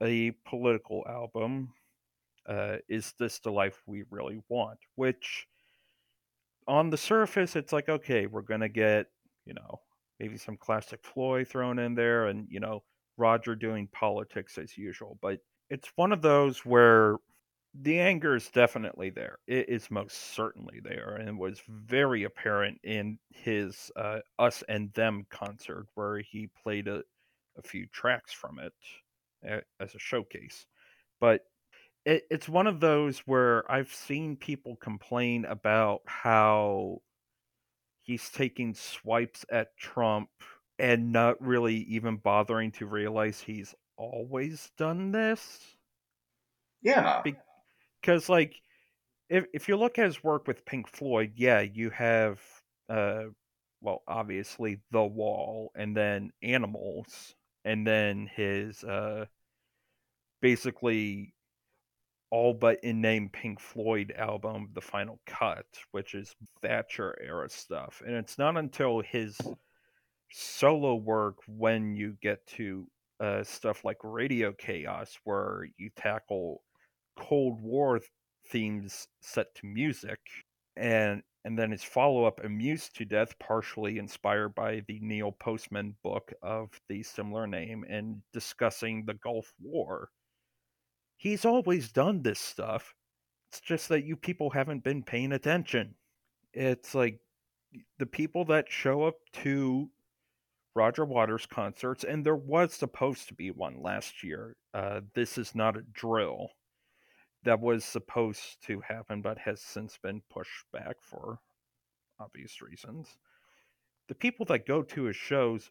[0.00, 1.72] a political album,
[2.46, 4.78] uh, Is This the Life We Really Want?
[4.94, 5.48] Which,
[6.68, 9.06] on the surface, it's like, okay, we're going to get,
[9.44, 9.80] you know,
[10.20, 12.82] maybe some classic Floyd thrown in there and, you know,
[13.16, 15.18] Roger doing politics as usual.
[15.20, 15.40] But
[15.70, 17.16] it's one of those where
[17.74, 19.38] the anger is definitely there.
[19.46, 25.26] It is most certainly there, and was very apparent in his uh, "Us and Them"
[25.30, 27.02] concert, where he played a,
[27.56, 28.72] a few tracks from it
[29.42, 30.66] as a showcase.
[31.20, 31.42] But
[32.04, 37.02] it, it's one of those where I've seen people complain about how
[38.08, 40.30] he's taking swipes at Trump
[40.78, 45.76] and not really even bothering to realize he's always done this.
[46.80, 47.22] Yeah.
[48.00, 48.54] Because, like,
[49.28, 52.40] if if you look at his work with Pink Floyd, yeah, you have,
[52.88, 53.24] uh,
[53.82, 57.34] well, obviously The Wall, and then Animals,
[57.66, 59.26] and then his, uh,
[60.40, 61.34] basically
[62.30, 68.02] all but in name Pink Floyd album, The Final Cut, which is Thatcher era stuff.
[68.06, 69.38] And it's not until his
[70.30, 72.86] solo work when you get to
[73.20, 76.62] uh, stuff like Radio K.A.O.S., where you tackle
[77.16, 78.00] Cold War
[78.50, 80.20] themes set to music,
[80.76, 85.96] and and then his follow up, Amused to Death, partially inspired by the Neil Postman
[86.02, 90.10] book of the similar name and discussing the Gulf War
[91.18, 92.94] he's always done this stuff.
[93.50, 95.94] It's just that you people haven't been paying attention.
[96.54, 97.20] It's like
[97.98, 99.90] the people that show up to
[100.74, 104.56] Roger Waters concerts, and there was supposed to be one last year.
[104.72, 106.50] Uh, this is not a drill
[107.42, 111.40] that was supposed to happen, but has since been pushed back for
[112.20, 113.18] obvious reasons.
[114.08, 115.70] The people that go to his shows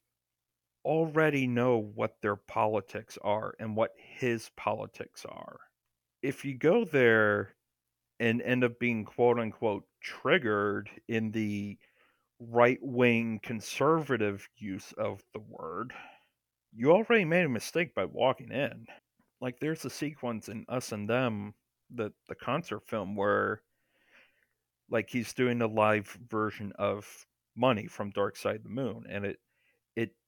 [0.83, 5.59] already know what their politics are and what his politics are.
[6.21, 7.55] If you go there
[8.19, 11.77] and end up being quote unquote triggered in the
[12.39, 15.93] right wing conservative use of the word,
[16.73, 18.87] you already made a mistake by walking in.
[19.41, 21.53] Like there's a sequence in Us and Them,
[21.93, 23.61] the the concert film where
[24.89, 27.07] like he's doing a live version of
[27.55, 29.39] Money from Dark Side of the Moon and it it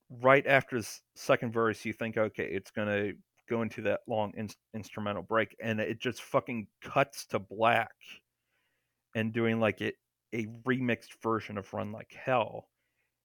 [0.09, 3.13] right after his second verse, you think, okay, it's gonna
[3.49, 7.91] go into that long in- instrumental break, and it just fucking cuts to black,
[9.15, 9.95] and doing like it
[10.33, 12.69] a remixed version of Run Like Hell,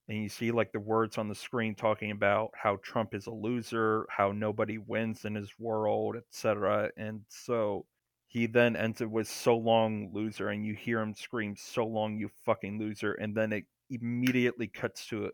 [0.09, 3.33] and you see like the words on the screen talking about how Trump is a
[3.33, 6.91] loser, how nobody wins in his world, etc.
[6.97, 7.87] And so
[8.29, 12.19] he then ends it with "So long, loser," and you hear him scream "So long,
[12.19, 15.27] you fucking loser," and then it immediately cuts to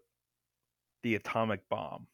[1.03, 2.07] the atomic bomb.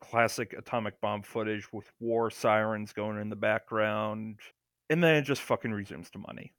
[0.00, 4.38] Classic atomic bomb footage with war sirens going in the background.
[4.90, 6.52] And then it just fucking resumes to money.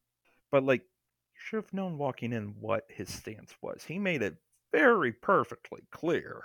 [0.52, 3.84] But like, you should have known walking in what his stance was.
[3.86, 4.36] He made it
[4.72, 6.42] very perfectly clear.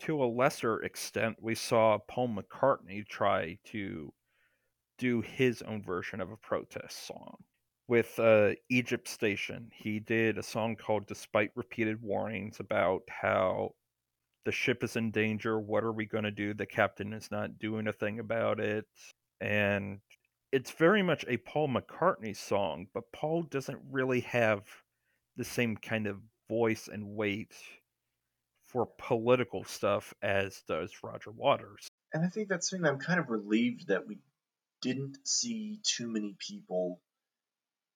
[0.00, 4.12] To a lesser extent, we saw Paul McCartney try to
[4.98, 7.36] do his own version of a protest song.
[7.88, 13.74] With uh, Egypt Station, he did a song called Despite Repeated Warnings about how
[14.48, 15.60] the ship is in danger.
[15.60, 16.54] What are we going to do?
[16.54, 18.86] The captain is not doing a thing about it.
[19.42, 20.00] And
[20.52, 24.62] it's very much a Paul McCartney song, but Paul doesn't really have
[25.36, 26.16] the same kind of
[26.48, 27.52] voice and weight
[28.68, 31.86] for political stuff as does Roger Waters.
[32.14, 34.16] And I think that's something I'm kind of relieved that we
[34.80, 37.02] didn't see too many people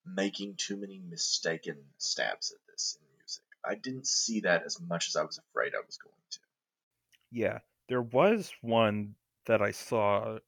[0.04, 3.44] making too many mistaken stabs at this in music.
[3.64, 6.12] I didn't see that as much as I was afraid I was going.
[7.32, 9.14] Yeah, there was one
[9.46, 10.38] that I saw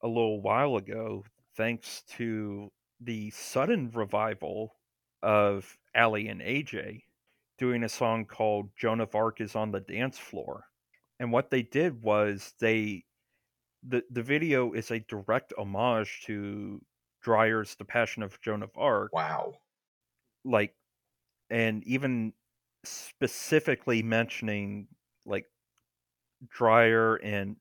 [0.00, 1.24] a little while ago,
[1.56, 2.70] thanks to
[3.00, 4.76] the sudden revival
[5.22, 7.02] of Aly and AJ
[7.58, 10.64] doing a song called Joan of Arc is on the dance floor.
[11.18, 13.04] And what they did was they
[13.82, 16.80] the the video is a direct homage to
[17.24, 19.12] Dreyer's The Passion of Joan of Arc.
[19.12, 19.54] Wow.
[20.44, 20.74] Like
[21.50, 22.32] and even
[22.84, 24.86] specifically mentioning
[25.26, 25.46] like
[26.48, 27.56] Dreyer and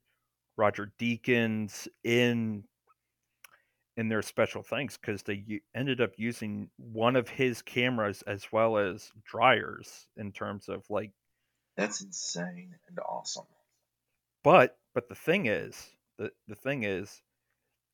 [0.57, 2.63] Roger Deakins in
[3.95, 8.77] in their special thanks because they ended up using one of his cameras as well
[8.77, 11.11] as Dreyer's in terms of like
[11.75, 13.45] That's insane and awesome.
[14.43, 17.21] but but the thing is the the thing is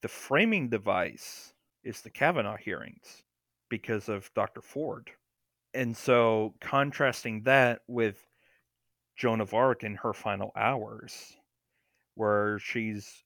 [0.02, 1.54] the framing device
[1.84, 3.24] is the Kavanaugh hearings
[3.70, 4.62] because of Dr.
[4.62, 5.12] Ford.
[5.74, 8.26] And so contrasting that with
[9.16, 11.38] Joan of Arc in her final hours,
[12.16, 13.24] where she's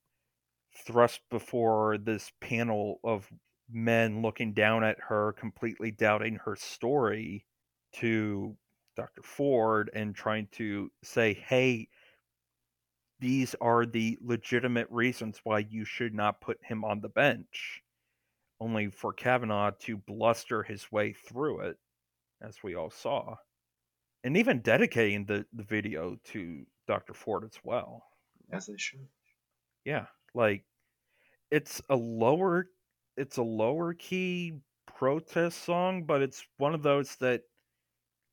[0.85, 3.29] thrust before this panel of
[3.69, 7.45] men looking down at her, completely doubting her story,
[7.93, 8.55] to
[8.95, 9.23] Dr.
[9.23, 11.87] Ford and trying to say, hey,
[13.19, 17.81] these are the legitimate reasons why you should not put him on the bench.
[18.59, 21.77] Only for Kavanaugh to bluster his way through it,
[22.41, 23.37] as we all saw
[24.27, 27.13] and even dedicating the, the video to Dr.
[27.13, 28.03] Ford as well.
[28.51, 29.07] As they should.
[29.85, 30.65] Yeah, like
[31.49, 32.67] it's a lower
[33.15, 34.55] it's a lower key
[34.85, 37.43] protest song, but it's one of those that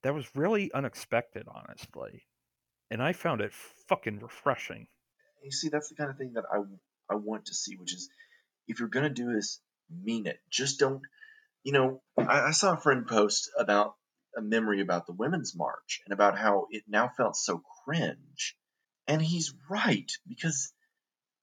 [0.03, 2.27] that was really unexpected, honestly,
[2.91, 3.53] and I found it
[3.89, 4.89] fucking refreshing.
[5.45, 6.59] You see, that's the kind of thing that I
[7.09, 8.09] I want to see, which is
[8.67, 10.41] if you're gonna do this, mean it.
[10.51, 11.03] Just don't.
[11.63, 13.95] You know, I, I saw a friend post about
[14.37, 18.57] a memory about the Women's March and about how it now felt so cringe,
[19.07, 20.73] and he's right because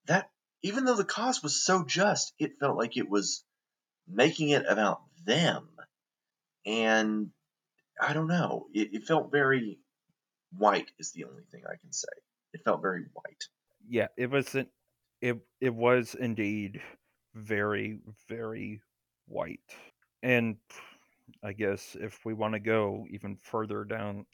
[0.06, 0.30] that
[0.64, 3.44] even though the cause was so just, it felt like it was
[4.08, 5.70] making it about them,
[6.66, 7.30] and
[8.00, 8.68] I don't know.
[8.74, 9.80] It, it felt very
[10.58, 10.92] white.
[11.00, 12.08] Is the only thing I can say.
[12.54, 13.44] It felt very white.
[13.88, 14.70] Yeah, it wasn't.
[15.22, 16.82] It it was indeed
[17.34, 18.82] very very
[19.28, 19.60] white,
[20.22, 20.58] and
[21.44, 24.26] I guess if we want to go even further down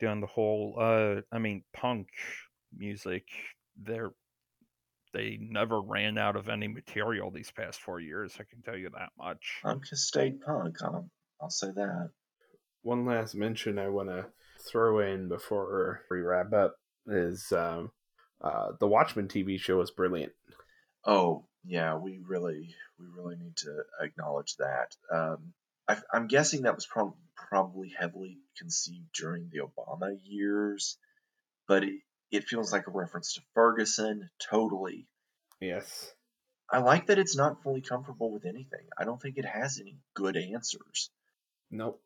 [0.00, 0.76] down the hole.
[0.78, 2.08] uh, I mean, punk
[2.76, 3.24] music,
[3.80, 4.12] they're
[5.12, 8.34] they never ran out of any material these past four years.
[8.40, 9.60] I can tell you that much.
[9.62, 10.76] Punk has stayed punk.
[10.82, 11.08] I'll,
[11.40, 12.10] I'll say that.
[12.82, 14.26] One last mention I want to
[14.66, 16.76] throw in before we wrap up
[17.06, 17.90] is um,
[18.40, 20.32] uh, the Watchmen TV show was brilliant.
[21.04, 24.96] Oh yeah, we really we really need to acknowledge that.
[25.12, 25.52] Um,
[25.92, 30.96] I, I'm guessing that was prob- probably heavily conceived during the Obama years,
[31.68, 32.00] but it,
[32.30, 34.30] it feels like a reference to Ferguson.
[34.50, 35.06] Totally.
[35.60, 36.12] Yes.
[36.70, 38.86] I like that it's not fully comfortable with anything.
[38.96, 41.10] I don't think it has any good answers.
[41.70, 42.00] Nope.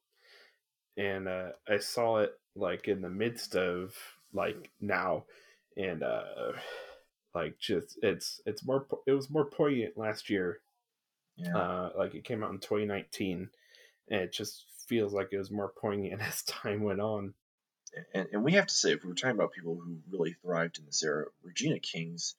[0.97, 3.95] And uh, I saw it like in the midst of
[4.33, 5.25] like now,
[5.77, 6.53] and uh,
[7.35, 10.61] like just it's it's more it was more poignant last year.
[11.37, 11.57] Yeah.
[11.57, 13.51] Uh, like it came out in 2019,
[14.09, 17.35] and it just feels like it was more poignant as time went on.
[18.15, 20.79] and, and we have to say, if we were talking about people who really thrived
[20.79, 22.35] in this era, Regina King's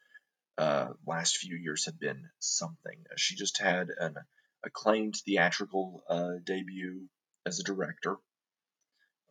[0.58, 2.98] uh, last few years have been something.
[3.16, 4.16] She just had an
[4.64, 7.08] acclaimed theatrical uh, debut
[7.46, 8.16] as a director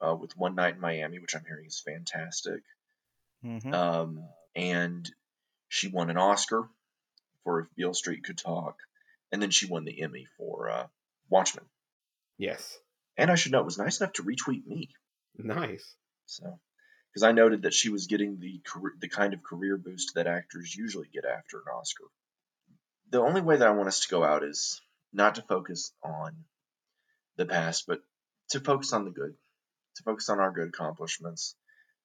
[0.00, 2.62] uh, with One Night in Miami, which I'm hearing is fantastic.
[3.42, 5.08] hmm Um, and
[5.68, 6.68] she won an Oscar
[7.44, 8.78] for If Beale Street Could Talk,
[9.32, 10.86] and then she won the Emmy for uh,
[11.28, 11.64] Watchmen.
[12.38, 12.78] Yes.
[13.16, 14.90] And I should note, was nice enough to retweet me.
[15.38, 15.94] Nice.
[16.26, 16.58] So,
[17.10, 20.26] because I noted that she was getting the career, the kind of career boost that
[20.26, 22.04] actors usually get after an Oscar.
[23.10, 24.80] The only way that I want us to go out is
[25.12, 26.44] not to focus on
[27.36, 28.00] the past, but
[28.50, 29.34] to focus on the good,
[29.96, 31.54] to focus on our good accomplishments.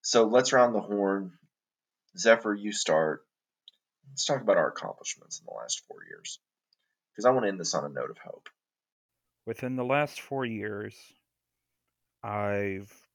[0.02, 1.34] So let's round the horn.
[2.18, 3.26] Zephyr, you start.
[4.10, 6.40] Let's talk about our accomplishments in the last four years,
[7.12, 8.50] because I want to end this on a note of hope.
[9.46, 10.96] Within the last four years,
[12.24, 13.08] I've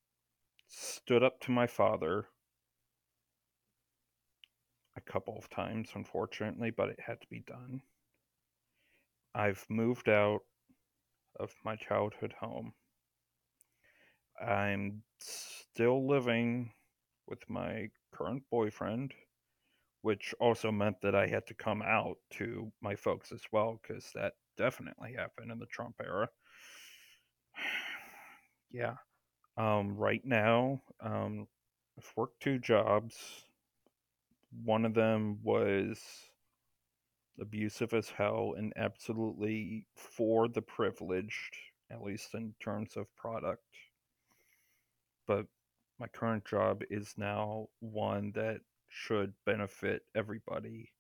[0.69, 2.27] stood up to my father
[4.97, 7.83] a couple of times, unfortunately, but it had to be done.
[9.35, 10.41] I've moved out
[11.39, 12.73] of my childhood home.
[14.41, 16.73] I'm still living
[17.27, 19.15] with my current boyfriend,
[20.03, 24.11] which also meant that I had to come out to my folks as well, because
[24.15, 26.29] that definitely happened in the Trump era.
[28.71, 28.95] yeah.
[29.57, 31.47] Um, right now, um,
[31.99, 33.17] I've worked two jobs.
[34.65, 35.99] One of them was
[37.41, 41.57] abusive as hell and absolutely for the privileged,
[41.91, 43.63] at least in terms of product.
[45.27, 45.47] But
[45.99, 50.93] my current job is now one that should benefit everybody,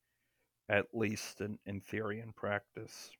[0.69, 3.11] at least in, in theory and practice.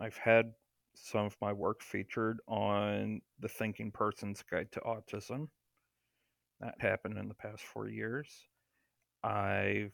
[0.00, 0.52] I've had
[0.94, 5.48] some of my work featured on the Thinking Person's Guide to Autism.
[6.60, 8.28] That happened in the past four years.
[9.22, 9.92] I've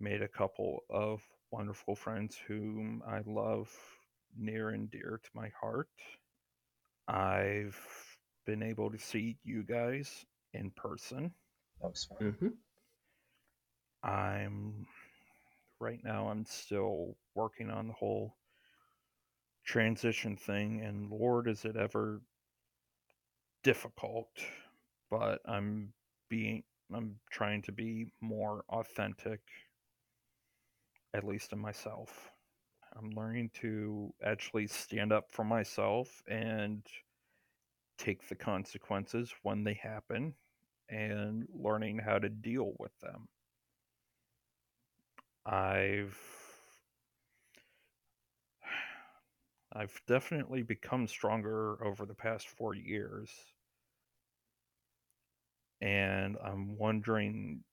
[0.00, 3.70] made a couple of wonderful friends whom I love
[4.36, 5.88] near and dear to my heart.
[7.08, 7.78] I've
[8.46, 11.32] been able to see you guys in person.
[11.80, 12.32] That was fun.
[12.32, 14.08] Mm-hmm.
[14.08, 14.86] I'm
[15.78, 18.34] right now I'm still working on the whole
[19.64, 22.20] transition thing and lord is it ever
[23.62, 24.28] difficult
[25.10, 25.92] but I'm
[26.28, 26.62] being
[26.94, 29.40] I'm trying to be more authentic
[31.14, 32.30] at least in myself.
[32.96, 36.82] I'm learning to actually stand up for myself and
[37.98, 40.34] take the consequences when they happen
[40.88, 43.28] and learning how to deal with them.
[45.46, 46.18] I've
[49.72, 53.54] I've definitely become stronger over the past 4 years.
[55.80, 57.64] And I'm wondering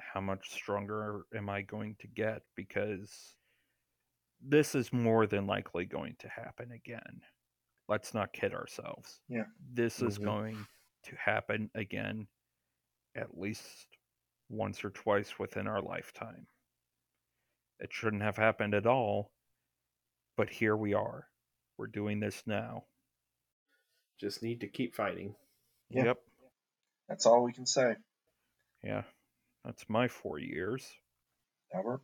[0.00, 2.42] how much stronger am I going to get?
[2.56, 3.36] Because
[4.40, 7.20] this is more than likely going to happen again.
[7.88, 9.20] Let's not kid ourselves.
[9.28, 9.46] Yeah.
[9.60, 10.18] This is Mhm.
[10.18, 10.68] going
[11.04, 12.28] to happen again
[13.16, 13.88] at least
[14.48, 16.48] once or twice within our lifetime.
[17.80, 19.32] It shouldn't have happened at all,
[20.40, 21.26] but here we are.
[21.76, 22.84] We're doing this now.
[24.18, 25.34] Just need to keep fighting.
[25.90, 26.04] Yeah.
[26.04, 26.16] Yep.
[27.10, 27.96] That's all we can say.
[28.82, 29.02] Yeah.
[29.66, 30.90] That's my four years.
[31.74, 32.00] Albert?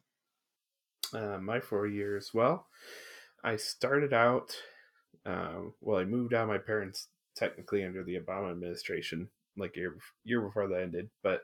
[1.15, 2.33] Uh, my four years.
[2.35, 2.67] Well,
[3.43, 4.55] I started out.
[5.25, 9.81] Uh, well, I moved out of my parents technically under the Obama administration, like a
[9.81, 11.09] year, year before that ended.
[11.23, 11.41] But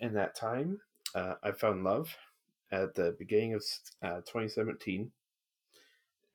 [0.00, 0.80] in that time,
[1.14, 2.14] uh, I found love
[2.70, 3.64] at the beginning of
[4.02, 5.10] uh, 2017,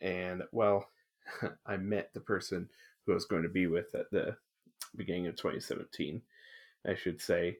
[0.01, 0.89] and well,
[1.65, 2.69] I met the person
[3.05, 4.35] who I was going to be with at the
[4.95, 6.21] beginning of 2017.
[6.87, 7.57] I should say.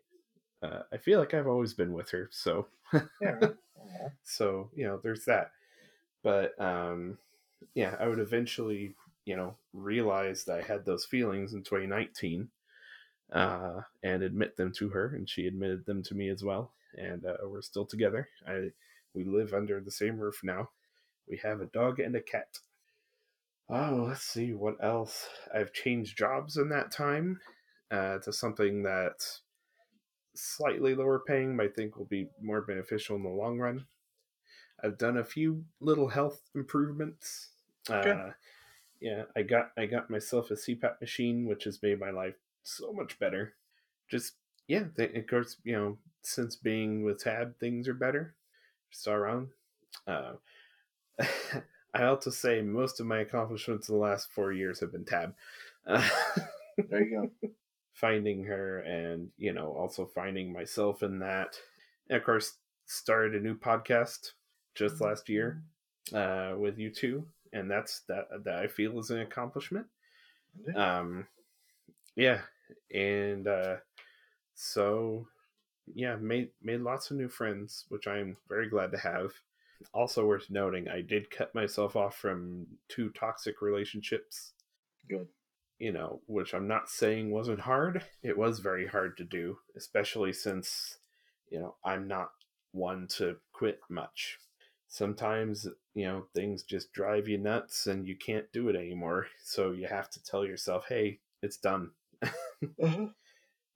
[0.64, 2.68] Uh, I feel like I've always been with her, so
[3.22, 3.50] Yeah.
[4.24, 5.52] So you know there's that
[6.24, 7.18] but um
[7.76, 8.94] yeah i would eventually
[9.26, 12.50] you know realize that i had those feelings in 2019
[13.34, 17.26] uh and admit them to her and she admitted them to me as well and
[17.26, 18.70] uh, we're still together i
[19.14, 20.70] we live under the same roof now
[21.30, 22.60] we have a dog and a cat
[23.70, 27.40] oh let's see what else i've changed jobs in that time
[27.92, 29.24] uh, to something that
[30.36, 33.86] slightly lower paying but i think will be more beneficial in the long run
[34.84, 37.50] I've done a few little health improvements.
[37.88, 38.08] Good.
[38.08, 38.32] Uh,
[39.02, 42.92] yeah, I got I got myself a CPAP machine, which has made my life so
[42.94, 43.54] much better.
[44.08, 44.34] Just
[44.68, 48.36] yeah, th- of course, you know, since being with Tab, things are better.
[48.92, 49.50] Just all around.
[50.08, 50.34] Uh,
[51.94, 55.06] I ought to say most of my accomplishments in the last four years have been
[55.06, 55.34] Tab.
[55.88, 56.08] Uh,
[56.90, 57.50] There you go.
[57.94, 61.58] finding her and you know also finding myself in that.
[62.10, 62.54] And of course
[62.86, 64.32] started a new podcast
[64.76, 65.64] just last year
[66.14, 69.88] uh with you two and that's that that i feel is an accomplishment.
[70.76, 71.28] Um
[72.16, 72.42] yeah
[72.94, 73.78] and uh
[74.56, 75.28] so
[75.94, 79.32] yeah made made lots of new friends which i'm very glad to have
[79.94, 84.54] also worth noting i did cut myself off from two toxic relationships
[85.10, 85.28] Good.
[85.80, 88.04] you know, which I'm not saying wasn't hard.
[88.24, 90.98] It was very hard to do, especially since,
[91.50, 92.30] you know, I'm not
[92.72, 94.40] one to quit much.
[94.88, 99.28] Sometimes, you know, things just drive you nuts and you can't do it anymore.
[99.44, 101.92] So you have to tell yourself, hey, it's done.
[102.24, 103.08] Uh-huh.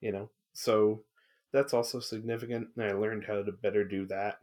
[0.01, 1.03] You know, so
[1.51, 2.69] that's also significant.
[2.77, 4.37] And I learned how to better do that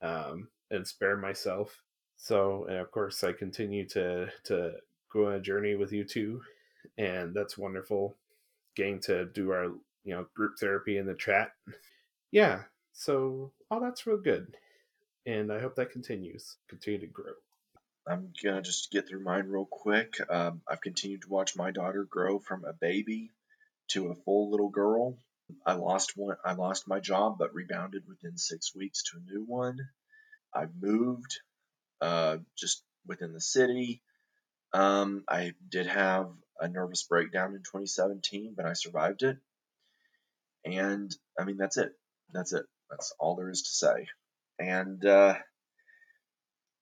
[0.00, 1.80] um, and spare myself.
[2.16, 4.72] So, and of course, I continue to, to
[5.12, 6.40] go on a journey with you too
[6.98, 8.16] and that's wonderful
[8.76, 9.66] getting to do our
[10.04, 11.52] you know group therapy in the chat
[12.30, 12.62] yeah
[12.92, 14.54] so all that's real good
[15.26, 17.32] and i hope that continues continue to grow
[18.04, 20.16] I'm gonna just get through mine real quick.
[20.28, 23.30] Um, I've continued to watch my daughter grow from a baby
[23.90, 25.18] to a full little girl.
[25.64, 26.36] I lost one.
[26.44, 29.78] I lost my job, but rebounded within six weeks to a new one.
[30.54, 31.40] I've moved,
[32.00, 34.02] uh, just within the city.
[34.72, 36.30] Um, I did have
[36.60, 39.38] a nervous breakdown in 2017, but I survived it.
[40.64, 41.92] And I mean, that's it.
[42.32, 42.64] That's it.
[42.90, 44.06] That's all there is to say.
[44.58, 45.34] And uh,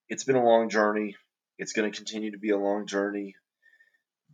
[0.08, 1.16] it's been a long journey.
[1.58, 3.36] It's going to continue to be a long journey,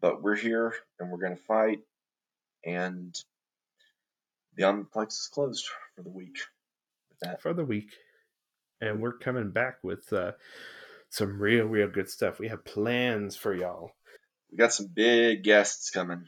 [0.01, 1.81] but we're here and we're going to fight.
[2.65, 3.15] And
[4.57, 6.39] the Omniplex is closed for the week.
[7.41, 7.91] For the week
[8.81, 10.32] and we're coming back with uh,
[11.11, 12.39] some real real good stuff.
[12.39, 13.93] We have plans for y'all.
[14.51, 16.24] We got some big guests coming.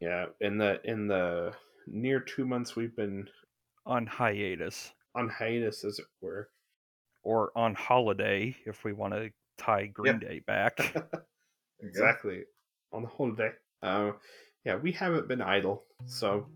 [0.00, 1.52] yeah in the in the
[1.86, 3.28] near two months we've been
[3.86, 4.92] On hiatus.
[5.14, 6.48] on hiatus as it were.
[7.24, 10.78] Or on holiday if we want to tie Green Day back.
[11.80, 12.42] exactly.
[12.92, 13.50] On the holiday.
[13.82, 14.12] Uh,
[14.64, 16.46] yeah we haven't been idle so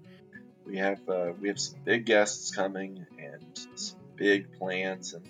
[0.64, 5.26] We have uh, we have some big guests coming and some big plans and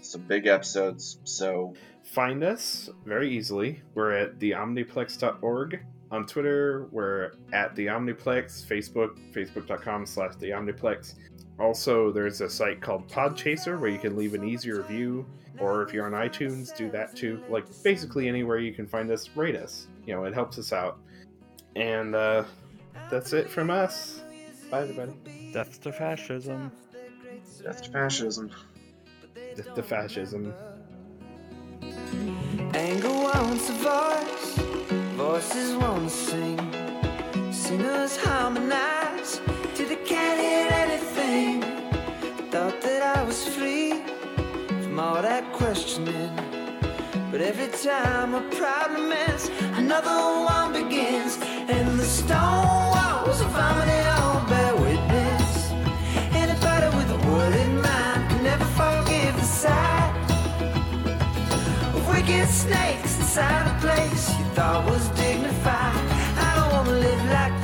[0.00, 1.18] some big episodes.
[1.24, 1.74] So
[2.04, 3.82] find us very easily.
[3.94, 5.80] We're at theomniplex.org.
[6.10, 8.64] On Twitter, we're at the Omniplex.
[8.66, 11.14] Facebook, facebook.com slash the Omniplex.
[11.58, 15.26] Also, there's a site called Podchaser where you can leave an easy review,
[15.58, 17.42] or if you're on iTunes, do that too.
[17.50, 19.88] Like basically anywhere you can find us, rate us.
[20.06, 20.98] You know, it helps us out.
[21.76, 22.44] And uh,
[23.10, 24.22] that's it from us.
[24.70, 25.12] Bye, everybody.
[25.52, 26.72] Death to fascism.
[27.62, 28.50] Death to fascism.
[29.56, 30.54] Death the fascism.
[32.74, 34.58] Anger wants a voice,
[35.16, 36.58] voices won't sing.
[37.52, 39.40] Singers harmonize
[39.74, 41.62] to the can't hear anything.
[42.50, 44.02] Thought that I was free
[44.82, 46.34] from all that questioning.
[47.30, 52.87] But every time a problem ends, another one begins, and the stone.
[62.68, 66.04] snakes inside a place you thought was dignified.
[66.46, 67.57] I don't wanna live like